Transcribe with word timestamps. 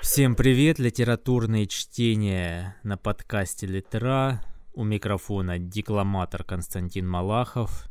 Всем 0.00 0.36
привет, 0.36 0.78
литературные 0.78 1.66
чтения 1.66 2.76
на 2.82 2.96
подкасте 2.96 3.66
«Литера». 3.66 4.42
У 4.74 4.84
микрофона 4.84 5.58
декламатор 5.58 6.44
Константин 6.44 7.08
Малахов. 7.08 7.86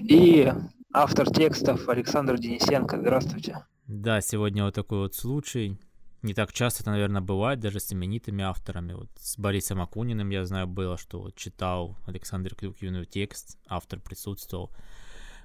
И 0.00 0.52
автор 0.92 1.30
текстов 1.30 1.88
Александр 1.88 2.38
Денисенко. 2.38 2.98
Здравствуйте. 2.98 3.66
Да, 3.86 4.20
сегодня 4.20 4.64
вот 4.64 4.74
такой 4.74 4.98
вот 4.98 5.14
случай. 5.14 5.78
Не 6.22 6.32
так 6.32 6.52
часто 6.52 6.82
это, 6.82 6.90
наверное, 6.92 7.20
бывает, 7.20 7.60
даже 7.60 7.80
с 7.80 7.92
именитыми 7.92 8.44
авторами. 8.44 8.94
Вот 8.94 9.10
с 9.16 9.38
Борисом 9.38 9.82
Акуниным, 9.82 10.30
я 10.30 10.44
знаю, 10.46 10.66
было, 10.66 10.96
что 10.96 11.20
вот 11.20 11.36
читал 11.36 11.98
Александр 12.06 12.54
Клюквин 12.54 13.04
текст, 13.06 13.58
автор 13.66 14.00
присутствовал. 14.00 14.70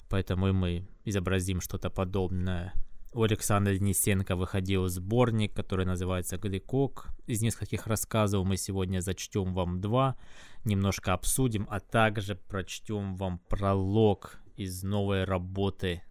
Поэтому 0.09 0.49
и 0.49 0.51
мы 0.51 0.87
изобразим 1.05 1.61
что-то 1.61 1.89
подобное 1.89 2.73
у 3.11 3.23
Александра 3.23 3.73
Денисенко 3.73 4.35
выходил 4.35 4.87
сборник, 4.87 5.55
который 5.55 5.85
называется 5.85 6.37
«Гликок». 6.37 7.09
Из 7.25 7.41
нескольких 7.41 7.87
рассказов 7.87 8.45
мы 8.45 8.55
сегодня 8.55 8.99
зачтем 9.01 9.53
вам 9.53 9.81
два, 9.81 10.15
немножко 10.63 11.13
обсудим, 11.13 11.65
а 11.69 11.79
также 11.79 12.35
прочтем 12.35 13.15
вам 13.15 13.39
пролог 13.39 14.39
из 14.55 14.83
новой 14.83 15.23
работы 15.23 16.03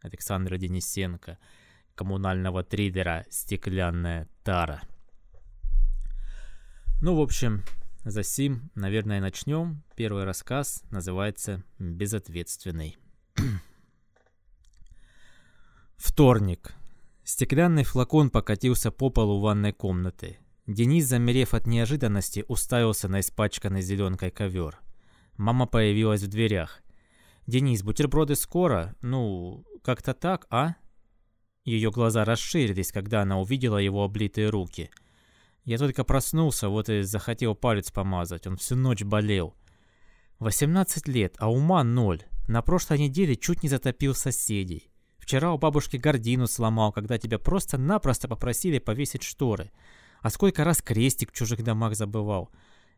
Александра 0.00 0.56
Денисенко, 0.56 1.38
коммунального 1.94 2.64
триллера 2.64 3.24
«Стеклянная 3.30 4.28
тара». 4.42 4.82
Ну, 7.00 7.14
в 7.14 7.20
общем, 7.20 7.62
за 8.04 8.24
сим, 8.24 8.70
наверное, 8.74 9.20
начнем. 9.20 9.84
Первый 9.94 10.24
рассказ 10.24 10.82
называется 10.90 11.62
«Безответственный». 11.78 12.96
Вторник. 15.96 16.74
Стеклянный 17.24 17.84
флакон 17.84 18.30
покатился 18.30 18.90
по 18.90 19.10
полу 19.10 19.40
ванной 19.40 19.72
комнаты. 19.72 20.38
Денис, 20.66 21.06
замерев 21.06 21.54
от 21.54 21.66
неожиданности, 21.66 22.44
уставился 22.48 23.08
на 23.08 23.20
испачканный 23.20 23.82
зеленкой 23.82 24.30
ковер. 24.30 24.78
Мама 25.36 25.66
появилась 25.66 26.22
в 26.22 26.28
дверях. 26.28 26.82
«Денис, 27.46 27.82
бутерброды 27.82 28.36
скоро? 28.36 28.94
Ну, 29.02 29.64
как-то 29.82 30.14
так, 30.14 30.46
а?» 30.50 30.76
Ее 31.64 31.90
глаза 31.90 32.24
расширились, 32.24 32.92
когда 32.92 33.22
она 33.22 33.38
увидела 33.38 33.78
его 33.78 34.04
облитые 34.04 34.48
руки. 34.48 34.90
«Я 35.64 35.78
только 35.78 36.04
проснулся, 36.04 36.68
вот 36.68 36.88
и 36.88 37.02
захотел 37.02 37.54
палец 37.54 37.90
помазать, 37.90 38.46
он 38.46 38.56
всю 38.56 38.76
ночь 38.76 39.02
болел». 39.02 39.54
«18 40.40 41.10
лет, 41.10 41.36
а 41.38 41.50
ума 41.50 41.82
ноль. 41.84 42.22
На 42.46 42.60
прошлой 42.60 42.98
неделе 42.98 43.36
чуть 43.36 43.62
не 43.62 43.68
затопил 43.68 44.14
соседей. 44.14 44.90
Вчера 45.18 45.52
у 45.52 45.58
бабушки 45.58 45.96
гордину 45.96 46.46
сломал, 46.46 46.92
когда 46.92 47.16
тебя 47.16 47.38
просто-напросто 47.38 48.28
попросили 48.28 48.78
повесить 48.78 49.22
шторы. 49.22 49.70
А 50.20 50.28
сколько 50.28 50.64
раз 50.64 50.82
крестик 50.82 51.30
в 51.30 51.34
чужих 51.34 51.64
домах 51.64 51.96
забывал. 51.96 52.50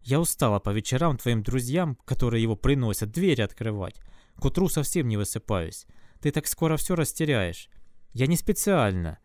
Я 0.02 0.20
устала 0.20 0.58
по 0.58 0.70
вечерам 0.70 1.16
твоим 1.16 1.44
друзьям, 1.44 1.96
которые 2.04 2.42
его 2.42 2.56
приносят, 2.56 3.12
двери 3.12 3.42
открывать. 3.42 4.00
К 4.36 4.46
утру 4.46 4.68
совсем 4.68 5.06
не 5.06 5.16
высыпаюсь. 5.16 5.86
Ты 6.20 6.32
так 6.32 6.48
скоро 6.48 6.76
все 6.76 6.96
растеряешь. 6.96 7.68
Я 8.12 8.26
не 8.26 8.36
специально. 8.36 9.18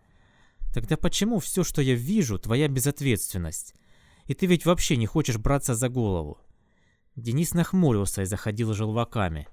Тогда 0.73 0.97
почему 0.97 1.39
все, 1.39 1.63
что 1.63 1.81
я 1.81 1.95
вижу, 1.95 2.37
твоя 2.37 2.67
безответственность? 2.67 3.73
И 4.25 4.35
ты 4.35 4.45
ведь 4.45 4.65
вообще 4.65 4.97
не 4.97 5.07
хочешь 5.07 5.37
браться 5.37 5.73
за 5.73 5.89
голову. 5.89 6.37
Денис 7.15 7.53
нахмурился 7.53 8.21
и 8.21 8.25
заходил 8.25 8.73
желваками. 8.73 9.47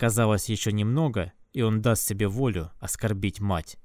Казалось, 0.00 0.48
еще 0.48 0.72
немного, 0.72 1.34
и 1.52 1.60
он 1.60 1.82
даст 1.82 2.08
себе 2.08 2.26
волю 2.26 2.70
оскорбить 2.80 3.38
мать. 3.38 3.76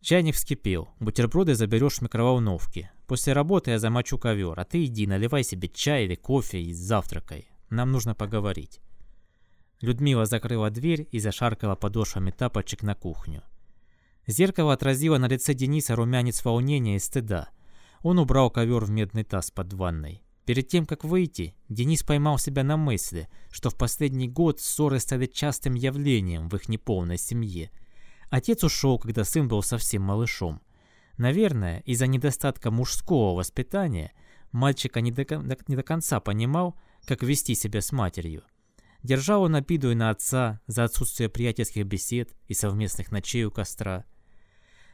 Чайник 0.00 0.34
вскипел. 0.34 0.88
Бутерброды 1.00 1.54
заберешь 1.54 1.98
в 1.98 2.00
микроволновке. 2.00 2.90
После 3.06 3.34
работы 3.34 3.72
я 3.72 3.78
замочу 3.78 4.16
ковер, 4.16 4.58
а 4.58 4.64
ты 4.64 4.86
иди, 4.86 5.06
наливай 5.06 5.44
себе 5.44 5.68
чай 5.68 6.06
или 6.06 6.14
кофе 6.14 6.62
и 6.62 6.72
завтракай. 6.72 7.46
Нам 7.68 7.92
нужно 7.92 8.14
поговорить. 8.14 8.80
Людмила 9.82 10.24
закрыла 10.24 10.70
дверь 10.70 11.06
и 11.12 11.18
зашаркала 11.18 11.74
подошвами 11.74 12.30
тапочек 12.30 12.82
на 12.82 12.94
кухню. 12.94 13.42
Зеркало 14.26 14.72
отразило 14.72 15.18
на 15.18 15.28
лице 15.28 15.52
Дениса 15.52 15.94
румянец 15.94 16.42
волнения 16.42 16.96
и 16.96 17.00
стыда. 17.00 17.50
Он 18.00 18.18
убрал 18.18 18.50
ковер 18.50 18.82
в 18.82 18.90
медный 18.90 19.24
таз 19.24 19.50
под 19.50 19.74
ванной. 19.74 20.22
Перед 20.48 20.66
тем, 20.66 20.86
как 20.86 21.04
выйти, 21.04 21.54
Денис 21.68 22.02
поймал 22.02 22.38
себя 22.38 22.64
на 22.64 22.78
мысли, 22.78 23.28
что 23.50 23.68
в 23.68 23.74
последний 23.74 24.28
год 24.28 24.60
ссоры 24.60 24.98
стали 24.98 25.26
частым 25.26 25.74
явлением 25.74 26.48
в 26.48 26.56
их 26.56 26.70
неполной 26.70 27.18
семье. 27.18 27.70
Отец 28.30 28.64
ушел, 28.64 28.98
когда 28.98 29.24
сын 29.24 29.46
был 29.46 29.62
совсем 29.62 30.00
малышом. 30.00 30.62
Наверное, 31.18 31.80
из-за 31.80 32.06
недостатка 32.06 32.70
мужского 32.70 33.36
воспитания 33.36 34.14
мальчика 34.50 35.02
не 35.02 35.12
до, 35.12 35.26
не 35.66 35.76
до 35.76 35.82
конца 35.82 36.18
понимал, 36.18 36.78
как 37.04 37.22
вести 37.22 37.54
себя 37.54 37.82
с 37.82 37.92
матерью. 37.92 38.42
Держал 39.02 39.42
он 39.42 39.54
обиду 39.54 39.90
и 39.90 39.94
на 39.94 40.08
отца 40.08 40.62
за 40.66 40.84
отсутствие 40.84 41.28
приятельских 41.28 41.84
бесед 41.84 42.34
и 42.46 42.54
совместных 42.54 43.12
ночей 43.12 43.44
у 43.44 43.50
костра. 43.50 44.06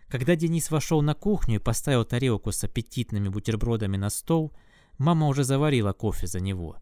Когда 0.09 0.35
Денис 0.35 0.73
вошел 0.73 1.01
на 1.01 1.15
кухню 1.15 1.61
и 1.61 1.63
поставил 1.63 2.05
тарелку 2.05 2.51
с 2.51 2.65
аппетитными 2.65 3.29
бутербродами 3.29 3.97
на 3.97 4.11
стол– 4.11 4.53
Мама 4.99 5.27
уже 5.27 5.45
заварила 5.45 5.93
кофе 5.93 6.27
за 6.27 6.41
него. 6.41 6.77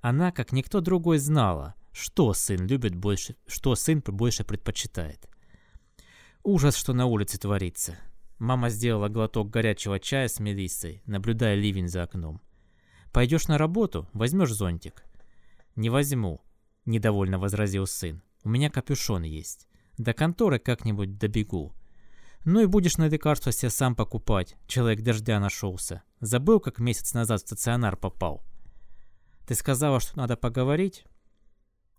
Она, 0.00 0.30
как 0.30 0.52
никто 0.52 0.80
другой, 0.80 1.18
знала, 1.18 1.74
что 1.92 2.32
сын 2.34 2.66
любит 2.66 2.94
больше, 2.94 3.36
что 3.46 3.74
сын 3.74 4.02
больше 4.06 4.44
предпочитает. 4.44 5.28
Ужас, 6.42 6.76
что 6.76 6.92
на 6.92 7.06
улице 7.06 7.38
творится. 7.38 7.98
Мама 8.38 8.68
сделала 8.68 9.08
глоток 9.08 9.50
горячего 9.50 9.98
чая 9.98 10.28
с 10.28 10.38
мелиссой, 10.38 11.02
наблюдая 11.06 11.54
ливень 11.54 11.88
за 11.88 12.02
окном. 12.02 12.42
«Пойдешь 13.12 13.48
на 13.48 13.56
работу, 13.56 14.08
возьмешь 14.12 14.52
зонтик». 14.52 15.04
«Не 15.74 15.88
возьму»,— 15.88 16.42
недовольно 16.84 17.38
возразил 17.38 17.86
сын. 17.86 18.22
«У 18.44 18.50
меня 18.50 18.70
капюшон 18.70 19.22
есть. 19.22 19.66
До 19.96 20.12
конторы 20.12 20.58
как-нибудь 20.58 21.18
добегу. 21.18 21.72
Ну 22.46 22.60
и 22.60 22.66
будешь 22.66 22.96
на 22.96 23.08
лекарство 23.08 23.50
себе 23.50 23.70
сам 23.70 23.96
покупать. 23.96 24.56
Человек 24.68 25.02
дождя 25.02 25.40
нашелся. 25.40 26.04
Забыл, 26.20 26.60
как 26.60 26.78
месяц 26.78 27.12
назад 27.12 27.40
в 27.40 27.46
стационар 27.46 27.96
попал. 27.96 28.44
Ты 29.48 29.56
сказала, 29.56 29.98
что 29.98 30.16
надо 30.16 30.36
поговорить? 30.36 31.06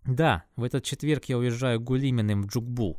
Да, 0.06 0.44
в 0.56 0.62
этот 0.62 0.84
четверг 0.84 1.26
я 1.26 1.36
уезжаю 1.36 1.80
гулименным 1.80 2.42
в 2.42 2.46
Джукбу. 2.46 2.98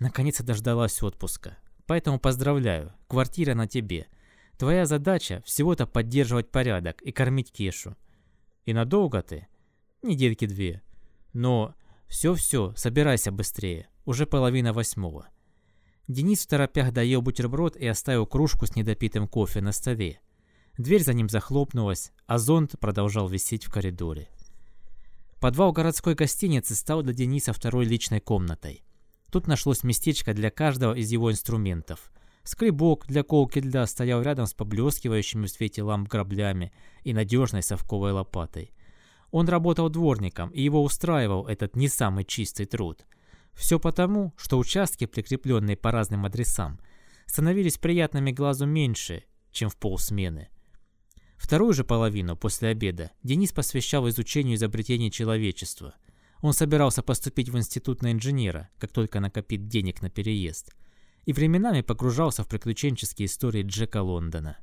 Наконец-то 0.00 0.42
дождалась 0.42 1.00
отпуска. 1.00 1.56
Поэтому 1.86 2.18
поздравляю, 2.18 2.92
квартира 3.06 3.54
на 3.54 3.68
тебе. 3.68 4.08
Твоя 4.58 4.84
задача 4.84 5.44
всего-то 5.46 5.86
поддерживать 5.86 6.50
порядок 6.50 7.00
и 7.02 7.12
кормить 7.12 7.52
Кешу. 7.52 7.96
И 8.64 8.72
надолго 8.72 9.22
ты? 9.22 9.46
Недельки 10.02 10.44
две. 10.44 10.82
Но 11.34 11.72
все-все, 12.08 12.74
собирайся 12.76 13.30
быстрее. 13.30 13.88
Уже 14.06 14.26
половина 14.26 14.72
восьмого. 14.72 15.28
Денис 16.10 16.42
в 16.42 16.48
торопях 16.48 16.92
доел 16.92 17.22
бутерброд 17.22 17.76
и 17.76 17.86
оставил 17.86 18.26
кружку 18.26 18.66
с 18.66 18.74
недопитым 18.74 19.28
кофе 19.28 19.60
на 19.60 19.70
столе. 19.70 20.20
Дверь 20.76 21.04
за 21.04 21.12
ним 21.12 21.28
захлопнулась, 21.28 22.10
а 22.26 22.38
зонт 22.38 22.74
продолжал 22.80 23.28
висеть 23.28 23.64
в 23.64 23.70
коридоре. 23.70 24.28
Подвал 25.38 25.70
городской 25.70 26.16
гостиницы 26.16 26.74
стал 26.74 27.04
для 27.04 27.12
Дениса 27.12 27.52
второй 27.52 27.84
личной 27.84 28.18
комнатой. 28.18 28.82
Тут 29.30 29.46
нашлось 29.46 29.84
местечко 29.84 30.34
для 30.34 30.50
каждого 30.50 30.94
из 30.94 31.12
его 31.12 31.30
инструментов. 31.30 32.10
Скребок 32.42 33.06
для 33.06 33.22
колки 33.22 33.60
льда 33.60 33.86
стоял 33.86 34.20
рядом 34.20 34.46
с 34.46 34.52
поблескивающими 34.52 35.46
в 35.46 35.50
свете 35.50 35.84
ламп 35.84 36.08
граблями 36.08 36.72
и 37.04 37.14
надежной 37.14 37.62
совковой 37.62 38.10
лопатой. 38.10 38.72
Он 39.30 39.48
работал 39.48 39.88
дворником, 39.88 40.50
и 40.50 40.60
его 40.60 40.82
устраивал 40.82 41.46
этот 41.46 41.76
не 41.76 41.86
самый 41.88 42.24
чистый 42.24 42.66
труд– 42.66 43.06
все 43.54 43.78
потому, 43.78 44.32
что 44.36 44.58
участки, 44.58 45.06
прикрепленные 45.06 45.76
по 45.76 45.90
разным 45.90 46.24
адресам, 46.24 46.80
становились 47.26 47.78
приятными 47.78 48.32
глазу 48.32 48.66
меньше, 48.66 49.24
чем 49.50 49.68
в 49.68 49.76
полсмены. 49.76 50.48
Вторую 51.36 51.72
же 51.72 51.84
половину 51.84 52.36
после 52.36 52.68
обеда 52.68 53.12
Денис 53.22 53.52
посвящал 53.52 54.08
изучению 54.08 54.56
изобретений 54.56 55.10
человечества. 55.10 55.94
Он 56.42 56.52
собирался 56.52 57.02
поступить 57.02 57.48
в 57.48 57.56
институт 57.56 58.02
на 58.02 58.12
инженера, 58.12 58.68
как 58.78 58.92
только 58.92 59.20
накопит 59.20 59.68
денег 59.68 60.02
на 60.02 60.10
переезд, 60.10 60.74
и 61.24 61.32
временами 61.32 61.82
погружался 61.82 62.44
в 62.44 62.48
приключенческие 62.48 63.26
истории 63.26 63.62
Джека 63.62 64.02
Лондона. 64.02 64.58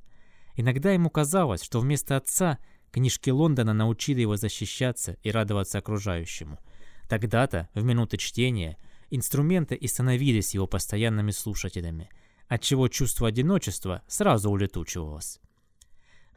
Иногда 0.56 0.92
ему 0.92 1.10
казалось, 1.10 1.62
что 1.62 1.80
вместо 1.80 2.18
отца 2.18 2.58
книжки 2.92 3.30
Лондона 3.30 3.74
научили 3.74 4.22
его 4.22 4.38
защищаться 4.38 5.18
и 5.24 5.30
радоваться 5.32 5.78
окружающему– 5.78 6.60
Тогда-то, 7.08 7.70
в 7.74 7.84
минуты 7.84 8.18
чтения, 8.18 8.78
инструменты 9.10 9.76
и 9.76 9.88
становились 9.88 10.54
его 10.54 10.68
постоянными 10.68 11.32
слушателями, 11.32 12.10
отчего 12.48 12.88
чувство 12.88 13.28
одиночества 13.28 14.02
сразу 14.08 14.50
улетучивалось. 14.50 15.40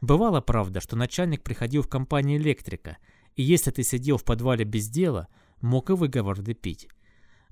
Бывало, 0.01 0.41
правда, 0.41 0.81
что 0.81 0.95
начальник 0.95 1.43
приходил 1.43 1.83
в 1.83 1.87
компанию 1.87 2.39
электрика, 2.39 2.97
и 3.35 3.43
если 3.43 3.71
ты 3.71 3.83
сидел 3.83 4.17
в 4.17 4.23
подвале 4.23 4.65
без 4.65 4.89
дела, 4.89 5.27
мог 5.61 5.89
и 5.89 5.93
выговор 5.93 6.41
допить. 6.41 6.87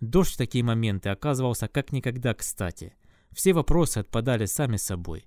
Дождь 0.01 0.33
в 0.33 0.37
такие 0.37 0.63
моменты 0.63 1.09
оказывался 1.09 1.67
как 1.67 1.91
никогда 1.91 2.33
кстати. 2.33 2.93
Все 3.31 3.53
вопросы 3.53 3.99
отпадали 3.99 4.45
сами 4.45 4.77
собой. 4.77 5.25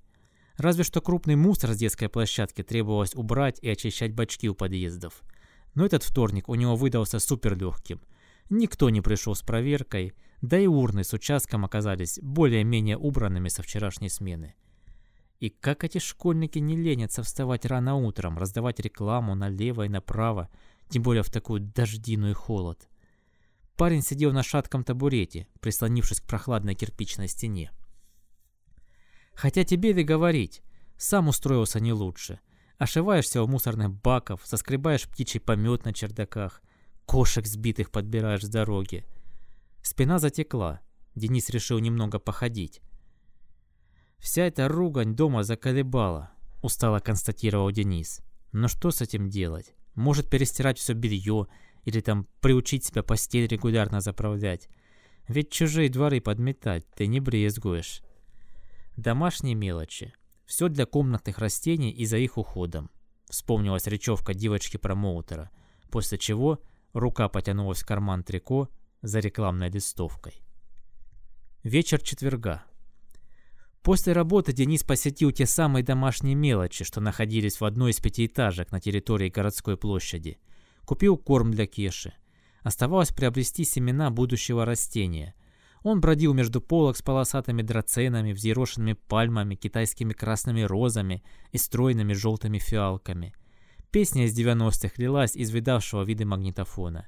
Разве 0.57 0.85
что 0.85 1.01
крупный 1.01 1.37
мусор 1.37 1.73
с 1.73 1.77
детской 1.79 2.09
площадки 2.09 2.63
требовалось 2.63 3.15
убрать 3.15 3.59
и 3.63 3.71
очищать 3.71 4.15
бачки 4.15 4.49
у 4.49 4.55
подъездов. 4.55 5.23
Но 5.75 5.87
этот 5.87 6.03
вторник 6.03 6.49
у 6.49 6.55
него 6.55 6.77
выдался 6.77 7.19
суперлегким. 7.19 8.01
Никто 8.55 8.91
не 8.91 9.01
пришел 9.01 9.35
с 9.35 9.41
проверкой, 9.41 10.13
да 10.43 10.59
и 10.59 10.67
урны 10.67 11.05
с 11.05 11.15
участком 11.15 11.65
оказались 11.65 12.19
более-менее 12.21 12.99
убранными 12.99 13.49
со 13.49 13.63
вчерашней 13.63 14.11
смены. 14.11 14.55
И 15.41 15.49
как 15.49 15.85
эти 15.85 15.97
школьники 15.97 16.59
не 16.59 16.77
ленятся 16.77 17.23
вставать 17.23 17.65
рано 17.65 17.95
утром, 17.95 18.37
раздавать 18.37 18.79
рекламу 18.79 19.35
налево 19.35 19.87
и 19.87 19.89
направо, 19.89 20.51
тем 20.91 21.03
более 21.03 21.23
в 21.23 21.31
такую 21.31 21.63
дождиную 21.63 22.35
холод. 22.35 22.91
Парень 23.79 24.03
сидел 24.03 24.33
на 24.33 24.43
шатком 24.43 24.85
табурете, 24.85 25.49
прислонившись 25.61 26.21
к 26.21 26.27
прохладной 26.27 26.75
кирпичной 26.75 27.29
стене. 27.29 27.73
Хотя 29.33 29.65
тебе 29.65 29.95
ли 29.95 30.05
говорить, 30.05 30.61
сам 30.99 31.29
устроился 31.29 31.81
не 31.81 31.95
лучше. 31.95 32.39
Ошиваешься 32.77 33.43
у 33.43 33.47
мусорных 33.47 33.95
баков, 33.95 34.43
соскребаешь 34.45 35.09
птичий 35.09 35.41
помет 35.41 35.87
на 35.87 35.95
чердаках, 35.95 36.61
кошек 37.07 37.47
сбитых 37.47 37.91
подбираешь 37.91 38.43
с 38.43 38.49
дороги. 38.49 39.05
Спина 39.83 40.19
затекла. 40.19 40.81
Денис 41.15 41.51
решил 41.51 41.79
немного 41.79 42.19
походить. 42.19 42.81
Вся 44.19 44.45
эта 44.47 44.69
ругань 44.69 45.15
дома 45.17 45.43
заколебала, 45.43 46.31
устало 46.63 47.01
констатировал 47.01 47.71
Денис. 47.71 48.21
Но 48.53 48.69
что 48.69 48.91
с 48.91 49.03
этим 49.03 49.29
делать? 49.29 49.75
Может 49.95 50.31
перестирать 50.31 50.79
все 50.79 50.95
белье 50.95 51.49
или 51.85 52.01
там 52.01 52.29
приучить 52.41 52.85
себя 52.85 53.03
постель 53.03 53.47
регулярно 53.47 54.01
заправлять. 54.01 54.69
Ведь 55.29 55.51
чужие 55.51 55.89
дворы 55.89 56.21
подметать 56.21 56.87
ты 56.95 57.07
не 57.07 57.21
брезгуешь. 57.21 58.03
Домашние 58.97 59.55
мелочи. 59.55 60.15
Все 60.47 60.69
для 60.69 60.87
комнатных 60.87 61.39
растений 61.39 61.91
и 61.91 62.05
за 62.05 62.19
их 62.19 62.39
уходом. 62.39 62.91
Вспомнилась 63.29 63.87
речевка 63.87 64.35
девочки-промоутера, 64.35 65.51
после 65.91 66.19
чего 66.19 66.61
рука 66.93 67.29
потянулась 67.29 67.83
в 67.83 67.87
карман 67.87 68.23
трико 68.23 68.69
за 69.03 69.21
рекламной 69.21 69.71
листовкой. 69.71 70.43
Вечер 71.63 72.01
четверга. 72.01 72.65
После 73.83 74.13
работы 74.13 74.53
Денис 74.53 74.85
посетил 74.85 75.33
те 75.33 75.45
самые 75.45 75.83
домашние 75.83 76.37
мелочи, 76.37 76.85
что 76.85 77.01
находились 77.01 77.61
в 77.61 77.65
одной 77.65 77.91
из 77.91 77.99
пятиэтажек 77.99 78.71
на 78.71 78.81
территории 78.81 79.29
городской 79.29 79.77
площади. 79.77 80.39
Купил 80.85 81.17
корм 81.17 81.51
для 81.51 81.67
Кеши. 81.67 82.15
Оставалось 82.63 83.11
приобрести 83.11 83.65
семена 83.65 84.11
будущего 84.11 84.65
растения. 84.65 85.35
Он 85.83 86.01
бродил 86.01 86.33
между 86.33 86.61
полок 86.61 86.97
с 86.97 87.03
полосатыми 87.03 87.63
драценами, 87.63 88.33
взъерошенными 88.33 88.93
пальмами, 88.93 89.57
китайскими 89.57 90.13
красными 90.13 90.63
розами 90.63 91.25
и 91.51 91.59
стройными 91.59 92.13
желтыми 92.13 92.59
фиалками. 92.59 93.35
Песня 93.93 94.25
из 94.25 94.37
90-х 94.37 94.95
лилась 94.97 95.37
из 95.37 95.51
видавшего 95.51 96.03
виды 96.03 96.25
магнитофона. 96.25 97.07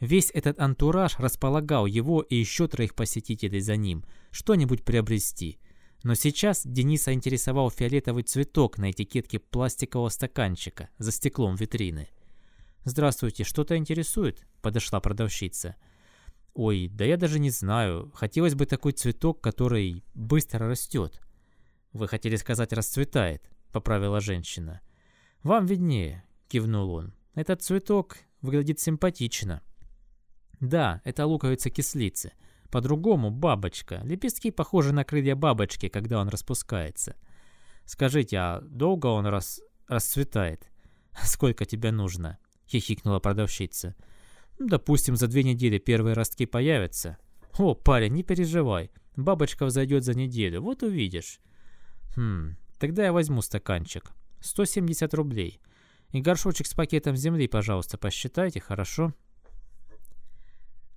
Весь 0.00 0.30
этот 0.32 0.58
антураж 0.58 1.18
располагал 1.18 1.84
его 1.84 2.22
и 2.22 2.36
еще 2.36 2.66
троих 2.68 2.94
посетителей 2.94 3.60
за 3.60 3.76
ним 3.76 4.04
что-нибудь 4.30 4.84
приобрести– 4.84 5.58
но 6.02 6.14
сейчас 6.14 6.62
Дениса 6.64 7.12
интересовал 7.12 7.70
фиолетовый 7.70 8.22
цветок 8.22 8.78
на 8.78 8.90
этикетке 8.90 9.38
пластикового 9.38 10.08
стаканчика 10.08 10.88
за 10.98 11.12
стеклом 11.12 11.56
витрины. 11.56 12.08
«Здравствуйте, 12.84 13.44
что-то 13.44 13.76
интересует?»– 13.76 14.46
подошла 14.62 15.00
продавщица. 15.00 15.76
«Ой, 16.54 16.88
да 16.88 17.04
я 17.04 17.18
даже 17.18 17.38
не 17.38 17.50
знаю. 17.50 18.10
Хотелось 18.14 18.54
бы 18.54 18.64
такой 18.64 18.92
цветок, 18.92 19.42
который 19.42 20.02
быстро 20.14 20.68
растет». 20.68 21.20
«Вы 21.92 22.08
хотели 22.08 22.36
сказать 22.36 22.72
«расцветает»,– 22.72 23.50
поправила 23.72 24.20
женщина. 24.20 24.80
«Вам 25.42 25.66
виднее»,– 25.66 26.24
кивнул 26.48 26.90
он. 26.90 27.14
«Этот 27.34 27.62
цветок 27.62 28.18
выглядит 28.42 28.80
симпатично». 28.80 29.62
«Да, 30.60 31.00
это 31.04 31.26
луковица 31.26 31.70
кислицы. 31.70 32.32
По-другому 32.70 33.30
бабочка. 33.30 34.00
Лепестки 34.04 34.50
похожи 34.50 34.92
на 34.92 35.04
крылья 35.04 35.34
бабочки, 35.34 35.88
когда 35.88 36.20
он 36.20 36.28
распускается. 36.28 37.16
Скажите, 37.84 38.36
а 38.36 38.60
долго 38.60 39.06
он 39.06 39.26
рас... 39.26 39.60
расцветает? 39.88 40.70
Сколько 41.24 41.64
тебе 41.64 41.90
нужно? 41.90 42.38
Хихикнула 42.68 43.18
продавщица. 43.18 43.96
«Ну, 44.58 44.68
допустим, 44.68 45.16
за 45.16 45.26
две 45.26 45.42
недели 45.42 45.78
первые 45.78 46.14
ростки 46.14 46.46
появятся. 46.46 47.16
О, 47.58 47.74
парень, 47.74 48.12
не 48.12 48.22
переживай. 48.22 48.90
Бабочка 49.16 49.64
взойдет 49.64 50.04
за 50.04 50.14
неделю, 50.14 50.60
вот 50.60 50.82
увидишь. 50.82 51.40
Хм, 52.14 52.56
тогда 52.78 53.04
я 53.04 53.12
возьму 53.12 53.42
стаканчик. 53.42 54.12
170 54.40 55.12
рублей. 55.14 55.60
И 56.10 56.20
горшочек 56.20 56.66
с 56.66 56.74
пакетом 56.74 57.16
земли, 57.16 57.46
пожалуйста, 57.46 57.98
посчитайте, 57.98 58.60
хорошо?» 58.60 59.14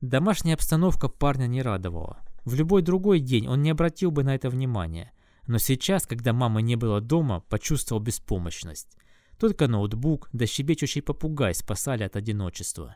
Домашняя 0.01 0.55
обстановка 0.55 1.07
парня 1.07 1.47
не 1.47 1.61
радовала. 1.61 2.23
В 2.45 2.55
любой 2.55 2.81
другой 2.81 3.19
день 3.19 3.47
он 3.47 3.61
не 3.61 3.69
обратил 3.69 4.11
бы 4.11 4.23
на 4.23 4.35
это 4.35 4.49
внимания. 4.49 5.13
Но 5.47 5.57
сейчас, 5.57 6.05
когда 6.05 6.33
мамы 6.33 6.61
не 6.61 6.75
было 6.75 6.99
дома, 6.99 7.41
почувствовал 7.49 8.01
беспомощность. 8.01 8.97
Только 9.39 9.67
ноутбук 9.67 10.29
да 10.33 10.45
щебечущий 10.45 11.01
попугай 11.01 11.55
спасали 11.55 12.03
от 12.03 12.15
одиночества. 12.15 12.95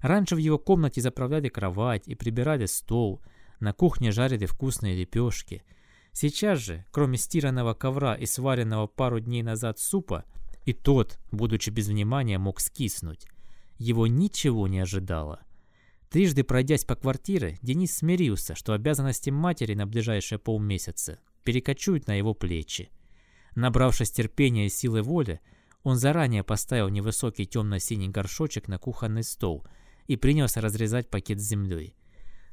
Раньше 0.00 0.36
в 0.36 0.38
его 0.38 0.58
комнате 0.58 1.00
заправляли 1.00 1.48
кровать 1.48 2.06
и 2.06 2.14
прибирали 2.14 2.66
стол, 2.66 3.20
на 3.60 3.72
кухне 3.72 4.12
жарили 4.12 4.46
вкусные 4.46 4.96
лепешки. 4.96 5.64
Сейчас 6.20 6.58
же, 6.58 6.84
кроме 6.90 7.16
стиранного 7.16 7.74
ковра 7.74 8.16
и 8.16 8.26
сваренного 8.26 8.88
пару 8.88 9.20
дней 9.20 9.44
назад 9.44 9.78
супа, 9.78 10.24
и 10.64 10.72
тот, 10.72 11.16
будучи 11.30 11.70
без 11.70 11.86
внимания, 11.86 12.38
мог 12.38 12.58
скиснуть. 12.58 13.28
Его 13.78 14.08
ничего 14.08 14.66
не 14.66 14.80
ожидало. 14.80 15.42
Трижды 16.10 16.42
пройдясь 16.42 16.84
по 16.84 16.96
квартире, 16.96 17.56
Денис 17.62 17.98
смирился, 17.98 18.56
что 18.56 18.72
обязанности 18.72 19.30
матери 19.30 19.74
на 19.74 19.86
ближайшие 19.86 20.40
полмесяца 20.40 21.20
перекочуют 21.44 22.08
на 22.08 22.18
его 22.18 22.34
плечи. 22.34 22.90
Набравшись 23.54 24.10
терпения 24.10 24.66
и 24.66 24.70
силы 24.70 25.02
воли, 25.02 25.40
он 25.84 25.98
заранее 25.98 26.42
поставил 26.42 26.88
невысокий 26.88 27.46
темно-синий 27.46 28.08
горшочек 28.08 28.66
на 28.66 28.80
кухонный 28.80 29.22
стол 29.22 29.64
и 30.08 30.16
принялся 30.16 30.60
разрезать 30.60 31.10
пакет 31.10 31.38
с 31.38 31.44
землей. 31.44 31.94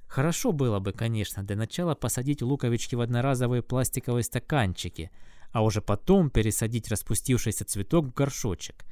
Хорошо 0.07 0.52
было 0.52 0.80
бы, 0.80 0.92
конечно, 0.92 1.44
для 1.44 1.56
начала 1.56 1.96
посадить 1.96 2.42
луковички 2.42 2.96
в 2.96 3.01
одноразовые 3.01 3.62
пластиковые 3.63 4.24
стаканчики, 4.24 5.12
а 5.51 5.63
уже 5.63 5.82
потом 5.82 6.29
пересадить 6.29 6.89
распустившийся 6.89 7.65
цветок 7.65 8.06
в 8.06 8.13
горшочек. 8.13 8.86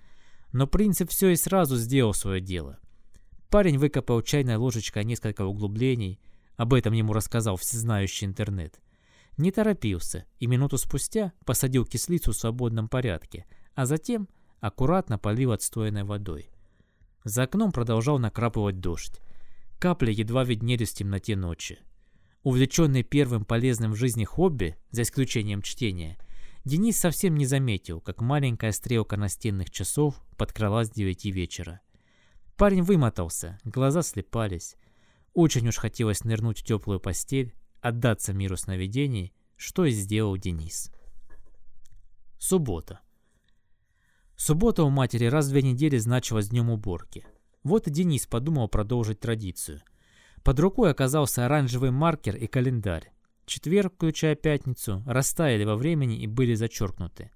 Но 0.52 0.68
принцип 0.68 1.10
все 1.10 1.30
и 1.30 1.36
сразу 1.36 1.78
сделал 1.78 2.14
свое 2.14 2.42
дело. 2.42 2.80
Парень 3.50 3.78
выкопал 3.78 4.22
чайной 4.22 4.56
ложечкой 4.56 5.06
несколько 5.06 5.46
углублений, 5.46 6.20
об 6.56 6.74
этом 6.74 6.94
ему 6.94 7.14
рассказал 7.14 7.58
всезнающий 7.58 8.26
интернет. 8.26 8.80
Не 9.38 9.52
торопился 9.52 10.26
и 10.40 10.48
минуту 10.48 10.78
спустя 10.78 11.34
посадил 11.46 11.86
кислицу 11.86 12.32
в 12.32 12.36
свободном 12.36 12.88
порядке, 12.88 13.46
а 13.74 13.86
затем 13.86 14.28
аккуратно 14.60 15.18
полил 15.18 15.52
отстоянной 15.52 16.04
водой. 16.04 16.50
За 17.24 17.44
окном 17.44 17.72
продолжал 17.72 18.20
накрапывать 18.20 18.80
дождь. 18.80 19.22
Капли 19.84 20.14
едва 20.14 20.46
виднелись 20.46 20.92
в 20.92 20.96
темноте 20.96 21.36
ночи. 21.36 21.78
Увлеченный 22.44 23.04
первым 23.04 23.44
полезным 23.44 23.92
в 23.92 23.98
жизни 23.98 24.24
хобби, 24.24 24.78
за 24.92 25.02
исключением 25.02 25.62
чтения, 25.62 26.18
Денис 26.64 26.98
совсем 26.98 27.36
не 27.36 27.46
заметил, 27.46 28.00
как 28.00 28.22
маленькая 28.22 28.72
стрелка 28.72 29.18
настенных 29.18 29.72
часов 29.72 30.24
подкралась 30.38 30.90
к 30.90 30.94
девяти 30.94 31.32
вечера. 31.32 31.82
Парень 32.56 32.84
вымотался, 32.84 33.60
глаза 33.66 34.04
слепались. 34.04 34.78
Очень 35.34 35.68
уж 35.68 35.76
хотелось 35.76 36.24
нырнуть 36.24 36.62
в 36.62 36.64
теплую 36.64 37.02
постель, 37.02 37.54
отдаться 37.82 38.32
миру 38.32 38.56
сновидений, 38.56 39.34
что 39.58 39.84
и 39.84 39.92
сделал 39.92 40.38
Денис. 40.38 40.94
Суббота. 42.40 43.02
Суббота 44.38 44.86
у 44.86 44.90
матери 44.90 45.26
раз 45.26 45.48
в 45.48 45.50
две 45.50 45.62
недели 45.62 45.98
значилась 45.98 46.48
днем 46.48 46.70
уборки. 46.70 47.26
Вот 47.64 47.88
и 47.88 47.92
Денис 47.92 48.28
подумал 48.28 48.68
продолжить 48.68 49.20
традицию. 49.20 49.82
Под 50.44 50.60
рукой 50.60 50.92
оказался 50.92 51.46
оранжевый 51.46 51.92
маркер 51.92 52.36
и 52.36 52.48
календарь. 52.48 53.12
Четверг, 53.46 53.94
включая 53.96 54.36
пятницу, 54.36 55.04
растаяли 55.06 55.64
во 55.64 55.76
времени 55.76 56.18
и 56.18 56.28
были 56.28 56.54
зачеркнуты. 56.54 57.32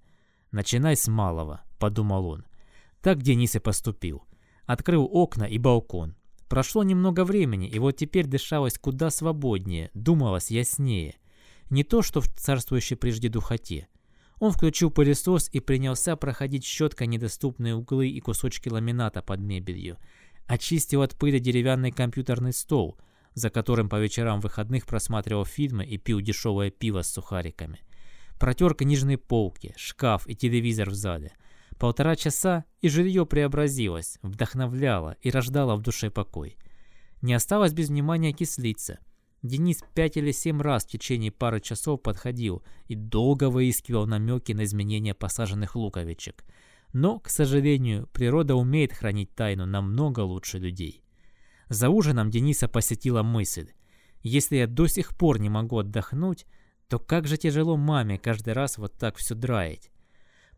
«Начинай 0.51 0.95
с 0.95 1.07
малого»,— 1.07 1.61
подумал 1.79 2.27
он. 2.27 2.45
Так 3.01 3.21
Денис 3.21 3.55
и 3.55 3.59
поступил. 3.59 4.23
Открыл 4.65 5.07
окна 5.11 5.43
и 5.43 5.57
балкон. 5.57 6.15
Прошло 6.49 6.83
немного 6.83 7.25
времени, 7.25 7.67
и 7.67 7.79
вот 7.79 7.97
теперь 7.97 8.25
дышалось 8.25 8.77
куда 8.77 9.09
свободнее, 9.09 9.91
думалось 9.93 10.51
яснее. 10.51 11.15
Не 11.69 11.83
то, 11.83 12.01
что 12.01 12.21
в 12.21 12.27
царствующей 12.27 12.95
прежде 12.95 13.27
духоте. 13.27 13.87
Он 14.39 14.51
включил 14.51 14.91
пылесос 14.91 15.49
и 15.51 15.59
принялся 15.59 16.15
проходить 16.15 16.63
щеткой 16.63 17.07
недоступные 17.07 17.75
углы 17.75 18.09
и 18.09 18.19
кусочки 18.19 18.69
ламината 18.69 19.21
под 19.21 19.39
мебелью. 19.39 19.97
Очистил 20.45 21.01
от 21.01 21.15
пыли 21.15 21.39
деревянный 21.39 21.91
компьютерный 21.91 22.53
стол. 22.53 22.97
за 23.33 23.51
которым 23.51 23.87
по 23.87 23.99
вечерам 23.99 24.39
выходных 24.39 24.87
просматривал 24.87 25.45
фильмы 25.45 25.85
и 25.85 25.99
пил 25.99 26.21
дешевое 26.21 26.71
пиво 26.71 27.03
с 27.03 27.13
сухариками. 27.13 27.81
Протер 28.39 28.73
книжные 28.73 29.19
полки, 29.19 29.75
шкаф 29.77 30.27
и 30.27 30.35
телевизор 30.35 30.89
в 30.89 30.95
зале. 30.95 31.33
Полтора 31.77 32.15
часа, 32.15 32.65
и 32.81 32.89
жилье 32.89 33.27
преобразилось, 33.27 34.17
вдохновляло 34.23 35.17
и 35.21 35.29
рождало 35.29 35.75
в 35.75 35.83
душе 35.83 36.09
покой. 36.09 36.57
Не 37.21 37.35
осталось 37.35 37.73
без 37.73 37.89
внимания 37.89 38.33
кислица. 38.33 38.97
Денис 39.43 39.83
пять 39.93 40.17
или 40.17 40.31
семь 40.31 40.61
раз 40.61 40.85
в 40.85 40.89
течение 40.89 41.31
пары 41.31 41.59
часов 41.59 42.01
подходил 42.01 42.63
и 42.87 42.95
долго 42.95 43.49
выискивал 43.49 44.07
намеки 44.07 44.51
на 44.51 44.63
изменение 44.63 45.13
посаженных 45.13 45.75
луковичек. 45.75 46.43
Но, 46.93 47.19
к 47.19 47.29
сожалению, 47.29 48.07
природа 48.13 48.55
умеет 48.55 48.93
хранить 48.93 49.35
тайну 49.35 49.65
намного 49.65 50.21
лучше 50.21 50.57
людей. 50.57 51.03
За 51.69 51.89
ужином 51.89 52.31
Дениса 52.31 52.67
посетила 52.67 53.23
мысль. 53.23 53.71
Если 54.23 54.57
я 54.57 54.67
до 54.67 54.87
сих 54.87 55.15
пор 55.15 55.39
не 55.39 55.49
могу 55.49 55.79
отдохнуть, 55.79 56.45
то 56.87 56.97
как 56.99 57.27
же 57.27 57.37
тяжело 57.37 57.77
маме 57.77 58.17
каждый 58.17 58.53
раз 58.53 58.77
вот 58.77 58.93
так 58.93 59.17
все 59.17 59.35
драить. 59.35 59.91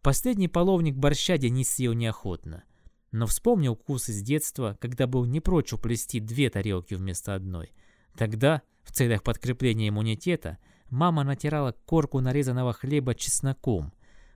Последний 0.01 0.47
половник 0.47 0.95
борща 0.95 1.37
Денис 1.37 1.69
съел 1.69 1.93
неохотно, 1.93 2.63
но 3.11 3.25
вспомнил 3.25 3.75
вкус 3.75 4.09
из 4.09 4.21
детства, 4.21 4.77
когда 4.79 5.07
был 5.07 5.25
не 5.25 5.41
прочь 5.41 5.73
уплести 5.73 6.19
две 6.19 6.49
тарелки 6.49 6.93
вместо 6.93 7.35
одной. 7.35 7.71
Тогда, 8.19 8.63
в 8.83 8.91
целях 8.91 9.23
подкрепления 9.23 9.87
иммунитета, 9.87 10.57
мама 10.89 11.23
натирала 11.23 11.71
корку 11.85 12.19
нарезанного 12.19 12.73
хлеба 12.73 13.15
чесноком. 13.15 13.93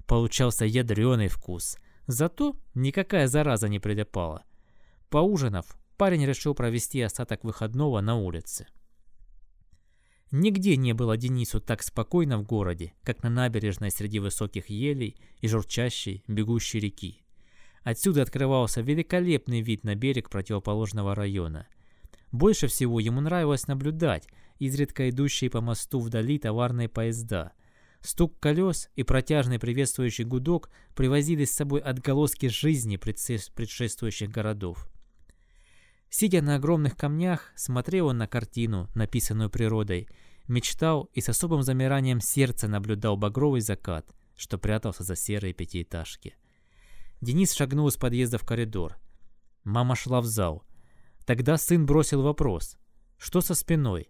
Получался 0.07 0.63
ядреный 0.63 1.27
вкус, 1.27 1.77
зато 2.07 2.55
никакая 2.75 3.27
зараза 3.27 3.67
не 3.67 3.79
прилипала. 3.79 4.45
Поужинав, 5.09 5.77
парень 5.97 6.25
решил 6.25 6.55
провести 6.55 7.01
остаток 7.01 7.43
выходного 7.43 7.99
на 7.99 8.15
улице. 8.15 8.67
Нигде 10.31 10.77
не 10.77 10.93
было 10.93 11.17
Денису 11.17 11.59
так 11.59 11.83
спокойно 11.83 12.37
в 12.37 12.43
городе, 12.43 12.93
как 13.03 13.21
на 13.21 13.29
набережной 13.29 13.91
среди 13.91 14.19
высоких 14.19 14.69
елей 14.69 15.17
и 15.41 15.49
журчащей, 15.49 16.23
бегущей 16.29 16.79
реки. 16.79 17.21
Отсюда 17.83 18.21
открывался 18.21 18.79
великолепный 18.79 19.59
вид 19.59 19.83
на 19.83 19.93
берег 19.95 20.29
противоположного 20.29 21.15
района. 21.15 21.67
Больше 22.33 22.65
всего 22.65 22.99
ему 22.99 23.21
нравилось 23.21 23.67
наблюдать 23.67 24.27
изредка 24.57 25.09
идущие 25.09 25.51
по 25.51 25.61
мосту 25.61 25.99
вдали 25.99 26.39
товарные 26.39 26.89
поезда. 26.89 27.53
Стук 28.01 28.39
колес 28.39 28.89
и 28.95 29.03
протяжный 29.03 29.59
приветствующий 29.59 30.23
гудок 30.25 30.71
привозили 30.95 31.45
с 31.45 31.53
собой 31.53 31.79
отголоски 31.79 32.47
жизни 32.47 32.97
предшествующих 32.97 34.31
городов. 34.31 34.89
Сидя 36.09 36.41
на 36.41 36.55
огромных 36.55 36.97
камнях, 36.97 37.51
смотрел 37.55 38.07
он 38.07 38.17
на 38.17 38.27
картину, 38.27 38.89
написанную 38.95 39.51
природой, 39.51 40.09
мечтал 40.47 41.11
и 41.13 41.21
с 41.21 41.29
особым 41.29 41.61
замиранием 41.61 42.19
сердца 42.19 42.67
наблюдал 42.67 43.15
багровый 43.15 43.61
закат, 43.61 44.11
что 44.35 44.57
прятался 44.57 45.03
за 45.03 45.15
серые 45.15 45.53
пятиэтажки. 45.53 46.35
Денис 47.21 47.53
шагнул 47.53 47.87
из 47.89 47.95
подъезда 47.95 48.39
в 48.39 48.45
коридор. 48.45 48.97
Мама 49.63 49.95
шла 49.95 50.19
в 50.19 50.25
зал. 50.25 50.63
Тогда 51.25 51.58
сын 51.58 51.86
бросил 51.86 52.22
вопрос. 52.22 52.77
Что 53.18 53.42
со 53.42 53.56
спиной? 53.56 54.10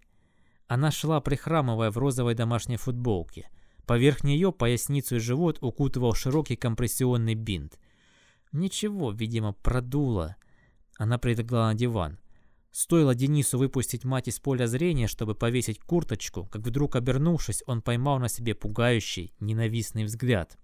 Она 0.67 0.89
шла, 0.89 1.21
прихрамывая 1.21 1.91
в 1.91 1.97
розовой 1.97 2.33
домашней 2.33 2.77
футболке. 2.77 3.49
Поверх 3.85 4.23
нее 4.23 4.51
поясницу 4.51 5.17
и 5.17 5.19
живот 5.19 5.59
укутывал 5.61 6.13
широкий 6.13 6.55
компрессионный 6.55 7.35
бинт. 7.35 7.79
Ничего, 8.51 9.11
видимо, 9.11 9.53
продуло. 9.53 10.35
Она 10.97 11.17
прилегла 11.17 11.67
на 11.67 11.75
диван. 11.75 12.19
Стоило 12.71 13.13
Денису 13.13 13.59
выпустить 13.59 14.03
мать 14.03 14.27
из 14.27 14.39
поля 14.39 14.65
зрения, 14.65 15.07
чтобы 15.07 15.35
повесить 15.35 15.79
курточку, 15.79 16.47
как 16.47 16.63
вдруг 16.63 16.95
обернувшись, 16.95 17.61
он 17.67 17.83
поймал 17.83 18.17
на 18.17 18.29
себе 18.29 18.55
пугающий, 18.55 19.35
ненавистный 19.39 20.05
взгляд. 20.05 20.57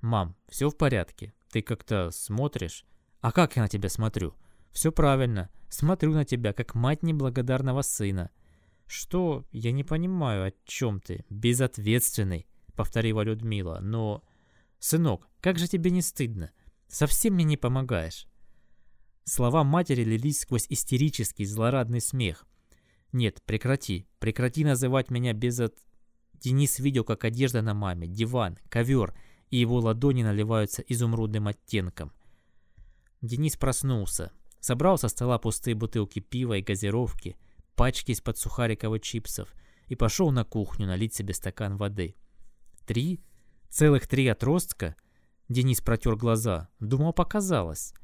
«Мам, 0.00 0.36
все 0.48 0.70
в 0.70 0.76
порядке? 0.76 1.34
Ты 1.50 1.60
как-то 1.60 2.10
смотришь?» 2.12 2.86
«А 3.20 3.30
как 3.30 3.56
я 3.56 3.62
на 3.62 3.68
тебя 3.68 3.90
смотрю?» 3.90 4.34
«Все 4.78 4.92
правильно. 4.92 5.50
Смотрю 5.68 6.12
на 6.12 6.24
тебя, 6.24 6.52
как 6.52 6.76
мать 6.76 7.02
неблагодарного 7.02 7.82
сына». 7.82 8.30
«Что? 8.86 9.44
Я 9.50 9.72
не 9.72 9.82
понимаю, 9.82 10.46
о 10.46 10.52
чем 10.66 11.00
ты. 11.00 11.24
Безответственный»,— 11.28 12.46
повторила 12.76 13.22
Людмила. 13.22 13.80
«Но...» 13.80 14.22
«Сынок, 14.78 15.26
как 15.40 15.58
же 15.58 15.66
тебе 15.66 15.90
не 15.90 16.00
стыдно? 16.00 16.52
Совсем 16.86 17.34
мне 17.34 17.42
не 17.42 17.56
помогаешь». 17.56 18.28
Слова 19.24 19.64
матери 19.64 20.04
лились 20.04 20.42
сквозь 20.42 20.66
истерический, 20.68 21.44
злорадный 21.44 22.00
смех. 22.00 22.46
«Нет, 23.10 23.42
прекрати. 23.42 24.06
Прекрати 24.20 24.64
называть 24.64 25.10
меня 25.10 25.32
без 25.32 25.58
от...» 25.58 25.74
Денис 26.34 26.78
видел, 26.78 27.02
как 27.02 27.24
одежда 27.24 27.62
на 27.62 27.74
маме, 27.74 28.06
диван, 28.06 28.60
ковер, 28.68 29.12
и 29.50 29.56
его 29.56 29.80
ладони 29.80 30.22
наливаются 30.22 30.82
изумрудным 30.82 31.48
оттенком. 31.48 32.12
Денис 33.20 33.56
проснулся. 33.56 34.30
Собрал 34.60 34.98
со 34.98 35.08
стола 35.08 35.38
пустые 35.38 35.74
бутылки 35.74 36.20
пива 36.20 36.54
и 36.54 36.62
газировки, 36.62 37.36
пачки 37.74 38.12
из-под 38.12 38.38
сухариков 38.38 38.94
и 38.94 39.00
чипсов, 39.00 39.54
и 39.86 39.94
пошел 39.94 40.30
на 40.30 40.44
кухню 40.44 40.86
налить 40.86 41.14
себе 41.14 41.34
стакан 41.34 41.76
воды. 41.76 42.16
«Три? 42.86 43.20
Целых 43.68 44.06
три 44.06 44.26
отростка?» 44.26 44.96
Денис 45.48 45.80
протер 45.80 46.16
глаза. 46.16 46.68
Думал, 46.78 47.14
показалось. 47.14 47.94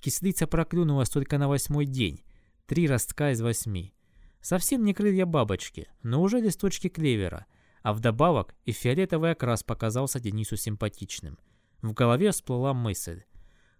Кислица 0.00 0.46
проклюнулась 0.46 1.08
только 1.08 1.38
на 1.38 1.48
восьмой 1.48 1.86
день. 1.86 2.22
Три 2.66 2.86
ростка 2.86 3.30
из 3.30 3.40
восьми. 3.40 3.94
Совсем 4.40 4.84
не 4.84 4.92
крылья 4.92 5.24
бабочки, 5.24 5.88
но 6.02 6.20
уже 6.20 6.40
листочки 6.40 6.88
клевера. 6.88 7.46
А 7.82 7.92
вдобавок 7.94 8.54
и 8.64 8.72
фиолетовый 8.72 9.32
окрас 9.32 9.62
показался 9.62 10.20
Денису 10.20 10.56
симпатичным. 10.56 11.38
В 11.80 11.92
голове 11.94 12.30
всплыла 12.30 12.74
мысль. 12.74 13.22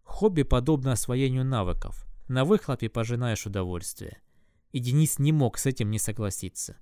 Хобби 0.04 0.42
подобно 0.42 0.92
освоению 0.92 1.44
навыков. 1.44 2.06
На 2.32 2.46
выхлопе 2.46 2.88
пожинаешь 2.88 3.44
удовольствие. 3.44 4.22
И 4.70 4.78
Денис 4.78 5.18
не 5.18 5.32
мог 5.32 5.58
с 5.58 5.66
этим 5.66 5.90
не 5.90 5.98
согласиться. 5.98 6.78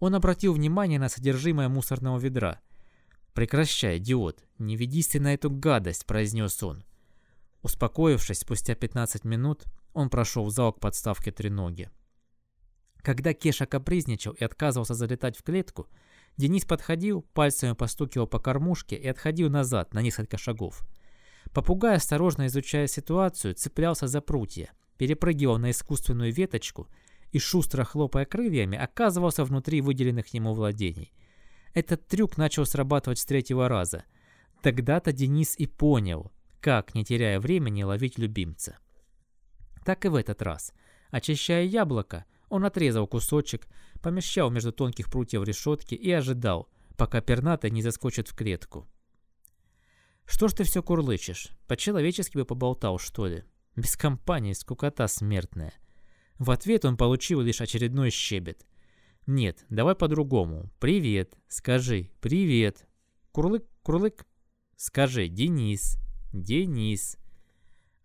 Он 0.00 0.14
обратил 0.14 0.52
внимание 0.52 0.98
на 0.98 1.08
содержимое 1.08 1.70
мусорного 1.70 2.18
ведра. 2.18 2.60
«Прекращай, 3.32 3.96
идиот, 3.96 4.44
не 4.58 4.76
ведись 4.76 5.08
ты 5.08 5.18
на 5.18 5.32
эту 5.32 5.48
гадость»,— 5.48 6.04
произнес 6.06 6.62
он. 6.62 6.84
Успокоившись, 7.62 8.40
спустя 8.40 8.74
15 8.74 9.24
минут 9.24 9.64
он 9.94 10.10
прошел 10.10 10.44
в 10.44 10.50
зал 10.50 10.74
к 10.74 10.80
подставке 10.80 11.32
треноги. 11.32 11.88
Когда 12.98 13.32
Кеша 13.32 13.64
капризничал 13.64 14.32
и 14.32 14.44
отказывался 14.44 14.92
залетать 14.92 15.38
в 15.38 15.42
клетку, 15.42 15.88
Денис 16.36 16.66
подходил, 16.66 17.22
пальцами 17.22 17.72
постукивал 17.72 18.26
по 18.26 18.38
кормушке 18.38 18.96
и 18.96 19.08
отходил 19.08 19.48
назад 19.48 19.94
на 19.94 20.02
несколько 20.02 20.36
шагов. 20.36 20.86
Попугай, 21.52 21.96
осторожно 21.96 22.46
изучая 22.46 22.86
ситуацию, 22.86 23.54
цеплялся 23.54 24.06
за 24.06 24.20
прутья, 24.20 24.70
перепрыгивал 24.98 25.58
на 25.58 25.70
искусственную 25.70 26.32
веточку 26.32 26.88
и, 27.32 27.38
шустро 27.38 27.84
хлопая 27.84 28.24
крыльями, 28.24 28.78
оказывался 28.78 29.44
внутри 29.44 29.80
выделенных 29.80 30.28
ему 30.28 30.52
владений. 30.54 31.12
Этот 31.74 32.06
трюк 32.06 32.36
начал 32.38 32.64
срабатывать 32.64 33.18
с 33.18 33.24
третьего 33.26 33.68
раза. 33.68 34.04
Тогда-то 34.62 35.12
Денис 35.12 35.54
и 35.58 35.66
понял, 35.66 36.32
как, 36.60 36.94
не 36.94 37.04
теряя 37.04 37.38
времени, 37.38 37.82
ловить 37.82 38.18
любимца. 38.18 38.78
Так 39.84 40.04
и 40.04 40.08
в 40.08 40.14
этот 40.14 40.42
раз. 40.42 40.72
Очищая 41.10 41.64
яблоко, 41.64 42.24
он 42.48 42.64
отрезал 42.64 43.06
кусочек, 43.06 43.66
помещал 44.02 44.50
между 44.50 44.72
тонких 44.72 45.10
прутьев 45.10 45.44
решетки 45.44 45.94
и 45.94 46.10
ожидал, 46.10 46.68
пока 46.96 47.20
пернатый 47.20 47.70
не 47.70 47.82
заскочит 47.82 48.28
в 48.28 48.34
клетку. 48.34 48.88
«Что 50.26 50.48
ж 50.48 50.52
ты 50.52 50.64
все 50.64 50.82
курлычешь? 50.82 51.50
По-человечески 51.66 52.36
бы 52.36 52.44
поболтал, 52.44 52.98
что 52.98 53.26
ли? 53.26 53.44
Без 53.74 53.96
компании 53.96 54.52
скукота 54.52 55.06
смертная». 55.08 55.72
В 56.38 56.50
ответ 56.50 56.84
он 56.84 56.96
получил 56.96 57.40
лишь 57.40 57.60
очередной 57.60 58.10
щебет. 58.10 58.66
«Нет, 59.26 59.64
давай 59.70 59.94
по-другому. 59.94 60.70
Привет. 60.78 61.38
Скажи. 61.48 62.10
Привет. 62.20 62.86
Курлык, 63.32 63.64
курлык. 63.82 64.26
Скажи, 64.76 65.28
Денис. 65.28 65.96
Денис. 66.32 67.16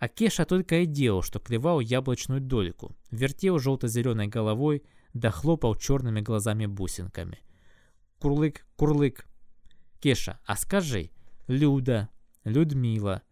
А 0.02 0.08
Кеша 0.08 0.46
только 0.46 0.80
и 0.80 0.86
делал, 0.86 1.22
что 1.22 1.40
клевал 1.40 1.80
яблочную 1.80 2.42
дольку, 2.42 2.96
вертел 3.12 3.60
желто-зеленой 3.60 4.28
головой, 4.28 4.84
да 5.14 5.30
хлопал 5.30 5.76
черными 5.76 6.22
глазами-бусинками. 6.22 7.40
Курлык, 8.18 8.66
курлык. 8.76 9.28
Кеша, 10.00 10.40
а 10.46 10.56
скажи, 10.56 11.12
Люда, 11.52 12.10
Людмила. 12.46 13.24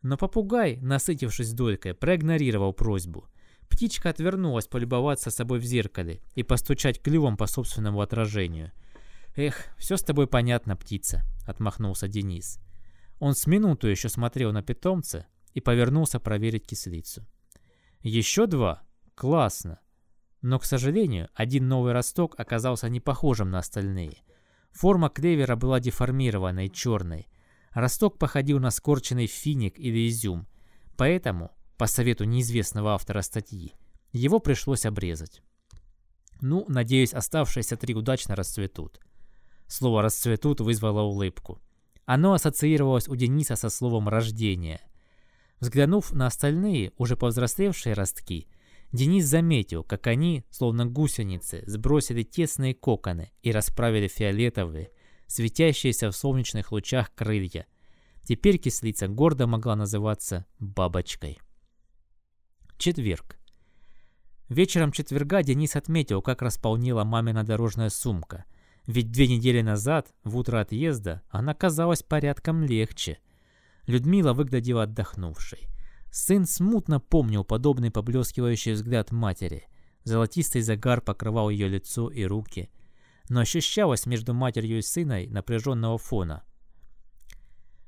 Но 0.00 0.16
попугай, 0.16 0.76
насытившись 0.76 1.52
долькой, 1.52 1.94
проигнорировал 1.94 2.72
просьбу. 2.72 3.26
Птичка 3.68 4.10
отвернулась 4.10 4.68
полюбоваться 4.68 5.32
собой 5.32 5.58
в 5.58 5.64
зеркале 5.64 6.22
и 6.36 6.44
постучать 6.44 7.02
клювом 7.02 7.36
по 7.36 7.46
собственному 7.46 8.00
отражению. 8.00 8.70
«Эх, 9.34 9.66
все 9.76 9.96
с 9.96 10.02
тобой 10.02 10.28
понятно, 10.28 10.76
птица»,— 10.76 11.24
отмахнулся 11.46 12.06
Денис. 12.06 12.60
Он 13.18 13.34
с 13.34 13.48
минуту 13.48 13.88
еще 13.88 14.08
смотрел 14.08 14.52
на 14.52 14.62
питомца 14.62 15.26
и 15.52 15.60
повернулся 15.60 16.20
проверить 16.20 16.66
кислицу. 16.66 17.26
«Еще 18.00 18.46
два? 18.46 18.82
Классно! 19.16 19.80
Но, 20.40 20.60
к 20.60 20.64
сожалению, 20.64 21.28
один 21.34 21.66
новый 21.66 21.92
росток 21.92 22.38
оказался 22.38 22.88
не 22.88 23.00
похожим 23.00 23.50
на 23.50 23.58
остальные. 23.58 24.22
Форма 24.70 25.08
клевера 25.08 25.56
была 25.56 25.80
деформированной, 25.80 26.68
черной. 26.68 27.26
Росток 27.76 28.16
походил 28.16 28.58
на 28.58 28.70
скорченный 28.70 29.26
финик 29.26 29.78
или 29.78 30.08
изюм, 30.08 30.46
поэтому, 30.96 31.50
по 31.76 31.86
совету 31.86 32.24
неизвестного 32.24 32.94
автора 32.94 33.20
статьи, 33.20 33.74
его 34.12 34.38
пришлось 34.38 34.86
обрезать. 34.86 35.42
Ну, 36.40 36.64
надеюсь, 36.68 37.12
оставшиеся 37.12 37.76
три 37.76 37.94
удачно 37.94 38.34
расцветут. 38.34 38.98
Слово 39.66 40.00
«расцветут» 40.00 40.62
вызвало 40.62 41.02
улыбку. 41.02 41.60
Оно 42.06 42.32
ассоциировалось 42.32 43.08
у 43.08 43.14
Дениса 43.14 43.56
со 43.56 43.68
словом 43.68 44.08
«рождение». 44.08 44.80
Взглянув 45.60 46.14
на 46.14 46.28
остальные, 46.28 46.92
уже 46.96 47.14
повзрослевшие 47.14 47.92
ростки, 47.92 48.48
Денис 48.92 49.26
заметил, 49.26 49.84
как 49.84 50.06
они, 50.06 50.46
словно 50.50 50.86
гусеницы, 50.86 51.62
сбросили 51.66 52.22
тесные 52.22 52.72
коконы 52.72 53.32
и 53.42 53.52
расправили 53.52 54.08
фиолетовые, 54.08 54.92
светящиеся 55.26 56.10
в 56.10 56.16
солнечных 56.16 56.72
лучах 56.72 57.14
крылья. 57.14 57.66
Теперь 58.22 58.58
кислица 58.58 59.08
гордо 59.08 59.46
могла 59.46 59.76
называться 59.76 60.46
бабочкой. 60.58 61.38
Четверг. 62.78 63.38
Вечером 64.48 64.92
четверга 64.92 65.42
Денис 65.42 65.76
отметил, 65.76 66.22
как 66.22 66.42
располнила 66.42 67.04
мамина 67.04 67.44
дорожная 67.44 67.88
сумка– 67.90 68.44
ведь 68.86 69.10
две 69.10 69.26
недели 69.26 69.62
назад, 69.62 70.14
в 70.22 70.36
утро 70.36 70.60
отъезда, 70.60 71.22
она 71.28 71.54
казалась 71.54 72.04
порядком 72.04 72.62
легче. 72.62 73.18
Людмила 73.86 74.32
выглядела 74.32 74.84
отдохнувшей. 74.84 75.68
Сын 76.12 76.46
смутно 76.46 77.00
помнил 77.00 77.44
подобный 77.44 77.90
поблескивающий 77.90 78.72
взгляд 78.72 79.10
матери. 79.10 79.64
Золотистый 80.04 80.62
загар 80.62 81.00
покрывал 81.00 81.50
ее 81.50 81.68
лицо 81.68 82.08
и 82.08 82.24
руки. 82.24 82.70
Но 83.28 83.40
ощущалось 83.40 84.06
между 84.06 84.34
матерью 84.34 84.78
и 84.78 84.82
сыном 84.82 85.30
напряженного 85.32 85.98
фона. 85.98 86.44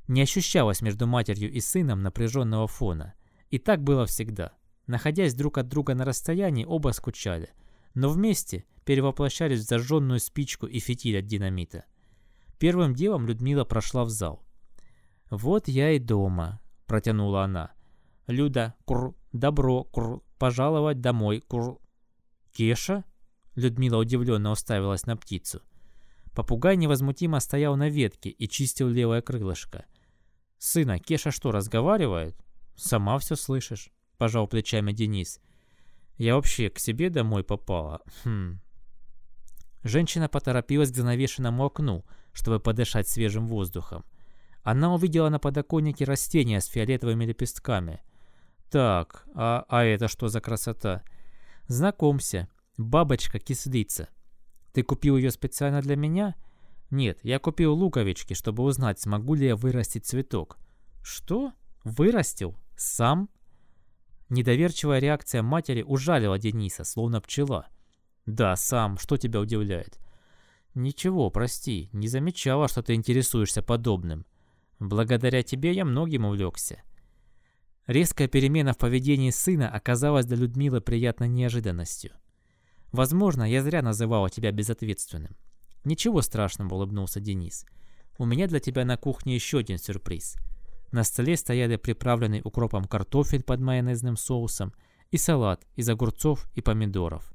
Не 0.08 0.22
ощущалось 0.22 0.80
между 0.82 1.06
матерью 1.06 1.52
и 1.52 1.60
сыном 1.60 2.02
напряженного 2.02 2.66
фона. 2.66 3.14
И 3.50 3.58
так 3.58 3.82
было 3.82 4.06
всегда. 4.06 4.52
Находясь 4.86 5.34
друг 5.34 5.58
от 5.58 5.68
друга 5.68 5.94
на 5.94 6.04
расстоянии, 6.04 6.64
оба 6.64 6.90
скучали. 6.90 7.50
Но 7.94 8.08
вместе– 8.08 8.64
перевоплощались 8.88 9.60
в 9.60 9.68
зажженную 9.68 10.18
спичку 10.18 10.66
и 10.66 10.78
фитиль 10.78 11.18
от 11.18 11.26
динамита. 11.26 11.84
Первым 12.58 12.94
делом 12.94 13.26
Людмила 13.26 13.66
прошла 13.66 14.02
в 14.04 14.08
зал. 14.08 14.42
«Вот 15.28 15.68
я 15.68 15.90
и 15.90 15.98
дома»,— 15.98 16.62
протянула 16.86 17.44
она. 17.44 17.72
«Люда, 18.28 18.76
кур, 18.86 19.14
добро, 19.34 19.84
кур, 19.84 20.22
пожаловать 20.38 21.02
домой, 21.02 21.44
кур». 21.46 21.82
«Кеша?»— 22.50 23.04
Людмила 23.58 23.96
удивленно 23.98 24.52
уставилась 24.52 25.06
на 25.06 25.16
птицу. 25.16 25.62
Попугай 26.32 26.76
невозмутимо 26.76 27.40
стоял 27.40 27.76
на 27.76 27.88
ветке 27.88 28.30
и 28.30 28.48
чистил 28.48 28.88
левое 28.88 29.20
крылышко. 29.20 29.84
«Сына, 30.58 30.98
Кеша 31.00 31.32
что, 31.32 31.50
разговаривает?» 31.50 32.36
«Сама 32.76 33.18
все 33.18 33.34
слышишь»,— 33.34 33.90
пожал 34.16 34.46
плечами 34.46 34.92
Денис. 34.92 35.40
«Я 36.16 36.36
вообще 36.36 36.70
к 36.70 36.78
себе 36.78 37.10
домой 37.10 37.42
попала. 37.42 38.00
Хм, 38.22 38.60
Женщина 39.82 40.28
поторопилась 40.28 40.92
к 40.92 40.96
занавешенному 40.96 41.64
окну, 41.64 42.04
чтобы 42.32 42.60
подышать 42.60 43.08
свежим 43.08 43.48
воздухом. 43.48 44.04
Она 44.62 44.94
увидела 44.94 45.28
на 45.28 45.38
подоконнике 45.38 46.04
растение 46.04 46.60
с 46.60 46.66
фиолетовыми 46.66 47.24
лепестками. 47.24 48.02
«Так, 48.70 49.24
а, 49.34 49.64
а 49.68 49.84
это 49.84 50.06
что 50.06 50.28
за 50.28 50.40
красота?» 50.40 51.02
«Знакомься, 51.68 52.48
бабочка-кислица. 52.78 54.08
Ты 54.72 54.82
купил 54.82 55.16
ее 55.18 55.30
специально 55.30 55.82
для 55.82 55.96
меня?» 55.96 56.34
«Нет, 56.90 57.18
я 57.22 57.38
купил 57.38 57.74
луковички, 57.74 58.32
чтобы 58.32 58.62
узнать, 58.62 58.98
смогу 58.98 59.34
ли 59.34 59.46
я 59.48 59.56
вырастить 59.56 60.06
цветок». 60.06 60.56
«Что? 61.02 61.52
Вырастил? 61.84 62.56
Сам?» 62.76 63.28
Недоверчивая 64.30 64.98
реакция 64.98 65.42
матери 65.42 65.82
ужалила 65.82 66.38
Дениса, 66.38 66.84
словно 66.84 67.20
пчела– 67.20 67.66
«Да, 68.28 68.56
сам. 68.56 68.98
Что 68.98 69.16
тебя 69.16 69.40
удивляет?» 69.40 69.98
«Ничего, 70.74 71.30
прости. 71.30 71.88
Не 71.94 72.08
замечала, 72.08 72.68
что 72.68 72.82
ты 72.82 72.92
интересуешься 72.92 73.62
подобным. 73.62 74.26
Благодаря 74.78 75.42
тебе 75.42 75.72
я 75.72 75.86
многим 75.86 76.26
увлекся». 76.26 76.82
Резкая 77.86 78.28
перемена 78.28 78.74
в 78.74 78.78
поведении 78.78 79.30
сына 79.30 79.70
оказалась 79.70 80.26
для 80.26 80.36
Людмилы 80.36 80.82
приятной 80.82 81.28
неожиданностью. 81.28 82.12
«Возможно, 82.92 83.48
я 83.48 83.62
зря 83.62 83.82
называла 83.82 84.30
тебя 84.30 84.52
безответственным». 84.52 85.36
«Ничего 85.84 86.22
страшного»,— 86.22 86.74
улыбнулся 86.76 87.20
Денис. 87.20 87.64
«У 88.18 88.24
меня 88.24 88.46
для 88.46 88.60
тебя 88.60 88.84
на 88.84 88.96
кухне 88.96 89.34
еще 89.34 89.58
один 89.58 89.78
сюрприз». 89.78 90.36
На 90.90 91.04
столе 91.04 91.36
стояли 91.36 91.76
приправленный 91.76 92.40
укропом 92.42 92.84
картофель 92.84 93.42
под 93.42 93.60
майонезным 93.60 94.16
соусом 94.16 94.72
и 95.10 95.18
салат 95.18 95.66
из 95.76 95.88
огурцов 95.88 96.48
и 96.54 96.62
помидоров. 96.62 97.32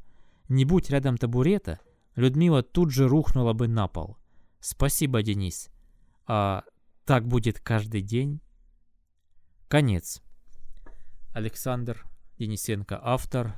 Не 0.50 0.66
будь 0.66 0.90
рядом 0.90 1.18
табурета, 1.18 1.80
Людмила 2.16 2.62
тут 2.62 2.92
же 2.92 3.08
рухнула 3.08 3.54
бы 3.54 3.68
на 3.68 3.88
пол. 3.88 4.18
Спасибо, 4.60 5.24
Денис. 5.24 5.70
А 6.26 6.64
так 7.06 7.28
будет 7.28 7.60
каждый 7.60 8.02
день? 8.02 8.40
Конец. 9.68 10.22
Александр 11.34 12.06
Денисенко, 12.38 13.00
автор. 13.02 13.56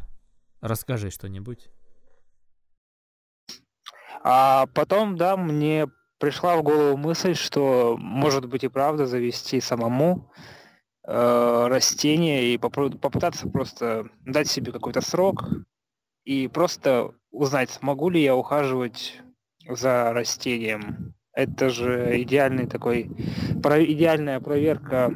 Расскажи 0.62 1.10
что-нибудь. 1.10 1.70
А 4.24 4.68
потом, 4.74 5.18
да, 5.18 5.38
мне 5.38 5.88
пришла 6.20 6.58
в 6.58 6.64
голову 6.64 6.98
мысль, 6.98 7.36
что 7.36 7.98
может 8.00 8.48
быть 8.48 8.64
и 8.64 8.68
правда 8.68 9.06
завести 9.06 9.62
самому 9.62 10.32
э, 11.08 11.68
растение 11.68 12.54
и 12.54 12.58
попытаться 12.58 13.50
просто 13.50 14.10
дать 14.26 14.48
себе 14.48 14.72
какой-то 14.72 15.02
срок, 15.02 15.46
и 16.24 16.48
просто 16.48 17.12
узнать, 17.32 17.70
смогу 17.70 18.10
ли 18.10 18.24
я 18.24 18.36
ухаживать 18.36 19.22
за 19.70 20.14
растением. 20.14 21.14
Это 21.34 21.70
же 21.70 22.22
идеальный 22.22 22.66
такой, 22.66 23.12
про, 23.62 23.84
идеальная 23.84 24.40
проверка, 24.40 25.14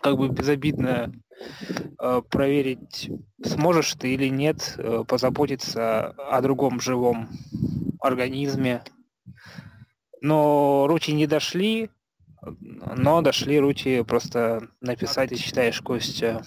как 0.00 0.16
бы 0.16 0.28
безобидная, 0.28 1.12
э, 2.00 2.22
проверить, 2.30 3.10
сможешь 3.44 3.94
ты 3.94 4.14
или 4.14 4.28
нет 4.28 4.76
э, 4.78 5.04
позаботиться 5.06 6.12
о 6.30 6.40
другом 6.40 6.80
живом 6.80 7.28
организме. 8.08 8.82
Но 10.20 10.86
руки 10.88 11.12
не 11.12 11.26
дошли, 11.26 11.90
но 12.42 13.22
дошли 13.22 13.60
руки 13.60 14.02
просто 14.02 14.68
написать, 14.80 15.30
ты 15.30 15.36
считаешь, 15.36 15.80
Костя, 15.80 16.44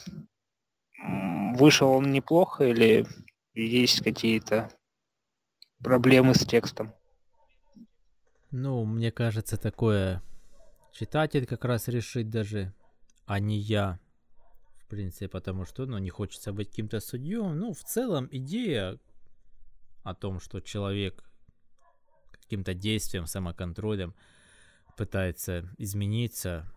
вышел 1.56 1.92
он 1.92 2.12
неплохо 2.12 2.66
или 2.66 3.06
есть 3.54 4.04
какие-то 4.04 4.70
проблемы 5.80 6.36
с 6.36 6.46
текстом? 6.46 6.94
Ну, 8.52 8.84
мне 8.86 9.12
кажется, 9.12 9.58
такое 9.58 10.22
читатель 10.92 11.46
как 11.46 11.64
раз 11.66 11.88
решит 11.88 12.30
даже, 12.30 12.74
а 13.26 13.40
не 13.40 13.58
я. 13.58 14.00
В 14.80 14.88
принципе, 14.88 15.30
потому 15.30 15.66
что, 15.66 15.86
ну, 15.86 15.98
не 16.00 16.10
хочется 16.10 16.52
быть 16.52 16.70
каким-то 16.70 17.00
судьем. 17.00 17.58
Ну, 17.58 17.74
в 17.74 17.82
целом, 17.84 18.28
идея 18.30 19.00
о 20.04 20.14
том, 20.14 20.42
что 20.42 20.60
человек 20.60 21.31
каким-то 22.52 22.74
действием, 22.74 23.28
самоконтролем 23.28 24.14
пытается 24.98 25.70
измениться, 25.78 26.70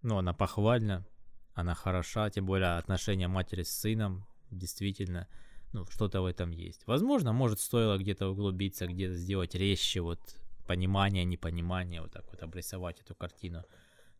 ну, 0.00 0.16
она 0.16 0.32
похвальна, 0.32 1.06
она 1.52 1.74
хороша, 1.74 2.30
тем 2.30 2.46
более 2.46 2.78
отношения 2.78 3.28
матери 3.28 3.62
с 3.62 3.70
сыном, 3.70 4.24
действительно, 4.50 5.28
ну, 5.74 5.84
что-то 5.90 6.22
в 6.22 6.24
этом 6.24 6.50
есть. 6.50 6.86
Возможно, 6.86 7.34
может, 7.34 7.60
стоило 7.60 7.98
где-то 7.98 8.28
углубиться, 8.28 8.86
где-то 8.86 9.14
сделать 9.14 9.54
резче 9.54 10.00
вот 10.00 10.18
понимание, 10.66 11.26
непонимание, 11.26 12.00
вот 12.00 12.12
так 12.12 12.24
вот 12.30 12.42
обрисовать 12.42 13.00
эту 13.00 13.14
картину 13.14 13.64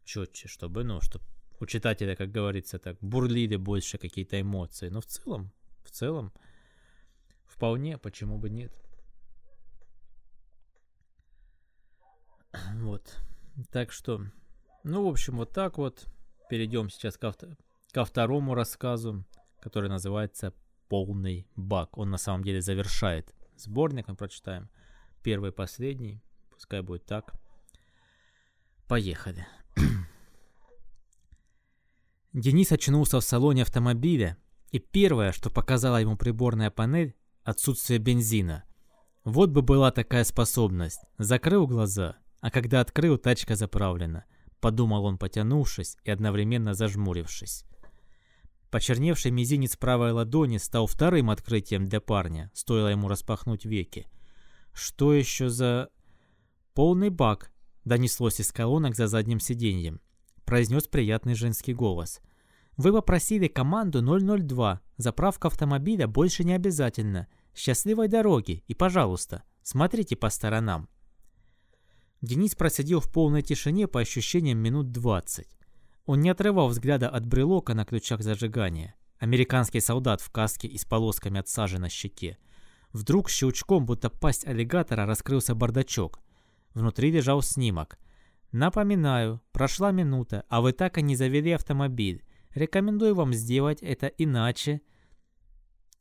четче, 0.05 0.47
чтобы, 0.47 0.85
ну, 0.85 1.01
чтобы 1.01 1.25
у 1.59 1.65
читателя, 1.65 2.15
как 2.17 2.31
говорится, 2.31 2.79
так 2.79 2.99
бурлили 3.01 3.57
больше 3.57 3.97
какие-то 3.97 4.39
эмоции. 4.39 4.91
Но 4.91 5.01
в 5.01 5.07
целом, 5.07 5.53
в 5.85 5.91
целом, 5.91 6.33
вполне, 7.47 7.97
почему 7.97 8.37
бы 8.37 8.51
нет. 8.51 8.73
Вот. 12.75 13.19
Так 13.71 13.93
что, 13.93 14.27
ну, 14.85 15.05
в 15.07 15.09
общем, 15.09 15.37
вот 15.37 15.53
так 15.53 15.79
вот. 15.79 16.07
Перейдем 16.49 16.91
сейчас 16.91 17.17
ко, 17.17 17.35
ко 17.93 18.05
второму 18.05 18.55
рассказу, 18.55 19.25
который 19.61 19.89
называется 19.89 20.53
полный 20.89 21.47
баг. 21.57 21.97
Он 21.97 22.11
на 22.11 22.19
самом 22.19 22.45
деле 22.45 22.61
завершает 22.61 23.35
сборник, 23.57 24.09
мы 24.09 24.17
прочитаем 24.17 24.69
первый 25.23 25.51
и 25.51 25.55
последний. 25.55 26.23
Пускай 26.51 26.83
будет 26.83 27.07
так. 27.07 27.33
Поехали. 28.89 29.47
Денис 32.33 32.71
очнулся 32.73 33.21
в 33.21 33.25
салоне 33.25 33.63
автомобиля, 33.63 34.37
и 34.71 34.79
первое, 34.79 35.33
что 35.33 35.51
показала 35.51 35.99
ему 35.99 36.17
приборная 36.17 36.71
панель, 36.71 37.15
отсутствие 37.45 37.99
бензина. 37.99 38.65
Вот 39.25 39.51
бы 39.51 39.63
была 39.63 39.93
такая 39.93 40.25
способность. 40.25 41.01
Закрыл 41.19 41.67
глаза, 41.67 42.17
а 42.43 42.51
когда 42.51 42.81
открыл, 42.81 43.17
тачка 43.17 43.55
заправлена. 43.55 44.25
Подумал 44.61 45.05
он, 45.05 45.17
потянувшись 45.17 45.97
и 46.05 46.11
одновременно 46.11 46.75
зажмурившись. 46.75 47.65
Почерневший 48.71 49.31
мизинец 49.31 49.77
правой 49.77 50.11
ладони 50.13 50.59
стал 50.59 50.87
вторым 50.87 51.31
открытием 51.31 51.87
для 51.87 52.01
парня, 52.01 52.51
стоило 52.53 52.89
ему 52.89 53.09
распахнуть 53.09 53.65
веки. 53.65 54.09
Что 54.73 55.15
еще 55.15 55.49
за... 55.49 55.89
Полный 56.75 57.11
бак, 57.11 57.53
донеслось 57.85 58.41
из 58.41 58.51
колонок 58.51 58.97
за 58.97 59.07
задним 59.07 59.39
сиденьем. 59.39 60.01
Произнес 60.45 60.89
приятный 60.89 61.35
женский 61.35 61.75
голос. 61.75 62.21
Вы 62.77 62.93
попросили 62.93 63.47
команду 63.47 64.03
002. 64.03 64.81
Заправка 64.97 65.49
автомобиля 65.49 66.09
больше 66.09 66.43
не 66.43 66.55
обязательно. 66.55 67.29
Счастливой 67.55 68.09
дороги 68.09 68.65
и, 68.67 68.75
пожалуйста, 68.75 69.45
смотрите 69.63 70.17
по 70.17 70.31
сторонам. 70.31 70.89
Денис 72.23 72.55
просидел 72.55 73.01
в 73.01 73.11
полной 73.11 73.43
тишине 73.43 73.89
по 73.89 74.01
ощущениям 74.01 74.59
минут 74.59 74.93
20. 74.93 75.49
Он 76.07 76.21
не 76.21 76.31
отрывал 76.31 76.69
взгляда 76.69 77.09
от 77.09 77.27
брелока 77.27 77.75
на 77.75 77.85
ключах 77.85 78.23
зажигания. 78.23 78.95
Американский 79.19 79.81
солдат 79.81 80.21
в 80.21 80.31
каске 80.31 80.69
и 80.69 80.79
с 80.79 80.85
полосками 80.85 81.41
от 81.41 81.49
сажи 81.49 81.81
на 81.81 81.89
щеке. 81.89 82.39
Вдруг 82.93 83.29
щелчком, 83.29 83.87
будто 83.87 84.09
пасть 84.09 84.47
аллигатора, 84.47 85.05
раскрылся 85.05 85.57
бардачок. 85.57 86.21
Внутри 86.75 87.11
лежал 87.11 87.43
снимок. 87.43 87.99
«Напоминаю, 88.53 89.41
прошла 89.51 89.91
минута, 89.91 90.45
а 90.49 90.61
вы 90.61 90.73
так 90.73 90.99
и 90.99 91.03
не 91.03 91.17
завели 91.17 91.51
автомобиль. 91.51 92.23
Рекомендую 92.55 93.17
вам 93.17 93.33
сделать 93.35 93.83
это 93.83 94.07
иначе». 94.07 94.81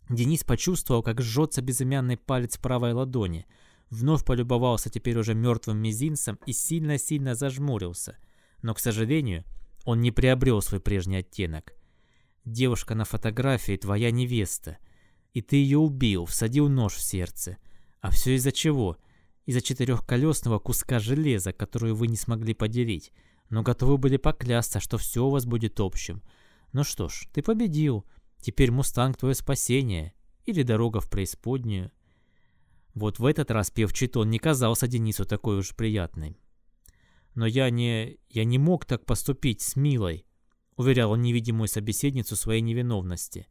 Денис 0.10 0.44
почувствовал, 0.44 1.02
как 1.02 1.22
жжется 1.22 1.62
безымянный 1.62 2.18
палец 2.18 2.58
правой 2.58 2.94
ладони. 2.94 3.48
Вновь 3.92 4.24
полюбовался 4.24 4.90
теперь 4.90 5.18
уже 5.18 5.36
мертвым 5.36 5.78
мизинцем 5.78 6.40
и 6.46 6.54
сильно-сильно 6.54 7.36
зажмурился. 7.36 8.18
Но, 8.62 8.74
к 8.74 8.80
сожалению, 8.80 9.44
он 9.84 10.00
не 10.00 10.12
приобрел 10.12 10.62
свой 10.62 10.80
прежний 10.80 11.18
оттенок. 11.18 11.74
Девушка 12.46 12.96
на 12.96 13.04
фотографии 13.04 13.76
твоя 13.76 14.10
невеста. 14.10 14.78
И 15.34 15.42
ты 15.42 15.58
ее 15.58 15.78
убил, 15.78 16.26
всадил 16.26 16.70
нож 16.70 16.94
в 16.94 17.02
сердце. 17.02 17.58
А 18.00 18.12
все 18.12 18.36
из-за 18.36 18.54
чего? 18.54 18.98
Из-за 19.46 19.62
четырехколесного 19.62 20.60
куска 20.60 21.00
железа, 21.00 21.52
которую 21.52 21.94
вы 21.94 22.08
не 22.08 22.16
смогли 22.16 22.54
поделить. 22.54 23.12
Но 23.50 23.62
готовы 23.62 23.98
были 23.98 24.16
поклясться, 24.16 24.80
что 24.80 24.98
все 24.98 25.26
у 25.26 25.30
вас 25.30 25.46
будет 25.46 25.82
общим. 25.82 26.22
Ну 26.72 26.86
что 26.86 27.10
ж, 27.10 27.28
ты 27.34 27.42
победил. 27.42 28.06
Теперь 28.40 28.72
Мустанг 28.72 29.18
твое 29.18 29.36
спасение. 29.36 30.14
Или 30.46 30.64
дорога 30.64 31.02
в 31.02 31.10
преисподнюю. 31.10 31.92
Вот 32.94 33.20
в 33.20 33.26
этот 33.26 33.52
раз 33.52 33.72
певчий 33.72 34.08
тон 34.08 34.30
не 34.30 34.40
казался 34.40 34.88
Денису 34.88 35.26
такой 35.26 35.60
уж 35.60 35.76
приятной. 35.76 36.38
Но 37.36 37.46
я 37.46 37.70
не... 37.70 38.18
я 38.30 38.44
не 38.44 38.58
мог 38.58 38.86
так 38.86 39.06
поступить 39.06 39.62
с 39.62 39.76
Милой, 39.76 40.26
уверял 40.76 41.12
он 41.12 41.22
невидимую 41.22 41.68
собеседницу 41.68 42.36
своей 42.36 42.62
невиновности. 42.62 43.48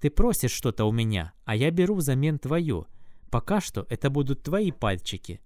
Ты 0.00 0.10
просишь 0.10 0.52
что-то 0.52 0.84
у 0.84 0.92
меня, 0.92 1.32
а 1.44 1.54
я 1.56 1.70
беру 1.70 1.94
взамен 1.94 2.38
твое. 2.38 2.86
Пока 3.30 3.60
что 3.60 3.86
это 3.88 4.10
будут 4.10 4.42
твои 4.42 4.70
пальчики. 4.70 5.40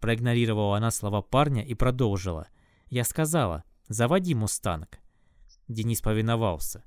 Проигнорировала 0.00 0.76
она 0.76 0.90
слова 0.90 1.22
парня 1.22 1.62
и 1.62 1.74
продолжила. 1.74 2.48
Я 2.88 3.04
сказала, 3.04 3.64
заводи 3.88 4.34
мустанг. 4.34 4.98
Денис 5.68 6.00
повиновался. 6.00 6.84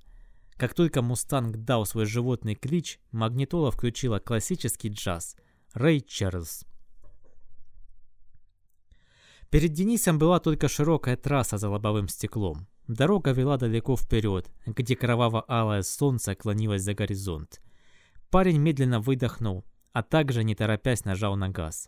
Как 0.56 0.74
только 0.74 1.02
мустанг 1.02 1.58
дал 1.58 1.86
свой 1.86 2.06
животный 2.06 2.56
клич, 2.56 3.00
магнитола 3.12 3.72
включила 3.72 4.20
классический 4.20 4.90
джаз. 4.90 5.36
Чарльз. 6.08 6.66
Перед 9.50 9.74
Денисом 9.74 10.20
была 10.20 10.40
только 10.40 10.68
широкая 10.68 11.16
трасса 11.16 11.58
за 11.58 11.70
лобовым 11.70 12.08
стеклом. 12.08 12.68
Дорога 12.88 13.32
вела 13.32 13.58
далеко 13.58 13.96
вперед, 13.96 14.52
где 14.66 14.96
кроваво-алое 14.96 15.84
солнце 15.84 16.36
клонилось 16.36 16.82
за 16.82 16.94
горизонт. 16.94 17.62
Парень 18.30 18.58
медленно 18.58 19.00
выдохнул, 19.00 19.64
а 19.94 20.02
также, 20.04 20.44
не 20.44 20.56
торопясь, 20.56 21.06
нажал 21.06 21.36
на 21.36 21.50
газ. 21.50 21.88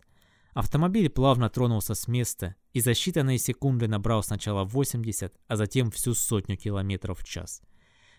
Автомобиль 0.54 1.08
плавно 1.08 1.48
тронулся 1.48 1.94
с 1.94 2.06
места 2.08 2.54
и 2.72 2.80
за 2.80 2.92
считанные 2.92 3.38
секунды 3.38 3.88
набрал 3.88 4.22
сначала 4.22 4.64
80, 4.64 5.34
а 5.48 5.56
затем 5.56 5.90
всю 5.90 6.14
сотню 6.14 6.56
километров 6.56 7.20
в 7.20 7.24
час. 7.24 7.62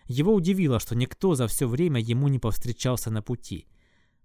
Его 0.06 0.34
удивило, 0.34 0.78
что 0.80 0.94
никто 0.94 1.34
за 1.34 1.46
все 1.46 1.66
время 1.66 2.00
ему 2.00 2.28
не 2.28 2.38
повстречался 2.38 3.10
на 3.10 3.22
пути. 3.22 3.66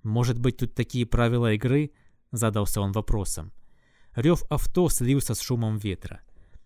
«Может 0.04 0.40
быть, 0.40 0.58
тут 0.58 0.76
такие 0.76 1.06
правила 1.06 1.54
игры?»– 1.54 1.92
задался 2.32 2.82
он 2.82 2.92
вопросом. 2.92 3.52
Рев 4.16 4.44
авто 4.50 4.90
слился 4.90 5.34
с 5.34 5.42
шумом 5.42 5.78
ветра. 5.78 6.22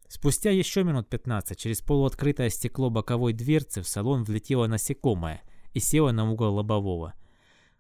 Спустя 0.08 0.52
еще 0.52 0.84
минут 0.84 1.10
15 1.10 1.58
через 1.58 1.82
полуоткрытое 1.82 2.50
стекло 2.50 2.90
боковой 2.90 3.34
дверцы 3.34 3.82
в 3.82 3.88
салон 3.88 4.24
влетело 4.24 4.68
насекомое 4.68 5.42
и 5.74 5.80
села 5.80 6.12
на 6.12 6.30
угол 6.30 6.54
лобового. 6.56 7.16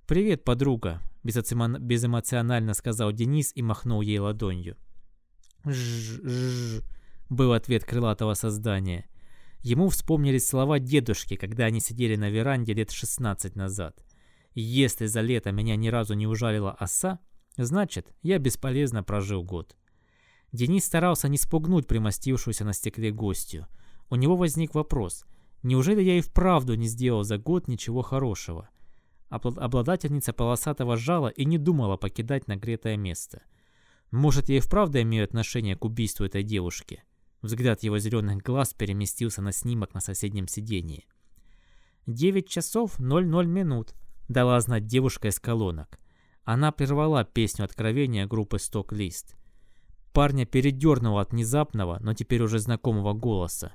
«Привет, 0.07 0.43
подруга»,– 0.43 0.99
безэмоционально 1.23 2.73
сказал 2.73 3.11
Денис 3.11 3.51
и 3.53 3.61
махнул 3.61 4.01
ей 4.01 4.17
ладонью. 4.17 4.77
«Жжж»,– 5.65 6.81
был 7.29 7.53
ответ 7.53 7.85
крылатого 7.85 8.33
создания. 8.33 9.07
Ему 9.61 9.89
вспомнились 9.89 10.47
слова 10.47 10.79
дедушки, 10.79 11.35
когда 11.35 11.65
они 11.65 11.79
сидели 11.79 12.15
на 12.15 12.29
веранде 12.29 12.73
лет 12.73 12.91
16 12.91 13.55
назад. 13.55 14.03
«Если 14.53 15.05
за 15.07 15.21
лето 15.21 15.51
меня 15.51 15.75
ни 15.75 15.87
разу 15.87 16.13
не 16.13 16.27
ужалила 16.27 16.71
оса, 16.71 17.19
Значит, 17.57 18.13
я 18.23 18.39
бесполезно 18.39 19.03
прожил 19.03 19.43
год. 19.43 19.75
Денис 20.51 20.85
старался 20.85 21.29
не 21.29 21.37
спугнуть 21.37 21.87
примостившуюся 21.87 22.65
на 22.65 22.73
стекле 22.73 23.11
гостью. 23.11 23.67
У 24.09 24.15
него 24.15 24.35
возник 24.35 24.73
вопрос. 24.75 25.25
Неужели 25.61 26.01
я 26.01 26.17
и 26.17 26.21
вправду 26.21 26.75
не 26.75 26.87
сделал 26.87 27.23
за 27.23 27.37
год 27.37 27.67
ничего 27.67 28.01
хорошего? 28.01 28.69
Обладательница 29.29 30.33
полосатого 30.33 30.97
жала 30.97 31.29
и 31.29 31.45
не 31.45 31.57
думала 31.57 31.97
покидать 31.97 32.47
нагретое 32.47 32.97
место. 32.97 33.41
Может, 34.11 34.49
я 34.49 34.57
и 34.57 34.59
вправду 34.59 35.01
имею 35.01 35.23
отношение 35.23 35.75
к 35.75 35.85
убийству 35.85 36.25
этой 36.25 36.43
девушки? 36.43 37.03
Взгляд 37.41 37.81
его 37.81 37.97
зеленых 37.97 38.43
глаз 38.43 38.73
переместился 38.73 39.41
на 39.41 39.51
снимок 39.51 39.93
на 39.93 40.01
соседнем 40.01 40.47
сидении. 40.47 41.07
«Девять 42.05 42.47
часов 42.47 42.99
ноль 42.99 43.25
ноль 43.25 43.47
минут»,— 43.47 43.95
дала 44.27 44.59
знать 44.59 44.86
девушка 44.86 45.29
из 45.29 45.39
колонок. 45.39 45.99
Она 46.43 46.71
прервала 46.71 47.23
песню 47.23 47.65
откровения 47.65 48.27
группы 48.27 48.59
«Сток-лист». 48.59 49.36
Парня 50.12 50.45
передернуло 50.45 51.21
от 51.21 51.31
внезапного, 51.31 51.97
но 51.99 52.13
теперь 52.13 52.43
уже 52.43 52.59
знакомого 52.59 53.13
голоса. 53.13 53.73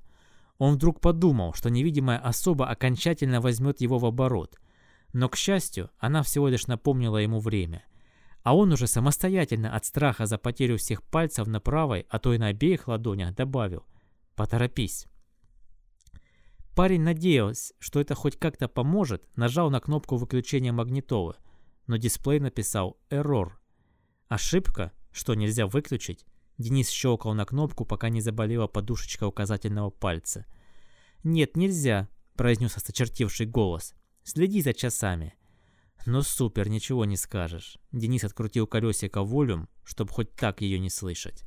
Он 0.58 0.74
вдруг 0.74 1.00
подумал, 1.00 1.52
что 1.54 1.70
невидимая 1.70 2.18
особа 2.18 2.68
окончательно 2.68 3.40
возьмет 3.40 3.80
его 3.80 3.98
в 3.98 4.06
оборот. 4.06 4.58
Но, 5.12 5.28
к 5.28 5.36
счастью, 5.36 5.90
она 5.98 6.22
всего 6.22 6.48
лишь 6.48 6.66
напомнила 6.66 7.16
ему 7.16 7.40
время. 7.40 7.82
А 8.42 8.56
он 8.56 8.72
уже 8.72 8.86
самостоятельно 8.86 9.74
от 9.74 9.84
страха 9.84 10.26
за 10.26 10.38
потерю 10.38 10.78
всех 10.78 11.02
пальцев 11.02 11.46
на 11.46 11.60
правой, 11.60 12.06
а 12.08 12.18
то 12.18 12.32
и 12.32 12.38
на 12.38 12.48
обеих 12.48 12.86
ладонях 12.88 13.34
добавил 13.34 13.84
«Поторопись». 14.36 15.06
Парень 16.78 17.02
надеялся, 17.02 17.74
что 17.80 18.00
это 18.00 18.14
хоть 18.14 18.38
как-то 18.38 18.68
поможет, 18.68 19.24
нажал 19.36 19.68
на 19.68 19.80
кнопку 19.80 20.16
выключения 20.16 20.72
магнитолы– 20.72 21.34
но 21.88 21.96
дисплей 21.96 22.38
написал 22.38 22.96
«Error». 23.10 23.50
Ошибка, 24.28 24.92
что 25.10 25.34
нельзя 25.34 25.66
выключить. 25.66 26.24
Денис 26.58 26.88
щелкал 26.88 27.34
на 27.34 27.44
кнопку, 27.46 27.84
пока 27.84 28.10
не 28.10 28.20
заболела 28.20 28.68
подушечка 28.68 29.26
указательного 29.26 29.90
пальца. 29.90 30.44
«Нет, 31.24 31.56
нельзя»,— 31.56 32.08
произнес 32.36 32.76
осточертевший 32.76 33.46
голос. 33.46 33.94
«Следи 34.22 34.60
за 34.60 34.74
часами». 34.74 35.34
«Ну 36.04 36.22
супер, 36.22 36.68
ничего 36.68 37.04
не 37.04 37.16
скажешь». 37.16 37.78
Денис 37.90 38.22
открутил 38.22 38.66
колесико 38.66 39.22
волюм, 39.24 39.68
чтобы 39.82 40.12
хоть 40.12 40.34
так 40.34 40.60
ее 40.60 40.78
не 40.78 40.90
слышать. 40.90 41.44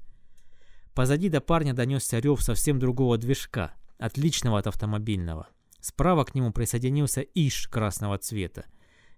Позади 0.93 1.29
до 1.29 1.39
парня 1.39 1.73
донесся 1.73 2.19
рев 2.19 2.41
совсем 2.41 2.79
другого 2.79 3.17
движка, 3.17 3.75
отличного 4.01 4.59
от 4.59 4.67
автомобильного. 4.67 5.47
Справа 5.79 6.25
к 6.25 6.35
нему 6.35 6.51
присоединился 6.51 7.21
Иш 7.21 7.67
красного 7.67 8.17
цвета. 8.17 8.65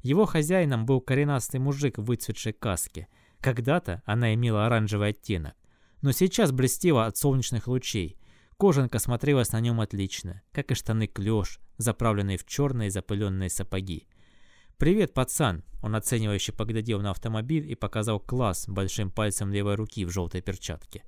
Его 0.02 0.26
хозяином 0.26 0.86
был 0.86 1.00
коренастый 1.02 1.60
мужик 1.60 1.98
в 1.98 2.04
выцветшей 2.04 2.54
каске. 2.54 3.08
Когда-то 3.39 4.02
она 4.06 4.34
имела 4.34 4.65
оранжевый 4.65 5.10
оттенок, 5.10 5.56
но 6.02 6.12
сейчас 6.12 6.52
блестела 6.52 7.06
от 7.06 7.17
солнечных 7.17 7.67
лучей. 7.67 8.17
Кожанка 8.58 9.00
смотрелась 9.00 9.54
на 9.54 9.62
нем 9.62 9.82
отлично, 9.82 10.41
как 10.52 10.72
и 10.72 10.76
штаны 10.76 11.08
клеш, 11.08 11.60
заправленные 11.78 12.38
в 12.38 12.46
черные 12.46 12.91
запыленные 12.91 13.50
сапоги. 13.50 14.08
«Привет, 14.78 15.13
пацан!» 15.13 15.63
Он 15.82 15.96
оценивающе 15.96 16.52
поглядел 16.52 17.00
на 17.02 17.12
автомобиль 17.12 17.69
и 17.69 17.76
показал 17.76 18.19
класс 18.19 18.65
большим 18.67 19.12
пальцем 19.12 19.52
левой 19.52 19.76
руки 19.76 20.06
в 20.06 20.12
желтой 20.12 20.41
перчатке. 20.41 21.04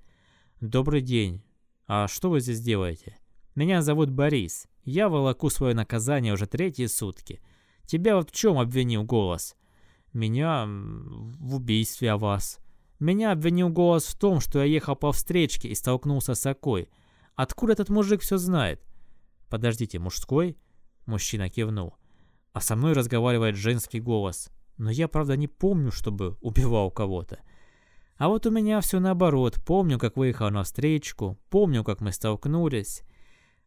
«Добрый 0.62 1.02
день. 1.02 1.44
А 1.88 2.08
что 2.08 2.30
вы 2.30 2.40
здесь 2.40 2.62
делаете?» 2.62 3.18
«Меня 3.56 3.82
зовут 3.82 4.10
Борис. 4.10 4.68
Я 4.84 5.10
волоку 5.10 5.50
свое 5.50 5.74
наказание 5.74 6.34
уже 6.34 6.46
третьи 6.46 6.86
сутки. 6.86 7.42
Тебя 7.86 8.18
вот 8.18 8.30
в 8.30 8.34
чем 8.34 8.60
обвинил 8.60 9.04
голос?» 9.04 9.56
Меня 10.16 10.66
в 10.66 11.56
убийстве 11.56 12.12
о 12.12 12.18
вас. 12.18 12.60
Меня 13.02 13.34
обвинил 13.34 13.68
голос 13.68 14.06
в 14.06 14.18
том, 14.18 14.40
что 14.40 14.60
я 14.60 14.64
ехал 14.64 14.96
по 14.96 15.12
встречке 15.12 15.68
и 15.68 15.76
столкнулся 15.76 16.36
с 16.36 16.46
Окой. 16.46 16.88
Откуда 17.36 17.74
этот 17.74 17.90
мужик 17.90 18.22
все 18.22 18.38
знает? 18.38 18.82
Подождите, 19.50 20.00
мужской? 20.00 20.58
Мужчина 21.06 21.50
кивнул. 21.50 21.98
А 22.54 22.62
со 22.62 22.78
мной 22.78 22.94
разговаривает 22.94 23.58
женский 23.58 24.00
голос. 24.00 24.50
Но 24.78 24.90
я, 24.90 25.10
правда, 25.10 25.36
не 25.36 25.50
помню, 25.50 25.92
чтобы 25.92 26.38
убивал 26.40 26.92
кого-то. 26.92 27.40
А 28.16 28.30
вот 28.30 28.46
у 28.46 28.52
меня 28.52 28.80
все 28.80 29.02
наоборот. 29.02 29.60
Помню, 29.66 30.00
как 30.00 30.16
выехал 30.16 30.50
на 30.50 30.64
встречку, 30.64 31.38
помню, 31.50 31.84
как 31.84 32.00
мы 32.00 32.14
столкнулись. 32.14 33.04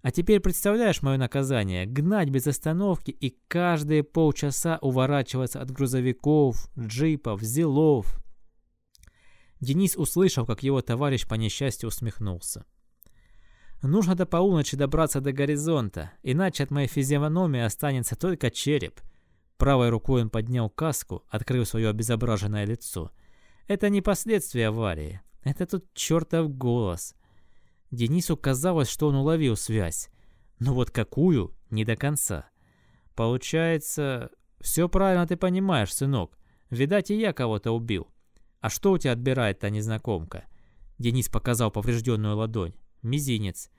А 0.02 0.12
теперь 0.12 0.40
представляешь 0.40 1.02
мое 1.02 1.16
наказание? 1.16 1.84
Гнать 1.84 2.30
без 2.30 2.46
остановки 2.46 3.10
и 3.10 3.36
каждые 3.48 4.04
полчаса 4.04 4.78
уворачиваться 4.80 5.60
от 5.60 5.70
грузовиков, 5.70 6.70
джипов, 6.78 7.42
зилов. 7.42 8.18
Денис 9.60 9.96
услышал, 9.96 10.46
как 10.46 10.62
его 10.62 10.82
товарищ 10.82 11.26
по 11.26 11.34
несчастью 11.34 11.88
усмехнулся. 11.88 12.64
Нужно 13.82 14.14
до 14.14 14.26
полуночи 14.26 14.76
добраться 14.76 15.20
до 15.20 15.32
горизонта, 15.32 16.12
иначе 16.22 16.64
от 16.64 16.70
моей 16.70 16.88
физиономии 16.88 17.60
останется 17.60 18.16
только 18.16 18.50
череп. 18.50 19.00
Правой 19.56 19.90
рукой 19.90 20.22
он 20.22 20.30
поднял 20.30 20.70
каску, 20.70 21.24
открыв 21.28 21.68
свое 21.68 21.88
обезображенное 21.88 22.64
лицо. 22.64 23.10
Это 23.66 23.88
не 23.88 24.00
последствия 24.00 24.68
аварии. 24.68 25.20
Это 25.42 25.66
тут 25.66 25.92
чертов 25.94 26.56
голос. 26.56 27.14
Денису 27.90 28.36
казалось, 28.36 28.88
что 28.88 29.08
он 29.08 29.16
уловил 29.16 29.56
связь. 29.56 30.10
Но 30.58 30.74
вот 30.74 30.90
какую, 30.90 31.54
не 31.70 31.84
до 31.84 31.96
конца. 31.96 32.48
Получается, 33.14 34.30
все 34.60 34.88
правильно 34.88 35.26
ты 35.26 35.36
понимаешь, 35.36 35.94
сынок. 35.94 36.38
Видать, 36.70 37.10
и 37.10 37.18
я 37.18 37.32
кого-то 37.32 37.72
убил. 37.72 38.08
А 38.60 38.70
что 38.70 38.92
у 38.92 38.98
тебя 38.98 39.12
отбирает 39.12 39.60
та 39.60 39.70
незнакомка? 39.70 40.44
Денис 40.98 41.28
показал 41.28 41.70
поврежденную 41.70 42.36
ладонь. 42.36 42.74
Мизинец. 43.02 43.70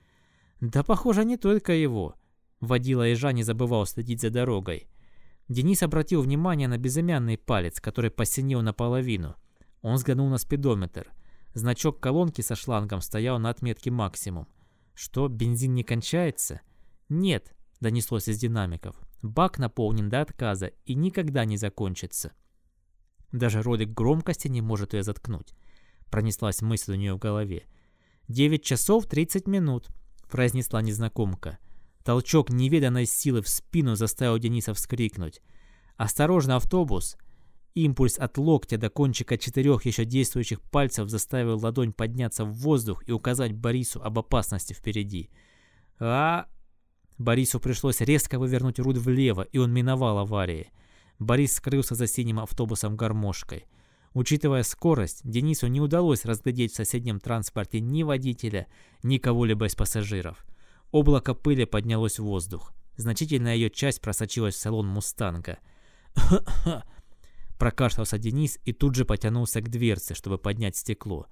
Да, 0.60 0.82
похоже, 0.82 1.24
не 1.24 1.36
только 1.36 1.72
его. 1.72 2.14
Водила 2.60 3.02
ежа 3.02 3.32
не 3.32 3.42
забывал 3.42 3.86
следить 3.86 4.20
за 4.20 4.30
дорогой. 4.30 4.88
Денис 5.48 5.82
обратил 5.82 6.22
внимание 6.22 6.68
на 6.68 6.78
безымянный 6.78 7.38
палец, 7.38 7.80
который 7.80 8.10
посинел 8.10 8.62
наполовину. 8.62 9.36
Он 9.82 9.94
взглянул 9.94 10.28
на 10.28 10.38
спидометр. 10.38 11.10
Значок 11.54 12.00
колонки 12.00 12.40
со 12.42 12.54
шлангом 12.54 13.00
стоял 13.00 13.38
на 13.38 13.50
отметке 13.50 13.90
максимум. 13.90 14.46
Что, 14.94 15.28
бензин 15.28 15.74
не 15.74 15.82
кончается? 15.82 16.60
Нет, 17.08 17.54
донеслось 17.80 18.28
из 18.28 18.38
динамиков. 18.38 18.96
Бак 19.22 19.58
наполнен 19.58 20.08
до 20.08 20.20
отказа 20.20 20.72
и 20.84 20.94
никогда 20.94 21.44
не 21.44 21.56
закончится. 21.56 22.32
Даже 23.32 23.62
ролик 23.62 23.90
громкости 23.90 24.48
не 24.48 24.60
может 24.60 24.94
ее 24.94 25.02
заткнуть. 25.02 25.54
Пронеслась 26.10 26.62
мысль 26.62 26.92
у 26.92 26.96
нее 26.96 27.14
в 27.14 27.18
голове. 27.18 27.64
«Девять 28.28 28.64
часов 28.64 29.06
тридцать 29.06 29.46
минут»,— 29.46 29.88
произнесла 30.30 30.82
незнакомка. 30.82 31.58
Толчок 32.04 32.50
неведанной 32.50 33.06
силы 33.06 33.42
в 33.42 33.48
спину 33.48 33.94
заставил 33.94 34.38
Дениса 34.38 34.74
вскрикнуть. 34.74 35.40
«Осторожно, 35.96 36.56
автобус!» 36.56 37.16
Импульс 37.84 38.18
от 38.18 38.36
локтя 38.36 38.76
до 38.76 38.90
кончика 38.90 39.38
четырех 39.38 39.86
еще 39.86 40.04
действующих 40.04 40.60
пальцев 40.60 41.08
заставил 41.08 41.58
ладонь 41.58 41.94
подняться 41.94 42.44
в 42.44 42.52
воздух 42.52 43.02
и 43.08 43.12
указать 43.12 43.54
Борису 43.54 44.02
об 44.02 44.18
опасности 44.18 44.74
впереди. 44.74 45.30
А... 45.98 46.46
Борису 47.16 47.58
пришлось 47.58 48.00
резко 48.00 48.38
вывернуть 48.38 48.78
руль 48.78 48.98
влево, 48.98 49.42
и 49.42 49.56
он 49.56 49.72
миновал 49.72 50.18
аварии. 50.18 50.70
Борис 51.18 51.54
скрылся 51.54 51.94
за 51.94 52.06
синим 52.06 52.40
автобусом 52.40 52.96
гармошкой. 52.96 53.66
Учитывая 54.12 54.62
скорость, 54.62 55.20
Денису 55.24 55.66
не 55.66 55.80
удалось 55.80 56.26
разглядеть 56.26 56.72
в 56.72 56.76
соседнем 56.76 57.18
транспорте 57.18 57.80
ни 57.80 58.02
водителя, 58.02 58.66
ни 59.02 59.16
кого-либо 59.16 59.66
из 59.66 59.74
пассажиров. 59.74 60.44
Облако 60.90 61.32
пыли 61.32 61.64
поднялось 61.64 62.18
в 62.18 62.24
воздух. 62.24 62.74
Значительная 62.96 63.54
ее 63.54 63.70
часть 63.70 64.02
просочилась 64.02 64.54
в 64.54 64.58
салон 64.58 64.86
«Мустанга». 64.86 65.58
Прокашлялся 67.60 68.16
Денис 68.16 68.58
и 68.64 68.72
тут 68.72 68.94
же 68.94 69.04
потянулся 69.04 69.60
к 69.60 69.68
дверце, 69.68 70.14
чтобы 70.14 70.38
поднять 70.38 70.76
стекло. 70.76 71.26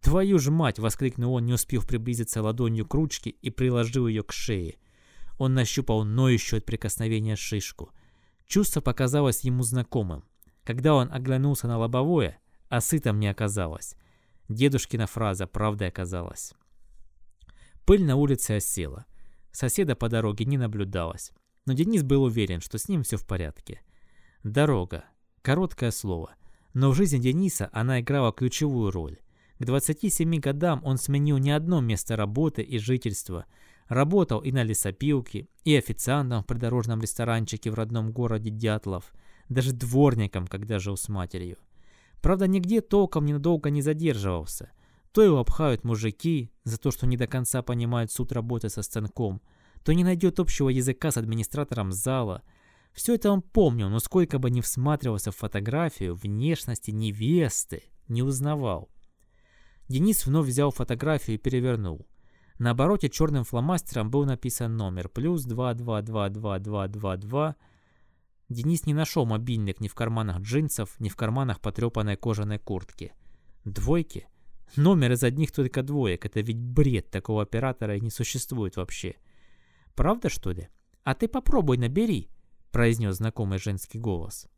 «Твою 0.00 0.38
ж 0.38 0.48
мать!»— 0.48 0.78
воскликнул 0.78 1.34
он, 1.34 1.44
не 1.44 1.54
успев 1.54 1.88
приблизиться 1.88 2.40
ладонью 2.40 2.86
к 2.86 2.94
ручке 2.94 3.30
и 3.30 3.50
приложил 3.50 4.06
ее 4.06 4.22
к 4.22 4.30
шее. 4.30 4.76
Он 5.38 5.54
нащупал 5.54 6.04
ноющую 6.04 6.58
от 6.58 6.66
прикосновения 6.66 7.34
шишку. 7.34 7.90
Чувство 8.46 8.80
показалось 8.80 9.40
ему 9.40 9.64
знакомым. 9.64 10.22
Когда 10.62 10.94
он 10.94 11.12
оглянулся 11.12 11.66
на 11.66 11.78
лобовое, 11.78 12.38
а 12.68 12.80
сытом 12.80 13.18
не 13.18 13.26
оказалось. 13.26 13.96
Дедушкина 14.48 15.08
фраза 15.08 15.48
правдой 15.48 15.88
оказалась. 15.88 16.54
Пыль 17.84 18.04
на 18.04 18.14
улице 18.14 18.52
осела. 18.52 19.04
Соседа 19.50 19.96
по 19.96 20.08
дороге 20.08 20.44
не 20.44 20.58
наблюдалось. 20.58 21.32
Но 21.66 21.72
Денис 21.72 22.04
был 22.04 22.22
уверен, 22.22 22.60
что 22.60 22.78
с 22.78 22.88
ним 22.88 23.02
все 23.02 23.16
в 23.16 23.26
порядке. 23.26 23.80
Дорога. 24.44 25.06
Короткое 25.42 25.90
слово. 25.90 26.36
Но 26.72 26.92
в 26.92 26.94
жизни 26.94 27.18
Дениса 27.18 27.68
она 27.72 28.00
играла 28.00 28.32
ключевую 28.32 28.92
роль. 28.92 29.18
К 29.58 29.64
27 29.64 30.38
годам 30.38 30.80
он 30.84 30.98
сменил 30.98 31.38
не 31.38 31.50
одно 31.50 31.80
место 31.80 32.14
работы 32.14 32.62
и 32.62 32.78
жительства. 32.78 33.46
Работал 33.88 34.38
и 34.38 34.52
на 34.52 34.62
лесопилке, 34.62 35.48
и 35.64 35.74
официантом 35.74 36.44
в 36.44 36.46
придорожном 36.46 37.00
ресторанчике 37.00 37.72
в 37.72 37.74
родном 37.74 38.12
городе 38.12 38.50
Дятлов, 38.50 39.12
даже 39.48 39.72
дворником, 39.72 40.46
когда 40.46 40.78
жил 40.78 40.96
с 40.96 41.08
матерью. 41.08 41.58
Правда, 42.20 42.46
нигде 42.46 42.80
толком 42.80 43.26
ненадолго 43.26 43.68
не 43.70 43.82
задерживался. 43.82 44.70
То 45.10 45.22
его 45.22 45.40
обхают 45.40 45.82
мужики 45.82 46.52
за 46.62 46.78
то, 46.78 46.92
что 46.92 47.08
не 47.08 47.16
до 47.16 47.26
конца 47.26 47.62
понимают 47.62 48.12
суть 48.12 48.30
работы 48.30 48.68
со 48.68 48.82
станком, 48.82 49.42
то 49.84 49.92
не 49.92 50.04
найдет 50.04 50.38
общего 50.38 50.68
языка 50.68 51.10
с 51.10 51.16
администратором 51.16 51.90
зала– 51.90 52.42
все 52.92 53.14
это 53.14 53.30
он 53.30 53.42
помнил, 53.42 53.88
но 53.88 54.00
сколько 54.00 54.38
бы 54.38 54.50
ни 54.50 54.60
всматривался 54.60 55.32
в 55.32 55.36
фотографию, 55.36 56.14
внешности 56.14 56.90
невесты 56.90 57.84
не 58.08 58.22
узнавал. 58.22 58.90
Денис 59.88 60.26
вновь 60.26 60.46
взял 60.46 60.70
фотографию 60.70 61.36
и 61.36 61.38
перевернул. 61.38 62.06
На 62.58 62.72
обороте 62.72 63.08
черным 63.08 63.44
фломастером 63.44 64.10
был 64.10 64.24
написан 64.24 64.76
номер 64.76 65.08
плюс 65.08 65.46
2222222. 65.46 67.54
Денис 68.48 68.86
не 68.86 68.94
нашел 68.94 69.24
мобильник 69.24 69.80
ни 69.80 69.86
в 69.88 69.94
карманах 69.94 70.40
джинсов, 70.40 71.00
ни 71.00 71.08
в 71.08 71.16
карманах 71.16 71.60
потрепанной 71.60 72.16
кожаной 72.16 72.58
куртки. 72.58 73.12
Двойки? 73.64 74.28
Номер 74.76 75.12
из 75.12 75.24
одних 75.24 75.52
только 75.52 75.82
двоек. 75.82 76.26
Это 76.26 76.40
ведь 76.40 76.58
бред 76.58 77.10
такого 77.10 77.42
оператора 77.42 77.96
и 77.96 78.00
не 78.00 78.10
существует 78.10 78.76
вообще. 78.76 79.14
Правда, 79.94 80.28
что 80.28 80.52
ли? 80.52 80.68
А 81.04 81.14
ты 81.14 81.28
попробуй 81.28 81.78
набери 81.78 82.28
произнес 82.72 83.16
знакомый 83.16 83.58
женский 83.58 83.98
голос. 83.98 84.48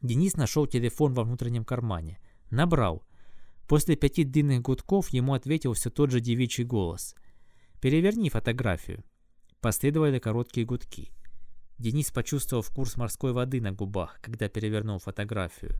Денис 0.00 0.36
нашел 0.36 0.66
телефон 0.66 1.12
во 1.14 1.24
внутреннем 1.24 1.64
кармане. 1.64 2.18
Набрал. 2.50 3.02
После 3.66 3.96
пяти 3.96 4.24
длинных 4.24 4.62
гудков 4.62 5.08
ему 5.08 5.34
ответил 5.34 5.72
все 5.72 5.90
тот 5.90 6.10
же 6.10 6.20
девичий 6.20 6.64
голос. 6.64 7.14
«Переверни 7.80 8.30
фотографию». 8.30 9.04
Последовали 9.60 10.18
короткие 10.18 10.66
гудки. 10.66 11.10
Денис 11.78 12.10
почувствовал 12.10 12.62
вкус 12.62 12.96
морской 12.96 13.32
воды 13.32 13.60
на 13.60 13.72
губах, 13.72 14.20
когда 14.20 14.48
перевернул 14.48 14.98
фотографию. 14.98 15.74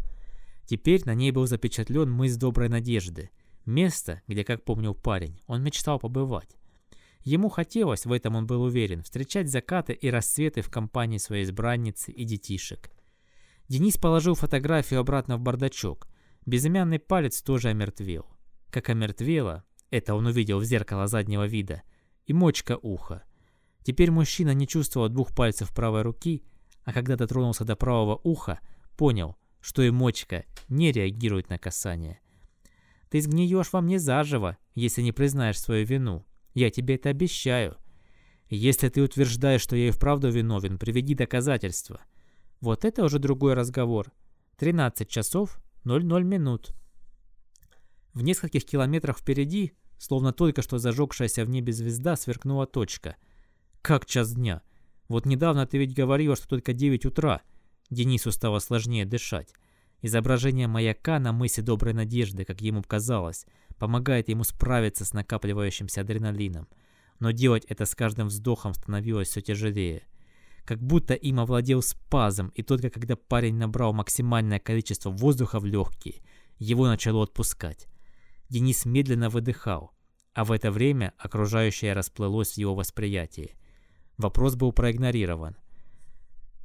Теперь 0.67 1.05
на 1.05 1.15
ней 1.15 1.31
был 1.31 1.47
запечатлен 1.47 2.11
мыс 2.11 2.37
Доброй 2.37 2.69
Надежды. 2.69 3.31
Место, 3.67 4.23
где, 4.27 4.45
как 4.45 4.65
помнил 4.65 4.95
парень, 4.95 5.41
он 5.47 5.63
мечтал 5.63 5.99
побывать. 5.99 6.57
Ему 7.25 7.49
хотелось, 7.49 8.05
в 8.05 8.13
этом 8.13 8.37
он 8.37 8.47
был 8.47 8.63
уверен, 8.63 9.03
встречать 9.03 9.51
закаты 9.51 9.95
и 9.95 10.11
рассветы 10.11 10.61
в 10.61 10.71
компании 10.71 11.17
своей 11.17 11.45
избранницы 11.45 12.13
и 12.13 12.25
детишек. 12.25 12.91
Денис 13.67 13.97
положил 13.97 14.35
фотографию 14.35 15.01
обратно 15.01 15.39
в 15.39 15.41
бардачок. 15.41 16.07
Безымянный 16.45 16.99
палец 16.99 17.41
тоже 17.41 17.71
омертвел. 17.71 18.27
Как 18.71 18.91
омертвело, 18.91 19.65
это 19.91 20.15
он 20.15 20.27
увидел 20.27 20.59
в 20.59 20.65
зеркало 20.65 21.07
заднего 21.07 21.47
вида, 21.47 21.83
и 22.27 22.35
мочка 22.35 22.79
уха. 22.83 23.23
Теперь 23.85 24.11
мужчина 24.11 24.53
не 24.53 24.69
чувствовал 24.69 25.09
двух 25.09 25.35
пальцев 25.35 25.75
правой 25.75 26.03
руки, 26.03 26.45
а 26.85 26.93
когда 26.93 27.17
дотронулся 27.17 27.65
до 27.65 27.75
правого 27.75 28.21
уха, 28.23 28.61
понял, 28.99 29.37
что 29.61 29.83
и 29.83 29.91
мочка 29.91 30.45
не 30.69 30.93
реагирует 30.93 31.49
на 31.49 31.59
касание. 31.59 32.21
«Ты 33.09 33.23
сгниешь 33.23 33.73
во 33.73 33.81
мне 33.81 33.99
заживо, 33.99 34.59
если 34.75 35.01
не 35.01 35.13
признаешь 35.13 35.59
свою 35.59 35.87
вину», 35.87 36.27
я 36.55 36.71
тебе 36.71 36.95
это 36.95 37.11
обещаю. 37.11 37.77
Если 38.49 38.89
ты 38.89 39.03
утверждаешь, 39.03 39.61
что 39.61 39.77
я 39.77 39.89
и 39.89 39.91
вправду 39.91 40.31
виновен, 40.31 40.79
приведи 40.79 41.15
доказательства. 41.15 42.01
Вот 42.61 42.85
это 42.85 43.05
уже 43.05 43.19
другой 43.19 43.55
разговор. 43.55 44.13
13 44.57 45.09
часов 45.09 45.59
00 45.85 46.25
минут. 46.25 46.75
В 48.13 48.23
нескольких 48.23 48.65
километрах 48.65 49.19
впереди, 49.19 49.73
словно 49.99 50.33
только 50.33 50.63
что 50.63 50.79
зажегшаяся 50.79 51.45
в 51.45 51.51
небе 51.51 51.73
звезда, 51.73 52.17
сверкнула 52.17 52.67
точка. 52.67 53.17
Как 53.83 54.07
час 54.07 54.33
дня? 54.33 54.63
Вот 55.09 55.27
недавно 55.27 55.67
ты 55.67 55.79
ведь 55.79 55.95
говорила, 55.95 56.37
что 56.37 56.49
только 56.49 56.73
9 56.73 57.07
утра. 57.07 57.43
Денису 57.91 58.31
стало 58.31 58.61
сложнее 58.61 59.05
дышать. 59.05 59.53
Изображение 60.01 60.69
маяка 60.69 61.19
на 61.19 61.33
мысе 61.33 61.63
Доброй 61.63 61.93
Надежды, 61.93 62.45
как 62.45 62.61
ему 62.61 62.83
казалось, 62.83 63.47
помогает 63.85 64.31
ему 64.31 64.45
справиться 64.45 65.05
с 65.05 65.13
накапливающимся 65.13 66.01
адреналином. 66.01 66.69
Но 67.21 67.33
делать 67.33 67.67
это 67.67 67.85
с 67.85 67.95
каждым 67.95 68.29
вздохом 68.29 68.73
становилось 68.73 69.29
все 69.29 69.43
тяжелее. 69.43 70.05
Как 70.65 70.83
будто 70.83 71.13
им 71.13 71.39
овладел 71.39 71.83
спазм, 71.83 72.49
и 72.55 72.63
только 72.63 72.89
когда 72.89 73.15
парень 73.15 73.57
набрал 73.57 73.93
максимальное 73.93 74.59
количество 74.59 75.11
воздуха 75.11 75.61
в 75.61 75.67
легкие, 75.67 76.23
его 76.59 76.87
начало 76.87 77.25
отпускать. 77.25 77.89
Денис 78.49 78.87
медленно 78.87 79.29
выдыхал, 79.29 79.93
а 80.33 80.47
в 80.47 80.53
это 80.53 80.71
время 80.71 81.13
окружающее 81.19 81.93
расплылось 81.93 82.55
в 82.55 82.57
его 82.57 82.75
восприятии. 82.75 83.55
Вопрос 84.17 84.55
был 84.55 84.73
проигнорирован. 84.73 85.59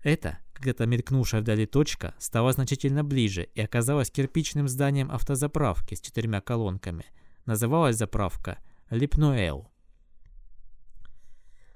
Это, 0.04 0.40
когда-то 0.60 0.86
мелькнувшая 0.86 1.42
вдали 1.42 1.66
точка, 1.66 2.14
стала 2.20 2.52
значительно 2.52 3.04
ближе 3.04 3.44
и 3.56 3.62
оказалась 3.62 4.12
кирпичным 4.12 4.68
зданием 4.68 5.10
автозаправки 5.12 5.96
с 5.96 6.02
четырьмя 6.02 6.42
колонками. 6.42 7.06
Называлась 7.46 7.96
заправка 7.96 8.60
Липноэл. 8.90 9.72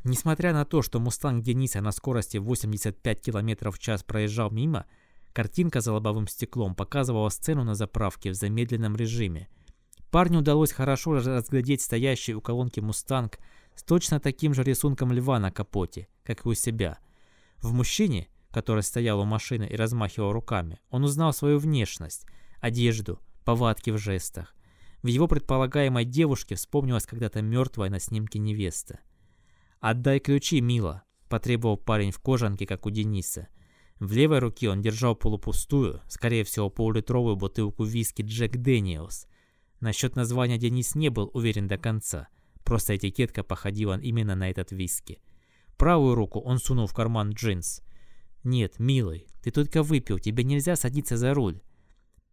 Несмотря 0.03 0.51
на 0.51 0.65
то, 0.65 0.81
что 0.81 0.99
«Мустанг» 0.99 1.43
Дениса 1.43 1.79
на 1.79 1.93
скорости 1.93 2.35
85 2.37 3.21
км 3.21 3.71
в 3.71 3.79
час 3.79 4.03
проезжал 4.03 4.51
мимо, 4.51 4.85
картинка 5.31 5.79
за 5.79 5.93
лобовым 5.93 6.27
стеклом 6.27 6.75
показывала 6.75 7.29
сцену 7.29 7.63
на 7.63 7.75
заправке 7.75 8.31
в 8.31 8.35
замедленном 8.35 8.97
режиме. 8.97 9.47
Парню 10.11 10.39
удалось 10.39 10.73
хорошо 10.73 11.13
разглядеть 11.13 11.81
стоящий 11.81 12.33
у 12.33 12.41
колонки 12.41 12.81
«Мустанг» 12.81 13.39
с 13.75 13.83
точно 13.83 14.19
таким 14.19 14.53
же 14.53 14.63
рисунком 14.63 15.13
льва 15.13 15.39
на 15.39 15.51
капоте, 15.51 16.09
как 16.23 16.45
и 16.45 16.49
у 16.49 16.53
себя– 16.53 16.99
в 17.63 17.73
мужчине, 17.73 18.27
который 18.53 18.83
стоял 18.83 19.19
у 19.19 19.25
машины 19.25 19.67
и 19.69 19.75
размахивал 19.75 20.31
руками, 20.31 20.79
он 20.91 21.03
узнал 21.03 21.33
свою 21.33 21.57
внешность, 21.57 22.25
одежду, 22.61 23.19
повадки 23.43 23.89
в 23.89 23.97
жестах. 23.97 24.55
В 25.01 25.07
его 25.07 25.27
предполагаемой 25.27 26.05
девушке 26.05 26.55
вспомнилась 26.55 27.05
когда-то 27.05 27.41
мертвая 27.41 27.89
на 27.89 27.99
снимке 27.99 28.39
невеста. 28.39 28.99
«Отдай 29.79 30.19
ключи, 30.19 30.61
мила»,– 30.61 31.03
потребовал 31.29 31.77
парень 31.77 32.11
в 32.11 32.19
кожанке, 32.19 32.65
как 32.65 32.85
у 32.85 32.89
Дениса. 32.89 33.49
В 33.99 34.13
левой 34.13 34.39
руке 34.39 34.69
он 34.69 34.81
держал 34.81 35.15
полупустую, 35.15 36.01
скорее 36.07 36.43
всего 36.43 36.69
полулитровую 36.69 37.35
бутылку 37.35 37.83
виски 37.83 38.21
Джек 38.21 38.57
Дэниелс. 38.57 39.27
Насчет 39.79 40.15
названия 40.15 40.57
Денис 40.57 40.95
не 40.95 41.09
был 41.09 41.29
уверен 41.33 41.67
до 41.67 41.77
конца, 41.77 42.27
просто 42.63 42.95
этикетка 42.95 43.43
походила 43.43 43.99
именно 43.99 44.35
на 44.35 44.49
этот 44.49 44.71
виски. 44.71 45.21
Правую 45.77 46.15
руку 46.15 46.39
он 46.39 46.59
сунул 46.59 46.87
в 46.87 46.93
карман 46.93 47.31
джинс. 47.31 47.81
«Нет, 48.43 48.77
милый, 48.77 49.27
ты 49.41 49.51
только 49.51 49.83
выпил, 49.83 50.19
тебе 50.19 50.43
нельзя 50.43 50.75
садиться 50.75 51.17
за 51.17 51.33
руль». 51.33 51.61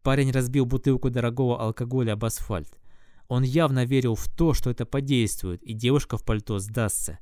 Парень 0.03 0.33
разбил 0.33 0.66
бутылку 0.66 1.11
дорогого 1.11 1.61
алкоголя 1.61 2.14
об 2.14 2.25
асфальт. 2.25 2.81
Он 3.29 3.44
явно 3.44 3.85
верил 3.85 4.16
в 4.16 4.29
то, 4.29 4.55
что 4.55 4.70
это 4.70 4.87
подействует, 4.87 5.62
и 5.62 5.73
девушка 5.73 6.16
в 6.16 6.25
пальто 6.25 6.59
сдастся. 6.59 7.20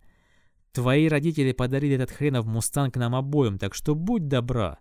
«Твои 0.72 1.06
родители 1.06 1.52
подарили 1.52 1.96
этот 1.96 2.12
хренов 2.12 2.46
мустанг 2.46 2.96
нам 2.96 3.14
обоим, 3.14 3.58
так 3.58 3.74
что 3.74 3.94
будь 3.94 4.26
добра». 4.26 4.78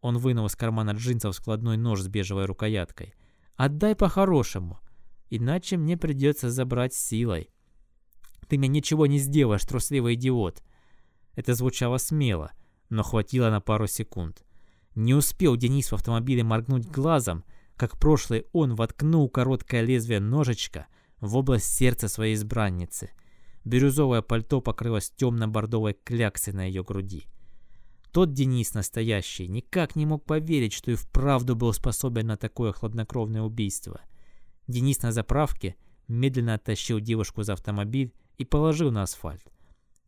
Он 0.00 0.16
вынул 0.16 0.46
из 0.46 0.56
кармана 0.56 0.92
джинсов 0.92 1.36
складной 1.36 1.76
нож 1.76 2.00
с 2.00 2.08
бежевой 2.08 2.46
рукояткой. 2.46 3.14
«Отдай 3.56 3.94
по-хорошему, 3.94 4.80
иначе 5.28 5.76
мне 5.76 5.96
придется 5.96 6.50
забрать 6.50 6.94
силой». 6.94 7.50
«Ты 8.48 8.56
мне 8.56 8.68
ничего 8.68 9.06
не 9.06 9.18
сделаешь, 9.18 9.62
трусливый 9.62 10.14
идиот». 10.14 10.62
Это 11.34 11.54
звучало 11.54 11.98
смело, 11.98 12.52
но 12.92 13.02
хватило 13.02 13.48
на 13.48 13.62
пару 13.62 13.86
секунд. 13.86 14.44
Не 14.94 15.14
успел 15.14 15.56
Денис 15.56 15.90
в 15.90 15.94
автомобиле 15.94 16.44
моргнуть 16.44 16.86
глазом, 16.86 17.42
как 17.76 17.98
прошлый 17.98 18.46
он 18.52 18.74
воткнул 18.74 19.30
короткое 19.30 19.80
лезвие 19.80 20.20
ножичка 20.20 20.86
в 21.18 21.34
область 21.36 21.74
сердца 21.74 22.08
своей 22.08 22.34
избранницы. 22.34 23.10
Бирюзовое 23.64 24.20
пальто 24.20 24.60
покрылось 24.60 25.10
темно-бордовой 25.16 25.96
кляксой 26.04 26.52
на 26.52 26.64
ее 26.64 26.84
груди. 26.84 27.24
Тот 28.12 28.34
Денис 28.34 28.74
настоящий 28.74 29.48
никак 29.48 29.96
не 29.96 30.04
мог 30.04 30.26
поверить, 30.26 30.74
что 30.74 30.90
и 30.90 30.94
вправду 30.94 31.56
был 31.56 31.72
способен 31.72 32.26
на 32.26 32.36
такое 32.36 32.72
хладнокровное 32.72 33.40
убийство. 33.40 34.02
Денис 34.68 35.00
на 35.00 35.12
заправке 35.12 35.76
медленно 36.08 36.54
оттащил 36.54 37.00
девушку 37.00 37.42
за 37.42 37.54
автомобиль 37.54 38.12
и 38.36 38.44
положил 38.44 38.90
на 38.90 39.02
асфальт. 39.02 39.50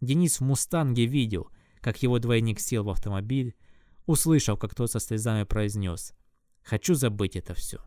Денис 0.03 0.39
в 0.39 0.45
«Мустанге» 0.45 1.07
видел, 1.07 1.49
как 1.85 2.03
его 2.03 2.19
двойник 2.19 2.61
сел 2.61 2.83
в 2.83 2.89
автомобиль, 2.89 3.55
услышал, 4.07 4.57
как 4.57 4.75
тот 4.75 4.91
со 4.91 5.01
слезами 5.01 5.43
произнес 5.45 6.15
«Хочу 6.63 6.95
забыть 6.95 7.37
это 7.37 7.53
все». 7.53 7.79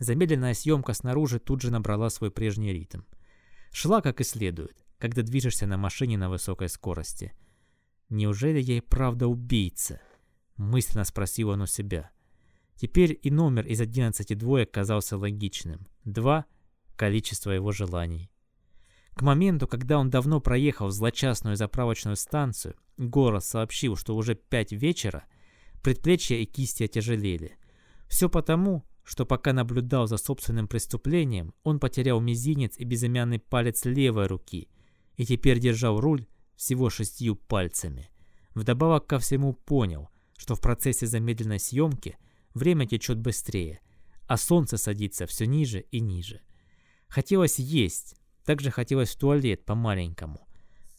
Замедленная 0.00 0.52
съемка 0.52 0.92
снаружи 0.92 1.38
тут 1.38 1.62
же 1.62 1.70
набрала 1.70 2.10
свой 2.10 2.32
прежний 2.32 2.72
ритм. 2.72 3.02
Шла 3.70 4.00
как 4.00 4.20
и 4.20 4.24
следует, 4.24 4.84
когда 4.98 5.22
движешься 5.22 5.68
на 5.68 5.76
машине 5.76 6.18
на 6.18 6.28
высокой 6.28 6.68
скорости. 6.68 7.34
«Неужели 8.08 8.58
я 8.58 8.78
и 8.78 8.80
правда 8.80 9.28
убийца?»— 9.28 10.00
мысленно 10.56 11.04
спросил 11.04 11.50
он 11.50 11.62
у 11.62 11.66
себя. 11.66 12.10
Теперь 12.74 13.16
и 13.22 13.30
номер 13.30 13.64
из 13.64 13.80
11 13.80 14.36
двоек 14.36 14.72
казался 14.72 15.16
логичным. 15.16 15.86
Два— 16.02 16.46
количество 16.96 17.52
его 17.52 17.70
желаний. 17.70 18.28
К 19.16 19.22
моменту, 19.22 19.66
когда 19.66 19.98
он 19.98 20.10
давно 20.10 20.42
проехал 20.42 20.90
злочастную 20.90 21.56
заправочную 21.56 22.16
станцию, 22.16 22.76
Горос 22.98 23.46
сообщил, 23.46 23.96
что 23.96 24.14
уже 24.14 24.34
пять 24.34 24.72
вечера, 24.72 25.24
предплечья 25.82 26.36
и 26.36 26.44
кисти 26.44 26.82
отяжелели. 26.82 27.56
Все 28.08 28.28
потому, 28.28 28.84
что 29.04 29.24
пока 29.24 29.54
наблюдал 29.54 30.06
за 30.06 30.18
собственным 30.18 30.68
преступлением, 30.68 31.54
он 31.62 31.80
потерял 31.80 32.20
мизинец 32.20 32.76
и 32.76 32.84
безымянный 32.84 33.38
палец 33.38 33.86
левой 33.86 34.26
руки 34.26 34.68
и 35.16 35.24
теперь 35.24 35.60
держал 35.60 35.98
руль 35.98 36.26
всего 36.54 36.90
шестью 36.90 37.36
пальцами. 37.36 38.10
Вдобавок 38.54 39.06
ко 39.06 39.18
всему 39.18 39.54
понял, 39.54 40.10
что 40.36 40.54
в 40.54 40.60
процессе 40.60 41.06
замедленной 41.06 41.58
съемки 41.58 42.18
время 42.52 42.86
течет 42.86 43.18
быстрее, 43.18 43.80
а 44.26 44.36
солнце 44.36 44.76
садится 44.76 45.26
все 45.26 45.46
ниже 45.46 45.80
и 45.90 46.00
ниже. 46.00 46.42
Хотелось 47.08 47.58
есть, 47.58 48.16
также 48.46 48.70
хотелось 48.70 49.10
в 49.10 49.18
туалет 49.18 49.64
по-маленькому. 49.64 50.46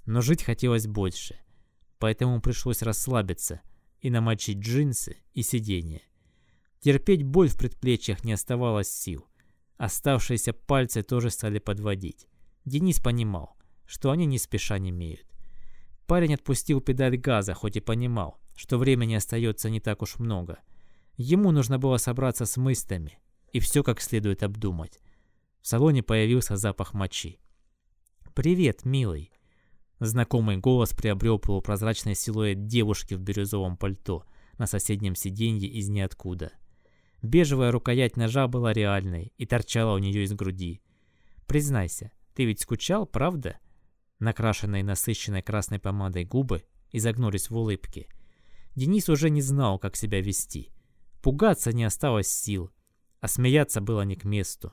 Но 0.06 0.22
жить 0.22 0.44
хотелось 0.44 0.86
больше. 0.86 1.38
Поэтому 1.98 2.42
пришлось 2.42 2.82
расслабиться 2.82 3.62
и 4.02 4.10
намочить 4.10 4.60
джинсы 4.60 5.18
и 5.34 5.42
сиденье. 5.42 6.02
Терпеть 6.82 7.24
боль 7.24 7.48
в 7.48 7.58
предплечьях 7.58 8.24
не 8.24 8.34
оставалось 8.34 8.90
сил. 8.90 9.26
Оставшиеся 9.78 10.54
пальцы 10.54 11.02
тоже 11.02 11.30
стали 11.30 11.60
подводить. 11.60 12.28
Денис 12.66 13.00
понимал, 13.00 13.58
что 13.86 14.12
они 14.12 14.26
не 14.26 14.38
спеша 14.38 14.78
не 14.78 14.90
имеют. 14.90 15.26
Парень 16.06 16.36
отпустил 16.36 16.82
педаль 16.82 17.18
газа, 17.18 17.54
хоть 17.54 17.78
и 17.78 17.82
понимал, 17.82 18.40
что 18.56 18.78
времени 18.78 19.16
остается 19.16 19.70
не 19.70 19.80
так 19.80 20.02
уж 20.02 20.20
много. 20.20 20.60
Ему 21.16 21.52
нужно 21.52 21.80
было 21.80 21.98
собраться 21.98 22.46
с 22.46 22.58
мыслями 22.58 23.20
и 23.54 23.60
все 23.60 23.84
как 23.84 24.02
следует 24.02 24.44
обдумать. 24.44 25.00
В 25.68 25.70
салоне 25.70 26.02
появился 26.02 26.56
запах 26.56 26.94
мочи. 26.94 27.42
«Привет, 28.34 28.86
милый!» 28.86 29.34
Знакомый 30.00 30.56
голос 30.56 30.94
приобрел 30.94 31.40
полупрозрачный 31.40 32.16
силуэт 32.16 32.68
девушки 32.68 33.16
в 33.16 33.20
бирюзовом 33.20 33.76
пальто 33.76 34.24
на 34.58 34.66
соседнем 34.66 35.14
сиденье 35.14 35.68
из 35.68 35.90
ниоткуда. 35.90 36.54
Бежевая 37.22 37.74
рукоять 37.74 38.16
ножа 38.16 38.48
была 38.48 38.72
реальной 38.72 39.34
и 39.38 39.46
торчала 39.46 39.94
у 39.94 39.98
нее 39.98 40.24
из 40.24 40.32
груди. 40.32 40.82
«Признайся, 41.48 42.14
ты 42.34 42.46
ведь 42.46 42.62
скучал, 42.62 43.06
правда?» 43.06 43.60
Накрашенные 44.20 44.86
насыщенной 44.86 45.42
красной 45.42 45.80
помадой 45.80 46.24
губы 46.24 46.64
изогнулись 46.94 47.50
в 47.50 47.58
улыбке. 47.58 48.08
Денис 48.78 49.10
уже 49.10 49.30
не 49.30 49.42
знал, 49.42 49.80
как 49.80 49.98
себя 49.98 50.22
вести. 50.22 50.72
Пугаться 51.22 51.74
не 51.74 51.84
осталось 51.84 52.30
сил, 52.30 52.72
а 53.20 53.28
смеяться 53.28 53.82
было 53.82 54.04
не 54.04 54.16
к 54.16 54.24
месту. 54.24 54.72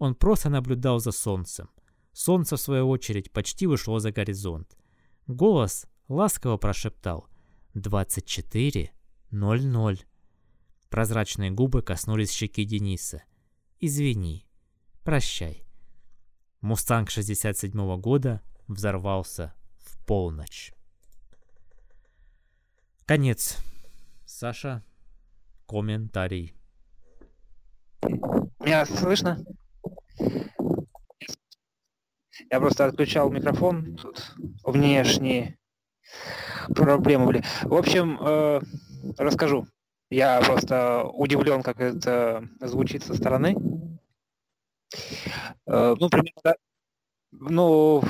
Он 0.00 0.14
просто 0.14 0.48
наблюдал 0.48 0.98
за 0.98 1.12
солнцем. 1.12 1.68
Солнце, 2.12 2.56
в 2.56 2.60
свою 2.60 2.88
очередь, 2.88 3.30
почти 3.30 3.66
вышло 3.66 4.00
за 4.00 4.10
горизонт. 4.10 4.78
Голос 5.26 5.86
ласково 6.08 6.56
прошептал 6.56 7.28
«Двадцать 7.74 8.24
четыре, 8.24 8.92
ноль 9.30 9.62
ноль». 9.62 10.00
Прозрачные 10.88 11.50
губы 11.50 11.82
коснулись 11.82 12.32
щеки 12.32 12.64
Дениса. 12.64 13.24
«Извини. 13.78 14.46
Прощай». 15.04 15.64
«Мустанг» 16.62 17.10
67 17.10 17.70
-го 17.70 17.98
года 17.98 18.40
взорвался 18.68 19.52
в 19.76 20.02
полночь. 20.06 20.72
Конец. 23.04 23.58
Саша, 24.24 24.82
комментарий. 25.66 26.54
Меня 28.60 28.86
слышно? 28.86 29.44
Я 32.50 32.58
просто 32.58 32.86
отключал 32.86 33.30
микрофон, 33.30 33.96
тут 33.96 34.34
внешние 34.64 35.58
проблемы 36.74 37.26
были. 37.26 37.44
В 37.62 37.74
общем, 37.74 38.18
э, 38.20 38.60
расскажу. 39.18 39.66
Я 40.10 40.40
просто 40.40 41.04
удивлен, 41.04 41.62
как 41.62 41.80
это 41.80 42.48
звучит 42.60 43.04
со 43.04 43.14
стороны. 43.14 43.54
Э, 45.66 45.94
ну, 45.98 46.08
примерно, 46.08 46.56
ну, 47.30 48.02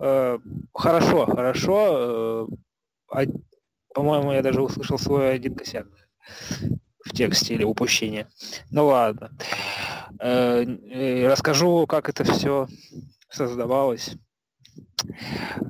э, 0.00 0.38
хорошо, 0.72 1.26
хорошо. 1.26 2.48
Э, 3.12 3.26
по-моему, 3.94 4.32
я 4.32 4.42
даже 4.42 4.62
услышал 4.62 4.98
свой 4.98 5.34
один 5.34 5.56
косяк 5.56 5.86
в 7.04 7.12
тексте 7.12 7.54
или 7.54 7.64
упущение. 7.64 8.28
Ну 8.70 8.86
ладно. 8.86 9.30
Расскажу, 10.18 11.86
как 11.86 12.08
это 12.08 12.24
все 12.24 12.66
создавалось. 13.28 14.16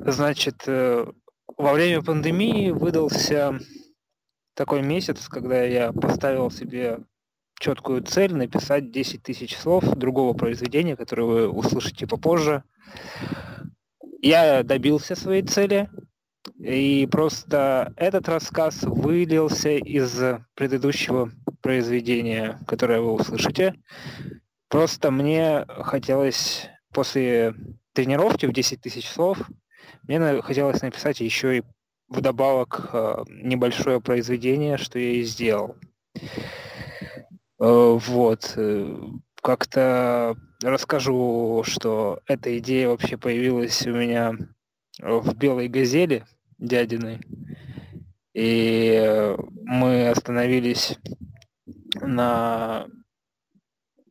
Значит, 0.07 0.66
во 0.66 1.72
время 1.72 2.03
пандемии 2.03 2.70
выдался 2.70 3.59
такой 4.55 4.82
месяц, 4.82 5.28
когда 5.28 5.62
я 5.62 5.93
поставил 5.93 6.51
себе 6.51 6.99
четкую 7.59 8.03
цель 8.03 8.34
написать 8.34 8.91
10 8.91 9.22
тысяч 9.22 9.57
слов 9.57 9.84
другого 9.84 10.32
произведения, 10.34 10.97
которое 10.97 11.24
вы 11.24 11.49
услышите 11.49 12.07
попозже. 12.07 12.64
Я 14.22 14.62
добился 14.62 15.14
своей 15.14 15.43
цели, 15.43 15.88
и 16.59 17.07
просто 17.11 17.93
этот 17.97 18.28
рассказ 18.28 18.82
вылился 18.82 19.70
из 19.70 20.20
предыдущего 20.55 21.30
произведения, 21.62 22.59
которое 22.66 23.01
вы 23.01 23.12
услышите. 23.12 23.74
Просто 24.68 25.11
мне 25.11 25.64
хотелось 25.68 26.68
после 26.93 27.55
тренировки 27.93 28.47
в 28.47 28.53
10 28.53 28.80
тысяч 28.80 29.09
слов, 29.09 29.38
мне 30.05 30.41
хотелось 30.43 30.82
написать 30.82 31.20
еще 31.20 31.59
и 31.59 31.62
вдобавок 32.09 32.91
э, 32.93 33.24
небольшое 33.28 34.01
произведение, 34.01 34.76
что 34.76 34.99
я 34.99 35.12
и 35.12 35.22
сделал. 35.22 35.76
Э, 37.61 37.99
вот. 38.01 38.55
Э, 38.57 38.97
как-то 39.43 40.36
расскажу, 40.62 41.62
что 41.64 42.20
эта 42.26 42.59
идея 42.59 42.88
вообще 42.88 43.16
появилась 43.16 43.86
у 43.86 43.93
меня 43.93 44.34
в 44.99 45.34
«Белой 45.34 45.68
газели» 45.68 46.24
дядиной. 46.59 47.20
И 48.34 49.36
мы 49.64 50.09
остановились 50.09 50.99
на, 52.01 52.86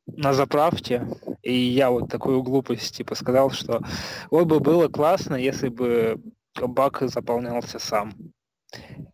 на 0.08 0.34
заправке, 0.34 1.08
и 1.42 1.54
я 1.54 1.90
вот 1.90 2.10
такую 2.10 2.44
глупость 2.44 2.98
типа 2.98 3.16
сказал, 3.16 3.50
что 3.52 3.82
вот 4.30 4.46
бы 4.46 4.60
было 4.60 4.88
классно, 4.88 5.36
если 5.36 5.70
бы 5.70 6.22
бак 6.62 7.02
заполнялся 7.02 7.80
сам. 7.80 8.14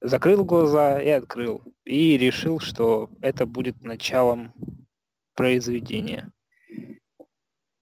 Закрыл 0.01 0.43
глаза 0.43 1.01
и 1.01 1.09
открыл. 1.09 1.61
И 1.86 2.18
решил, 2.18 2.59
что 2.59 3.09
это 3.22 3.45
будет 3.45 3.82
началом 3.84 4.53
произведения. 5.36 6.32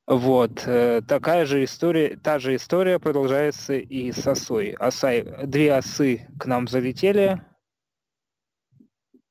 Вот. 0.06 0.64
Э, 0.66 1.02
такая 1.02 1.46
же 1.46 1.64
история, 1.64 2.18
та 2.18 2.40
же 2.40 2.56
история 2.56 3.00
продолжается 3.00 3.74
и 3.76 4.12
с 4.12 4.28
осой. 4.28 4.72
Оса, 4.72 5.24
две 5.46 5.74
осы 5.74 6.28
к 6.38 6.46
нам 6.46 6.68
залетели. 6.68 7.42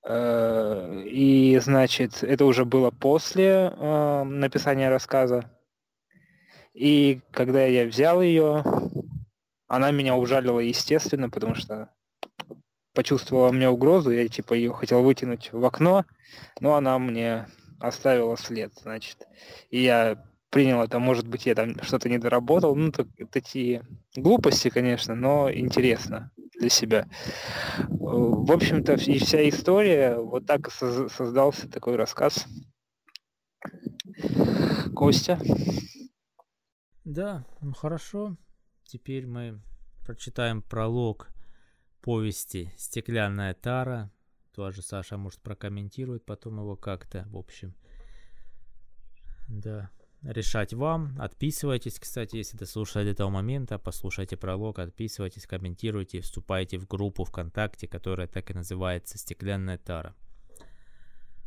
Э, 0.04 1.02
и, 1.04 1.58
значит, 1.58 2.22
это 2.22 2.46
уже 2.46 2.64
было 2.64 2.90
после 2.90 3.72
э, 3.76 4.24
написания 4.24 4.88
рассказа. 4.88 5.50
И 6.72 7.20
когда 7.32 7.66
я 7.66 7.84
взял 7.84 8.22
ее, 8.22 8.64
она 9.68 9.90
меня 9.90 10.16
ужалила, 10.16 10.58
естественно, 10.58 11.28
потому 11.28 11.54
что 11.54 11.90
почувствовала 12.94 13.52
мне 13.52 13.68
угрозу, 13.68 14.10
я 14.10 14.26
типа 14.26 14.54
ее 14.54 14.72
хотел 14.72 15.02
вытянуть 15.02 15.52
в 15.52 15.64
окно, 15.64 16.06
но 16.60 16.74
она 16.74 16.98
мне 16.98 17.46
оставила 17.78 18.36
след, 18.36 18.72
значит. 18.74 19.26
И 19.70 19.82
я 19.82 20.22
принял 20.52 20.82
это, 20.82 20.98
может 20.98 21.26
быть, 21.26 21.46
я 21.46 21.54
там 21.54 21.82
что-то 21.82 22.10
не 22.10 22.18
доработал. 22.18 22.76
Ну, 22.76 22.92
так, 22.92 23.08
такие 23.30 23.82
глупости, 24.14 24.68
конечно, 24.68 25.14
но 25.14 25.50
интересно 25.50 26.30
для 26.60 26.68
себя. 26.68 27.08
В 27.88 28.52
общем-то, 28.52 28.92
и 28.92 29.18
вся 29.18 29.48
история, 29.48 30.18
вот 30.18 30.46
так 30.46 30.70
создался 30.70 31.70
такой 31.70 31.96
рассказ. 31.96 32.46
Костя? 34.94 35.40
Да, 37.04 37.46
ну 37.62 37.72
хорошо. 37.72 38.36
Теперь 38.84 39.26
мы 39.26 39.62
прочитаем 40.04 40.60
пролог 40.60 41.28
повести 42.02 42.74
«Стеклянная 42.76 43.54
тара». 43.54 44.12
Тоже 44.54 44.82
Саша, 44.82 45.16
может, 45.16 45.40
прокомментирует 45.40 46.26
потом 46.26 46.58
его 46.58 46.76
как-то, 46.76 47.26
в 47.30 47.38
общем. 47.38 47.74
Да, 49.48 49.90
решать 50.22 50.72
вам. 50.72 51.16
Отписывайтесь, 51.18 51.98
кстати, 51.98 52.36
если 52.36 52.56
дослушали 52.56 53.04
до 53.04 53.10
этого 53.10 53.30
момента. 53.30 53.78
Послушайте 53.78 54.36
пролог, 54.36 54.78
отписывайтесь, 54.78 55.46
комментируйте, 55.46 56.20
вступайте 56.20 56.78
в 56.78 56.86
группу 56.86 57.24
ВКонтакте, 57.24 57.88
которая 57.88 58.26
так 58.26 58.50
и 58.50 58.54
называется 58.54 59.18
«Стеклянная 59.18 59.78
тара». 59.78 60.14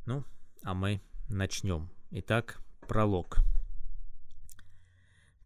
Ну, 0.06 0.24
а 0.64 0.74
мы 0.74 1.02
начнем. 1.30 1.90
Итак, 2.12 2.62
пролог. 2.88 3.38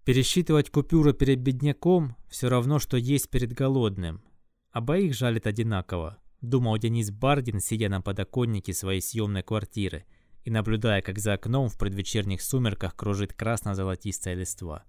Пересчитывать 0.04 0.72
купюры 0.72 1.14
перед 1.14 1.40
бедняком 1.40 2.16
все 2.30 2.50
равно, 2.50 2.80
что 2.80 2.98
есть 2.98 3.30
перед 3.30 3.54
голодным. 3.54 4.24
Обоих 4.72 5.14
жалит 5.14 5.46
одинаково, 5.46 6.18
думал 6.42 6.78
Денис 6.78 7.12
Бардин, 7.12 7.60
сидя 7.60 7.90
на 7.90 8.02
подоконнике 8.02 8.74
своей 8.74 9.02
съемной 9.02 9.44
квартиры 9.44 10.06
и 10.44 10.52
наблюдая, 10.52 11.02
как 11.02 11.20
за 11.20 11.34
окном 11.34 11.70
в 11.70 11.78
предвечерних 11.78 12.42
сумерках 12.42 12.96
кружит 12.96 13.34
красно-золотистая 13.34 14.36
листва. 14.36 14.84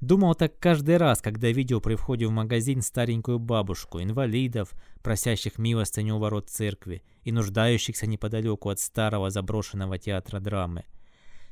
Думал 0.00 0.34
так 0.34 0.58
каждый 0.58 0.96
раз, 0.96 1.20
когда 1.20 1.50
видел 1.50 1.80
при 1.80 1.94
входе 1.94 2.26
в 2.26 2.30
магазин 2.30 2.82
старенькую 2.82 3.38
бабушку, 3.38 4.02
инвалидов, 4.02 4.72
просящих 5.02 5.58
милостыню 5.58 6.16
у 6.16 6.18
ворот 6.18 6.50
церкви 6.50 7.02
и 7.22 7.30
нуждающихся 7.30 8.06
неподалеку 8.06 8.68
от 8.68 8.80
старого 8.80 9.30
заброшенного 9.30 9.98
театра 9.98 10.40
драмы. 10.40 10.84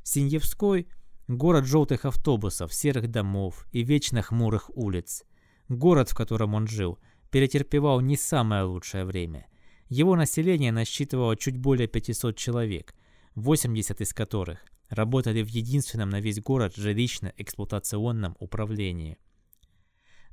Синьевской 0.03 0.89
Город 1.31 1.65
желтых 1.65 2.07
автобусов, 2.07 2.75
серых 2.75 3.07
домов 3.09 3.69
и 3.71 3.85
вечно 3.85 4.21
хмурых 4.21 4.69
улиц. 4.77 5.23
Город, 5.69 6.11
в 6.11 6.17
котором 6.17 6.55
он 6.55 6.67
жил, 6.67 6.99
перетерпевал 7.31 8.01
не 8.01 8.17
самое 8.17 8.65
лучшее 8.65 9.05
время. 9.05 9.47
Его 9.89 10.17
население 10.17 10.73
насчитывало 10.73 11.37
чуть 11.37 11.57
более 11.57 11.87
500 11.87 12.37
человек, 12.37 12.97
80 13.35 14.01
из 14.01 14.13
которых 14.13 14.65
работали 14.89 15.43
в 15.43 15.49
единственном 15.49 16.11
на 16.11 16.21
весь 16.21 16.41
город 16.41 16.77
жилищно-эксплуатационном 16.77 18.37
управлении. 18.39 19.19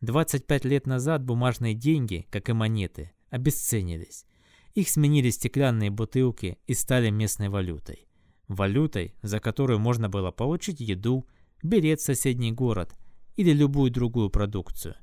25 0.02 0.66
лет 0.66 0.88
назад 0.88 1.24
бумажные 1.24 1.74
деньги, 1.74 2.28
как 2.30 2.50
и 2.50 2.54
монеты, 2.54 3.12
обесценились. 3.30 4.26
Их 4.74 4.90
сменили 4.90 5.30
стеклянные 5.30 5.90
бутылки 5.90 6.60
и 6.68 6.74
стали 6.74 7.10
местной 7.10 7.50
валютой 7.50 8.08
валютой, 8.48 9.14
за 9.22 9.40
которую 9.40 9.80
можно 9.80 10.10
было 10.10 10.32
получить 10.32 10.80
еду, 10.80 11.28
билет 11.64 12.00
в 12.00 12.04
соседний 12.04 12.52
город 12.52 12.96
или 13.36 13.52
любую 13.52 13.92
другую 13.92 14.30
продукцию. 14.30 14.96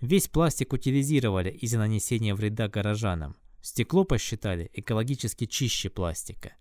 Весь 0.00 0.28
пластик 0.28 0.72
утилизировали 0.72 1.50
из-за 1.50 1.78
нанесения 1.78 2.34
вреда 2.34 2.68
горожанам. 2.68 3.36
Стекло 3.60 4.04
посчитали 4.04 4.70
экологически 4.72 5.46
чище 5.46 5.90
пластика. 5.90 6.52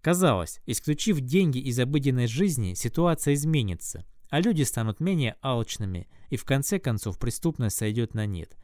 Казалось, 0.00 0.60
исключив 0.66 1.20
деньги 1.20 1.58
из 1.58 1.78
обыденной 1.78 2.26
жизни, 2.26 2.74
ситуация 2.74 3.34
изменится, 3.34 4.04
а 4.30 4.40
люди 4.40 4.62
станут 4.62 5.00
менее 5.00 5.36
алчными, 5.42 6.08
и 6.30 6.36
в 6.36 6.44
конце 6.44 6.78
концов 6.78 7.18
преступность 7.18 7.76
сойдет 7.76 8.14
на 8.14 8.26
нет. 8.26 8.56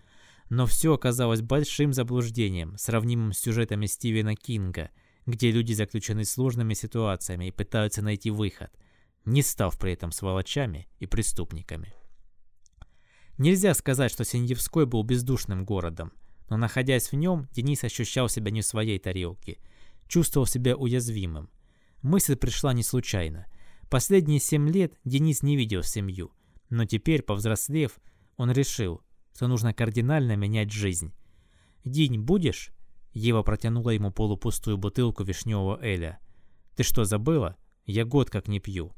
Но 0.49 0.66
все 0.66 0.95
оказалось 0.95 1.41
большим 1.41 1.93
заблуждением, 1.93 2.76
сравнимым 2.76 3.33
с 3.33 3.39
сюжетами 3.39 3.87
Стивена 3.87 4.35
Кинга– 4.35 4.91
где 5.26 5.51
люди 5.51 5.72
заключены 5.72 6.24
сложными 6.24 6.74
ситуациями 6.74 7.47
и 7.47 7.53
пытаются 7.53 8.03
найти 8.03 8.30
выход, 8.30 8.70
не 9.24 9.43
став 9.43 9.78
при 9.78 9.93
этом 9.93 10.11
сволочами 10.11 10.89
и 10.99 11.07
преступниками. 11.07 11.95
Нельзя 13.39 13.74
сказать, 13.74 14.12
что 14.12 14.24
Синьевской 14.24 14.87
был 14.87 15.03
бездушным 15.03 15.64
городом, 15.64 16.12
но 16.51 16.57
находясь 16.57 17.11
в 17.11 17.14
нем, 17.14 17.49
Денис 17.53 17.83
ощущал 17.83 18.28
себя 18.28 18.51
не 18.51 18.61
в 18.61 18.66
своей 18.66 18.99
тарелке, 18.99 19.59
чувствовал 20.12 20.46
себя 20.46 20.76
уязвимым. 20.76 21.48
Мысль 22.02 22.36
пришла 22.36 22.74
не 22.74 22.82
случайно. 22.82 23.46
Последние 23.88 24.40
семь 24.40 24.68
лет 24.68 24.92
Денис 25.04 25.42
не 25.42 25.56
видел 25.56 25.82
семью, 25.82 26.32
но 26.68 26.84
теперь, 26.84 27.22
повзрослев, 27.22 27.98
он 28.36 28.52
решил, 28.52 29.00
что 29.34 29.48
нужно 29.48 29.72
кардинально 29.72 30.36
менять 30.36 30.70
жизнь. 30.70 31.14
«День 31.86 32.20
будешь?» 32.20 32.72
Ева 33.14 33.42
протянула 33.42 33.88
ему 33.88 34.10
полупустую 34.10 34.76
бутылку 34.76 35.24
вишневого 35.24 35.78
эля. 35.82 36.18
«Ты 36.76 36.82
что, 36.82 37.04
забыла? 37.04 37.56
Я 37.86 38.04
год 38.04 38.28
как 38.28 38.48
не 38.48 38.60
пью». 38.60 38.92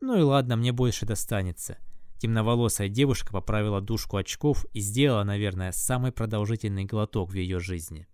«Ну 0.00 0.18
и 0.18 0.22
ладно, 0.22 0.56
мне 0.56 0.72
больше 0.72 1.06
достанется». 1.06 1.78
Темноволосая 2.18 2.90
девушка 2.90 3.32
поправила 3.32 3.80
дужку 3.80 4.18
очков 4.18 4.66
и 4.74 4.80
сделала, 4.80 5.24
наверное, 5.24 5.72
самый 5.72 6.12
продолжительный 6.12 6.84
глоток 6.84 7.30
в 7.30 7.34
ее 7.34 7.58
жизни. 7.58 8.06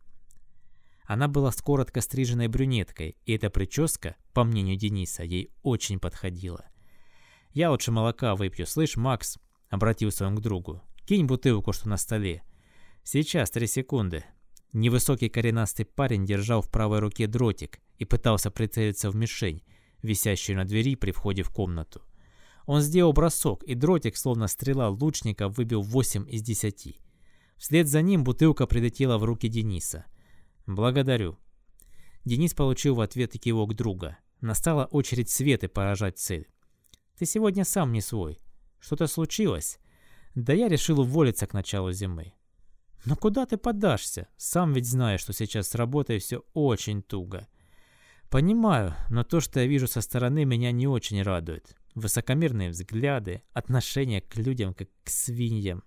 Она 1.05 1.29
была 1.29 1.53
с 1.53 1.61
коротко 1.61 2.01
стриженной 2.01 2.49
брюнеткой, 2.49 3.17
и 3.25 3.35
эта 3.35 3.51
прическа, 3.51 4.17
по 4.33 4.45
мнению 4.45 4.77
Дениса, 4.77 5.23
ей 5.23 5.51
очень 5.63 5.99
подходила. 5.99 6.65
«Я 7.53 7.71
лучше 7.71 7.93
молока 7.93 8.35
выпью, 8.35 8.67
слышь, 8.67 8.97
Макс?»— 8.97 9.39
обратился 9.69 10.27
он 10.27 10.37
к 10.37 10.41
другу. 10.41 10.83
«Кинь 11.07 11.27
бутылку, 11.27 11.73
что 11.73 11.89
на 11.89 11.99
столе». 11.99 12.43
«Сейчас, 13.03 13.51
три 13.51 13.67
секунды». 13.67 14.25
Невысокий 14.73 15.29
коренастый 15.29 15.85
парень 15.85 16.25
держал 16.25 16.63
в 16.63 16.71
правой 16.71 16.99
руке 16.99 17.27
дротик 17.29 17.79
и 17.99 18.05
пытался 18.05 18.51
прицелиться 18.51 19.11
в 19.11 19.15
мишень, 19.15 19.63
висящую 20.03 20.57
на 20.57 20.65
двери 20.65 20.97
при 20.97 21.13
входе 21.13 21.43
в 21.43 21.51
комнату. 21.51 22.03
Он 22.67 22.81
сделал 22.81 23.13
бросок, 23.13 23.63
и 23.65 23.75
дротик, 23.75 24.17
словно 24.17 24.49
стрела 24.49 24.89
лучника, 24.89 25.49
выбил 25.49 25.83
8 25.83 26.27
из 26.29 26.43
10. 26.43 26.99
Вслед 27.57 27.89
за 27.89 28.03
ним 28.03 28.25
бутылка 28.25 28.67
прилетела 28.67 29.19
в 29.19 29.25
руки 29.25 29.49
Дениса. 29.49 30.07
«Благодарю». 30.67 31.39
Денис 32.25 32.55
получил 32.55 32.95
в 32.95 33.01
ответ 33.01 33.33
кивок 33.33 33.75
друга. 33.75 34.19
Настала 34.41 34.87
очередь 34.87 35.31
Светы 35.31 35.69
поражать 35.69 36.19
цель. 36.19 36.49
«Ты 37.19 37.27
сегодня 37.27 37.65
сам 37.65 37.93
не 37.93 38.01
свой. 38.01 38.41
Что-то 38.81 39.07
случилось?» 39.07 39.79
«Да 40.35 40.53
я 40.53 40.69
решил 40.69 41.01
уволиться 41.01 41.47
к 41.47 41.53
началу 41.53 41.93
зимы». 41.93 42.35
«Но 43.05 43.15
куда 43.15 43.47
ты 43.47 43.57
подашься? 43.57 44.29
Сам 44.37 44.73
ведь 44.73 44.89
знаешь, 44.89 45.21
что 45.21 45.33
сейчас 45.33 45.69
с 45.69 45.75
работой 45.75 46.19
все 46.19 46.43
очень 46.55 47.03
туго». 47.03 47.47
«Понимаю, 48.31 48.95
но 49.11 49.23
то, 49.23 49.41
что 49.41 49.61
я 49.61 49.67
вижу 49.67 49.87
со 49.87 50.01
стороны, 50.01 50.45
меня 50.45 50.73
не 50.73 50.89
очень 50.89 51.23
радует. 51.23 51.77
Высокомерные 51.95 52.71
взгляды, 52.71 53.43
отношение 53.53 54.23
к 54.23 54.35
людям 54.37 54.75
как 54.75 54.89
к 55.05 55.11
свиньям. 55.11 55.85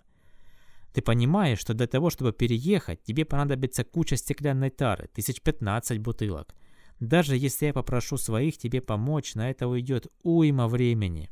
Ты 0.92 1.02
понимаешь, 1.02 1.58
что 1.58 1.74
для 1.74 1.86
того, 1.86 2.10
чтобы 2.10 2.32
переехать, 2.32 3.02
тебе 3.02 3.24
понадобится 3.24 3.84
куча 3.84 4.16
стеклянной 4.16 4.70
тары, 4.70 5.08
тысяч 5.14 5.42
пятнадцать 5.42 5.98
бутылок. 5.98 6.54
Даже 7.00 7.36
если 7.36 7.66
я 7.66 7.72
попрошу 7.72 8.16
своих 8.16 8.58
тебе 8.58 8.80
помочь, 8.80 9.34
на 9.34 9.50
это 9.50 9.68
уйдет 9.68 10.08
уйма 10.22 10.66
времени. 10.66 11.30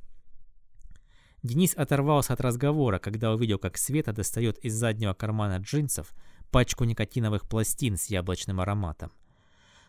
Денис 1.43 1.75
оторвался 1.77 2.33
от 2.33 2.41
разговора, 2.41 2.99
когда 2.99 3.33
увидел, 3.33 3.59
как 3.59 3.79
Света 3.79 4.13
достает 4.13 4.59
из 4.59 4.75
заднего 4.75 5.15
кармана 5.15 5.59
джинсов 5.59 6.15
пачку 6.51 6.85
никотиновых 6.85 7.49
пластин 7.49 7.97
с 7.97 8.07
яблочным 8.07 8.61
ароматом. 8.61 9.13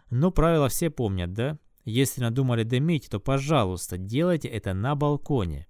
Ну, 0.09 0.32
правила 0.32 0.70
все 0.70 0.89
помнят, 0.89 1.34
да? 1.34 1.57
Если 1.84 2.22
надумали 2.22 2.63
дымить, 2.63 3.09
то, 3.09 3.20
пожалуйста, 3.20 3.97
делайте 3.97 4.47
это 4.47 4.74
на 4.74 4.95
балконе. 4.95 5.68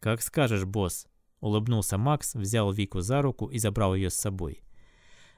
Как 0.00 0.22
скажешь, 0.22 0.64
босс. 0.64 1.06
Улыбнулся 1.40 1.98
Макс, 1.98 2.34
взял 2.34 2.72
Вику 2.72 3.00
за 3.00 3.22
руку 3.22 3.46
и 3.46 3.58
забрал 3.58 3.94
ее 3.94 4.10
с 4.10 4.14
собой. 4.14 4.62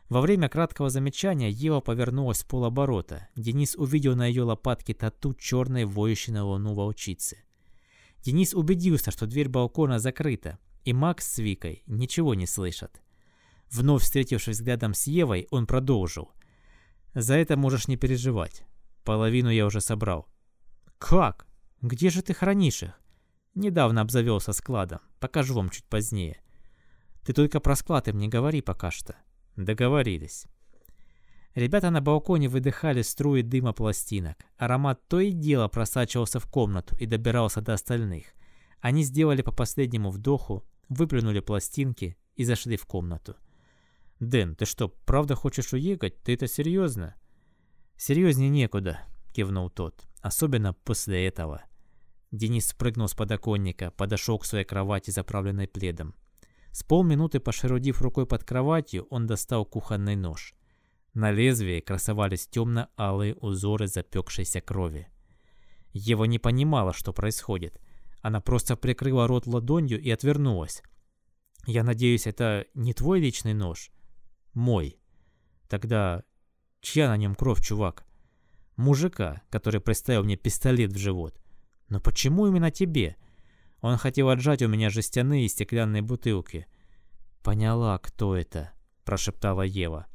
Во 0.09 0.21
время 0.21 0.49
краткого 0.49 0.91
замечания 0.91 1.51
Ева 1.51 1.81
повернулась 1.81 2.43
в 2.43 2.47
полоборота. 2.47 3.29
Денис 3.37 3.77
увидел 3.77 4.17
на 4.17 4.27
ее 4.27 4.43
лопатке 4.43 4.93
тату 4.93 5.35
черной 5.35 5.85
воющей 5.85 6.33
на 6.33 6.45
луну 6.45 6.75
волчицы. 6.75 7.45
Денис 8.23 8.55
убедился, 8.55 9.13
что 9.13 9.27
дверь 9.27 9.49
балкона 9.49 9.99
закрыта, 9.99 10.59
и 10.85 10.93
Макс 10.93 11.27
с 11.27 11.39
Викой 11.39 11.85
ничего 11.87 12.35
не 12.35 12.47
слышат. 12.47 13.01
Вновь 13.71 14.03
встретившись 14.03 14.57
взглядом 14.57 14.95
с 14.95 15.07
Евой, 15.07 15.47
он 15.51 15.67
продолжил. 15.67 16.33
«За 17.15 17.35
это 17.35 17.57
можешь 17.57 17.87
не 17.87 17.97
переживать. 17.97 18.65
Половину 19.05 19.49
я 19.51 19.65
уже 19.67 19.81
собрал. 19.81 20.27
Как? 20.99 21.47
Где 21.81 22.11
же 22.11 22.23
ты 22.23 22.35
хранишь 22.35 22.83
их? 22.83 23.00
Недавно 23.55 24.03
обзавелся 24.03 24.53
складом. 24.53 25.01
Покажу 25.19 25.55
вам 25.55 25.71
чуть 25.71 25.85
позднее. 25.87 26.41
Ты 27.25 27.33
только 27.33 27.61
про 27.61 27.77
склад 27.77 28.09
им 28.09 28.19
не 28.19 28.29
говори 28.29 28.61
пока 28.61 28.91
что. 28.91 29.17
Договорились. 29.57 30.47
Ребята 31.55 31.91
на 31.91 32.01
балконе 32.01 32.49
выдыхали 32.49 33.03
струи 33.03 33.43
дыма 33.43 33.73
пластинок. 33.73 34.37
Аромат 34.57 35.07
то 35.09 35.19
и 35.19 35.33
дело 35.33 35.67
просачивался 35.69 36.39
в 36.39 36.47
комнату 36.47 36.97
и 36.99 37.07
добирался 37.07 37.61
до 37.61 37.75
остальных. 37.75 38.27
Они 38.81 39.03
сделали 39.03 39.43
по 39.43 39.53
последнему 39.53 40.11
вдоху, 40.11 40.65
выплюнули 40.89 41.41
пластинки 41.41 42.17
и 42.37 42.45
зашли 42.45 42.77
в 42.77 42.87
комнату. 42.87 43.37
«Дэн, 44.21 44.55
ты 44.55 44.65
что, 44.65 44.89
правда 44.89 45.35
хочешь 45.35 45.73
уехать? 45.73 46.23
Ты 46.23 46.35
это 46.35 46.47
серьезно?» 46.47 47.17
«Серьезнее 47.97 48.49
некуда»,— 48.49 49.01
кивнул 49.35 49.71
тот. 49.71 50.07
«Особенно 50.21 50.73
после 50.73 51.27
этого». 51.27 51.63
Денис 52.31 52.69
спрыгнул 52.69 53.09
с 53.09 53.15
подоконника, 53.15 53.91
подошел 53.91 54.39
к 54.39 54.45
своей 54.45 54.65
кровати, 54.65 55.11
заправленной 55.11 55.67
пледом. 55.67 56.15
С 56.71 56.85
полминуты 56.85 57.41
пошерудив 57.41 58.01
рукой 58.01 58.27
под 58.27 58.45
кроватью, 58.45 59.07
он 59.11 59.27
достал 59.27 59.65
кухонный 59.65 60.17
нож. 60.17 60.55
На 61.15 61.33
лезвии 61.33 61.81
красовались 61.81 62.47
темно-алые 62.47 63.35
узоры 63.35 63.89
запекшейся 63.89 64.61
крови. 64.61 65.09
Ева 65.93 66.25
не 66.25 66.39
понимала, 66.39 66.93
что 66.93 67.13
происходит. 67.13 67.81
Она 68.23 68.41
просто 68.41 68.77
прикрыла 68.77 69.27
рот 69.27 69.47
ладонью 69.47 70.01
и 70.01 70.09
отвернулась. 70.11 70.83
«Я 71.67 71.83
надеюсь, 71.83 72.27
это 72.27 72.67
не 72.75 72.95
твой 72.95 73.21
личный 73.21 73.55
нож?» 73.55 73.91
«Мой». 74.55 74.99
«Тогда 75.69 76.23
Чья 76.81 77.09
на 77.09 77.17
нем 77.19 77.35
кровь, 77.35 77.61
чувак? 77.61 78.05
Мужика, 78.77 79.43
который 79.51 79.81
приставил 79.81 80.25
мне 80.25 80.37
пистолет 80.37 80.93
в 80.93 80.99
живот. 80.99 81.39
Но 81.91 82.01
почему 82.01 82.47
именно 82.47 82.71
тебе? 82.71 83.17
Он 83.83 83.99
хотел 83.99 84.31
отжать 84.31 84.63
у 84.63 84.69
меня 84.69 84.89
жестяные 84.89 85.45
и 85.45 85.49
стеклянные 85.49 86.01
бутылки. 86.01 86.67
Поняла, 87.43 87.99
кто 87.99 88.35
это, 88.35 88.73
прошептала 89.05 89.63
Ева. 89.63 90.07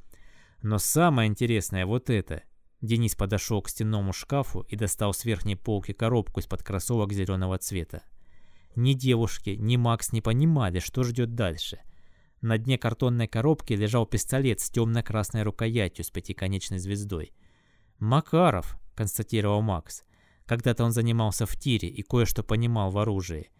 Но 0.63 0.79
самое 0.79 1.29
интересное 1.29 1.85
вот 1.85 2.09
это. 2.09 2.41
Денис 2.81 3.15
подошел 3.15 3.61
к 3.61 3.69
стенному 3.69 4.11
шкафу 4.11 4.61
и 4.61 4.75
достал 4.75 5.13
с 5.13 5.23
верхней 5.25 5.55
полки 5.55 5.91
коробку 5.91 6.39
из-под 6.39 6.63
кроссовок 6.63 7.13
зеленого 7.13 7.59
цвета. 7.59 8.01
Ни 8.75 8.93
девушки, 8.93 9.51
ни 9.51 9.77
Макс 9.77 10.11
не 10.11 10.21
понимали, 10.21 10.79
что 10.79 11.03
ждет 11.03 11.35
дальше– 11.35 11.79
на 12.45 12.59
дне 12.59 12.77
картонной 12.77 13.27
коробки 13.27 13.73
лежал 13.73 14.05
пистолет 14.05 14.59
с 14.59 14.69
темно-красной 14.69 15.41
рукоятью 15.41 16.05
с 16.05 16.11
пятиконечной 16.11 16.77
звездой. 16.77 17.33
«Макаров»,— 17.97 18.77
констатировал 18.95 19.63
Макс. 19.63 20.03
«Когда-то 20.45 20.83
он 20.83 20.91
занимался 20.91 21.45
в 21.45 21.55
тире 21.55 21.89
и 21.89 22.01
кое-что 22.03 22.43
понимал 22.43 22.91
в 22.91 22.97
оружии. 22.97 23.51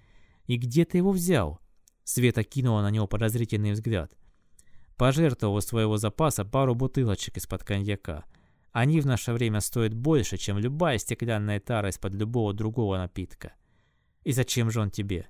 И 0.46 0.58
где 0.58 0.86
ты 0.86 0.98
его 0.98 1.12
взял?» 1.12 1.60
Света 2.04 2.44
кинула 2.44 2.82
на 2.82 2.92
него 2.92 3.08
подозрительный 3.08 3.72
взгляд. 3.72 4.16
Пожертвовал 4.96 5.62
своего 5.62 5.98
запаса 5.98 6.46
пару 6.46 6.76
бутылочек 6.76 7.38
из-под 7.38 7.64
коньяка. 7.64 8.26
Они 8.72 9.02
в 9.02 9.06
наше 9.06 9.34
время 9.34 9.62
стоят 9.62 9.94
больше, 9.94 10.38
чем 10.38 10.58
любая 10.58 10.98
стеклянная 10.98 11.60
тара 11.60 11.90
из-под 11.90 12.14
любого 12.14 12.54
другого 12.54 12.98
напитка. 12.98 13.54
И 14.24 14.32
зачем 14.32 14.70
же 14.70 14.82
он 14.82 14.92
тебе? 14.92 15.28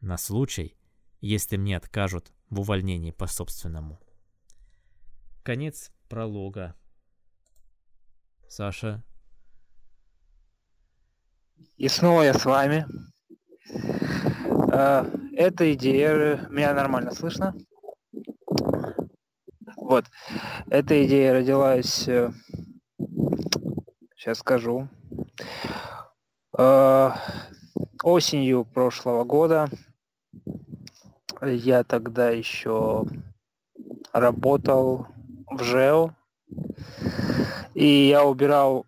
На 0.00 0.16
случай, 0.16 0.76
если 1.20 1.56
мне 1.56 1.76
откажут 1.76 2.32
в 2.50 2.60
увольнении 2.60 3.10
по 3.10 3.26
собственному. 3.26 4.00
Конец 5.42 5.90
пролога. 6.08 6.74
Саша. 8.48 9.02
И 11.76 11.88
снова 11.88 12.22
я 12.22 12.34
с 12.34 12.44
вами. 12.44 12.86
А, 14.72 15.06
эта 15.32 15.72
идея... 15.74 16.46
Меня 16.50 16.74
нормально 16.74 17.12
слышно? 17.12 17.54
Вот. 19.76 20.04
Эта 20.70 21.04
идея 21.06 21.34
родилась... 21.34 22.04
Сейчас 22.04 22.38
э, 24.26 24.34
скажу. 24.34 24.88
Осенью 28.02 28.64
прошлого 28.64 29.24
года 29.24 29.68
я 31.42 31.82
тогда 31.82 32.30
еще 32.30 33.04
работал 34.12 35.08
в 35.50 35.62
ЖЭО, 35.62 36.14
и 37.74 38.08
я 38.08 38.24
убирал 38.24 38.86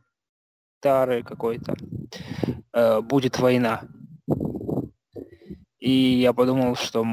тары 0.81 1.23
какой-то. 1.23 1.75
Э, 2.75 3.01
будет 3.01 3.39
война. 3.39 3.83
И 5.79 5.91
я 5.91 6.33
подумал, 6.33 6.75
что 6.75 7.07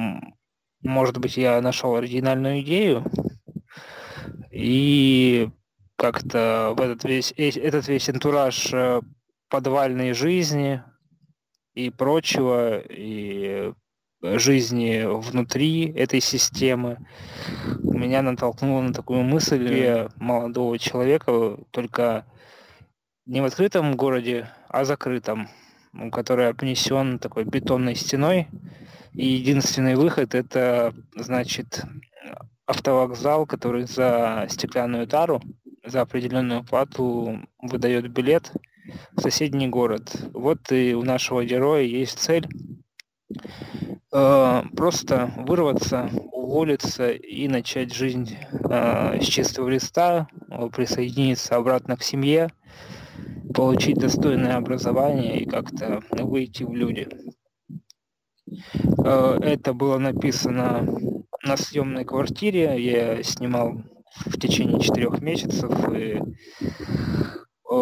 может 0.81 1.19
быть 1.19 1.37
я 1.37 1.61
нашел 1.61 1.95
оригинальную 1.95 2.61
идею 2.61 3.05
и 4.49 5.49
как-то 5.97 6.73
в 6.75 6.81
этот 6.81 7.03
весь 7.03 7.31
этот 7.37 7.87
весь 7.87 8.09
антураж 8.09 8.73
э, 8.73 9.01
подвальной 9.49 10.13
жизни 10.13 10.81
и 11.75 11.91
прочего 11.91 12.79
и 12.79 13.71
жизни 14.23 15.03
внутри 15.05 15.91
этой 15.91 16.21
системы 16.21 16.97
меня 17.83 18.23
натолкнуло 18.23 18.81
на 18.81 18.93
такую 18.93 19.21
мысль 19.21 19.71
я 19.77 20.09
молодого 20.15 20.79
человека, 20.79 21.57
только 21.69 22.25
не 23.27 23.41
в 23.41 23.45
открытом 23.45 23.95
городе, 23.95 24.49
а 24.71 24.85
закрытом, 24.85 25.49
который 26.11 26.47
обнесен 26.47 27.19
такой 27.19 27.43
бетонной 27.43 27.95
стеной. 27.95 28.47
И 29.13 29.25
единственный 29.25 29.95
выход 29.95 30.33
это, 30.35 30.93
значит, 31.15 31.83
автовокзал, 32.65 33.45
который 33.45 33.83
за 33.83 34.47
стеклянную 34.49 35.07
тару. 35.07 35.41
за 35.83 36.01
определенную 36.01 36.63
плату 36.63 37.41
выдает 37.59 38.09
билет 38.11 38.51
в 39.13 39.21
соседний 39.21 39.67
город. 39.67 40.15
Вот 40.33 40.71
и 40.71 40.93
у 40.93 41.03
нашего 41.03 41.43
героя 41.43 41.81
есть 41.81 42.19
цель 42.19 42.47
э, 44.13 44.63
просто 44.77 45.33
вырваться, 45.37 46.09
уволиться 46.31 47.11
и 47.11 47.47
начать 47.47 47.93
жизнь 47.93 48.37
э, 48.69 49.19
с 49.21 49.25
чистого 49.25 49.69
листа, 49.69 50.27
присоединиться 50.75 51.55
обратно 51.55 51.97
к 51.97 52.03
семье, 52.03 52.51
получить 53.53 53.97
достойное 53.97 54.55
образование 54.55 55.41
и 55.41 55.45
как-то 55.45 56.01
выйти 56.11 56.63
в 56.63 56.73
люди. 56.73 57.07
Э, 59.03 59.37
это 59.41 59.73
было 59.73 59.97
написано 59.97 60.87
на 61.43 61.57
съемной 61.57 62.05
квартире. 62.05 62.81
Я 62.81 63.23
снимал 63.23 63.83
в 64.25 64.39
течение 64.39 64.79
четырех 64.81 65.21
месяцев 65.21 65.71
и 65.93 66.21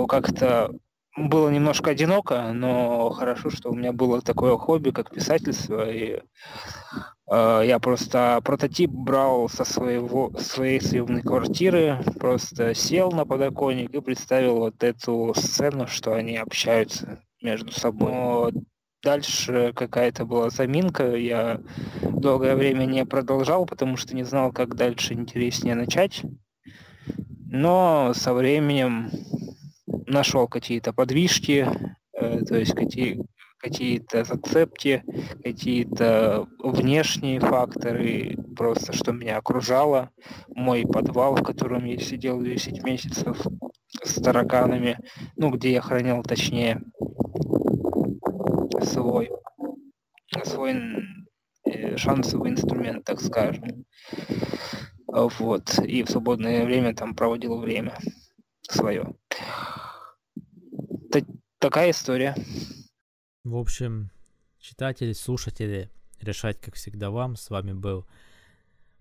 как-то 0.07 0.71
было 1.17 1.49
немножко 1.49 1.91
одиноко, 1.91 2.51
но 2.53 3.09
хорошо, 3.09 3.49
что 3.49 3.71
у 3.71 3.75
меня 3.75 3.91
было 3.91 4.21
такое 4.21 4.55
хобби, 4.57 4.91
как 4.91 5.11
писательство, 5.11 5.89
и 5.89 6.21
я 7.31 7.77
просто 7.79 8.41
прототип 8.43 8.89
брал 8.89 9.49
со 9.49 9.63
своего, 9.63 10.31
своей 10.39 10.81
съемной 10.81 11.21
квартиры, 11.21 11.99
просто 12.19 12.73
сел 12.73 13.11
на 13.11 13.25
подоконник 13.25 13.91
и 13.91 14.01
представил 14.01 14.57
вот 14.57 14.83
эту 14.83 15.33
сцену, 15.35 15.85
что 15.87 16.13
они 16.13 16.37
общаются 16.37 17.21
между 17.41 17.71
собой. 17.71 18.11
Но 18.11 18.51
дальше 19.03 19.73
какая-то 19.75 20.25
была 20.25 20.49
заминка, 20.49 21.15
я 21.15 21.61
долгое 22.01 22.55
время 22.55 22.85
не 22.85 23.05
продолжал, 23.05 23.65
потому 23.65 23.97
что 23.97 24.15
не 24.15 24.23
знал, 24.23 24.51
как 24.51 24.75
дальше 24.75 25.13
интереснее 25.13 25.75
начать. 25.75 26.23
Но 27.51 28.13
со 28.13 28.33
временем 28.33 29.09
нашел 30.05 30.47
какие-то 30.47 30.93
подвижки, 30.93 31.67
э, 32.13 32.41
то 32.45 32.57
есть 32.57 32.73
какие, 32.73 33.23
какие-то 33.59 34.23
зацепки, 34.23 35.03
какие-то 35.43 36.47
внешние 36.59 37.39
факторы, 37.39 38.37
просто 38.55 38.93
что 38.93 39.11
меня 39.11 39.37
окружало, 39.37 40.09
мой 40.55 40.85
подвал, 40.85 41.35
в 41.35 41.43
котором 41.43 41.85
я 41.85 41.97
сидел 41.97 42.41
10 42.41 42.83
месяцев 42.83 43.45
с 44.03 44.15
тараканами, 44.21 44.97
ну, 45.35 45.51
где 45.51 45.73
я 45.73 45.81
хранил, 45.81 46.23
точнее, 46.23 46.81
свой, 48.83 49.29
свой 50.43 50.75
э, 51.65 51.97
шансовый 51.97 52.51
инструмент, 52.51 53.03
так 53.03 53.19
скажем. 53.21 53.85
Вот. 55.07 55.79
И 55.79 56.03
в 56.03 56.09
свободное 56.09 56.65
время 56.65 56.93
там 56.93 57.15
проводил 57.15 57.57
время 57.59 57.97
свое. 58.61 59.15
Т- 61.11 61.25
такая 61.59 61.91
история. 61.91 62.35
В 63.49 63.57
общем, 63.57 64.11
читатели, 64.59 65.11
слушатели, 65.11 65.89
решать, 66.21 66.61
как 66.61 66.75
всегда, 66.75 67.09
вам. 67.09 67.35
С 67.35 67.49
вами 67.49 67.73
был 67.73 68.05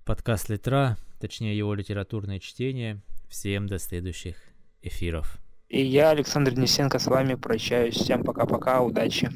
подкаст 0.06 0.48
Литра, 0.48 0.96
точнее 1.20 1.54
его 1.54 1.74
литературное 1.74 2.38
чтение. 2.38 3.02
Всем 3.28 3.66
до 3.66 3.78
следующих 3.78 4.36
эфиров. 4.80 5.36
И 5.68 5.84
я, 5.84 6.08
Александр 6.08 6.54
Несенко, 6.54 6.98
с 6.98 7.08
вами 7.08 7.34
прощаюсь. 7.34 7.96
Всем 7.96 8.24
пока-пока, 8.24 8.80
удачи. 8.80 9.30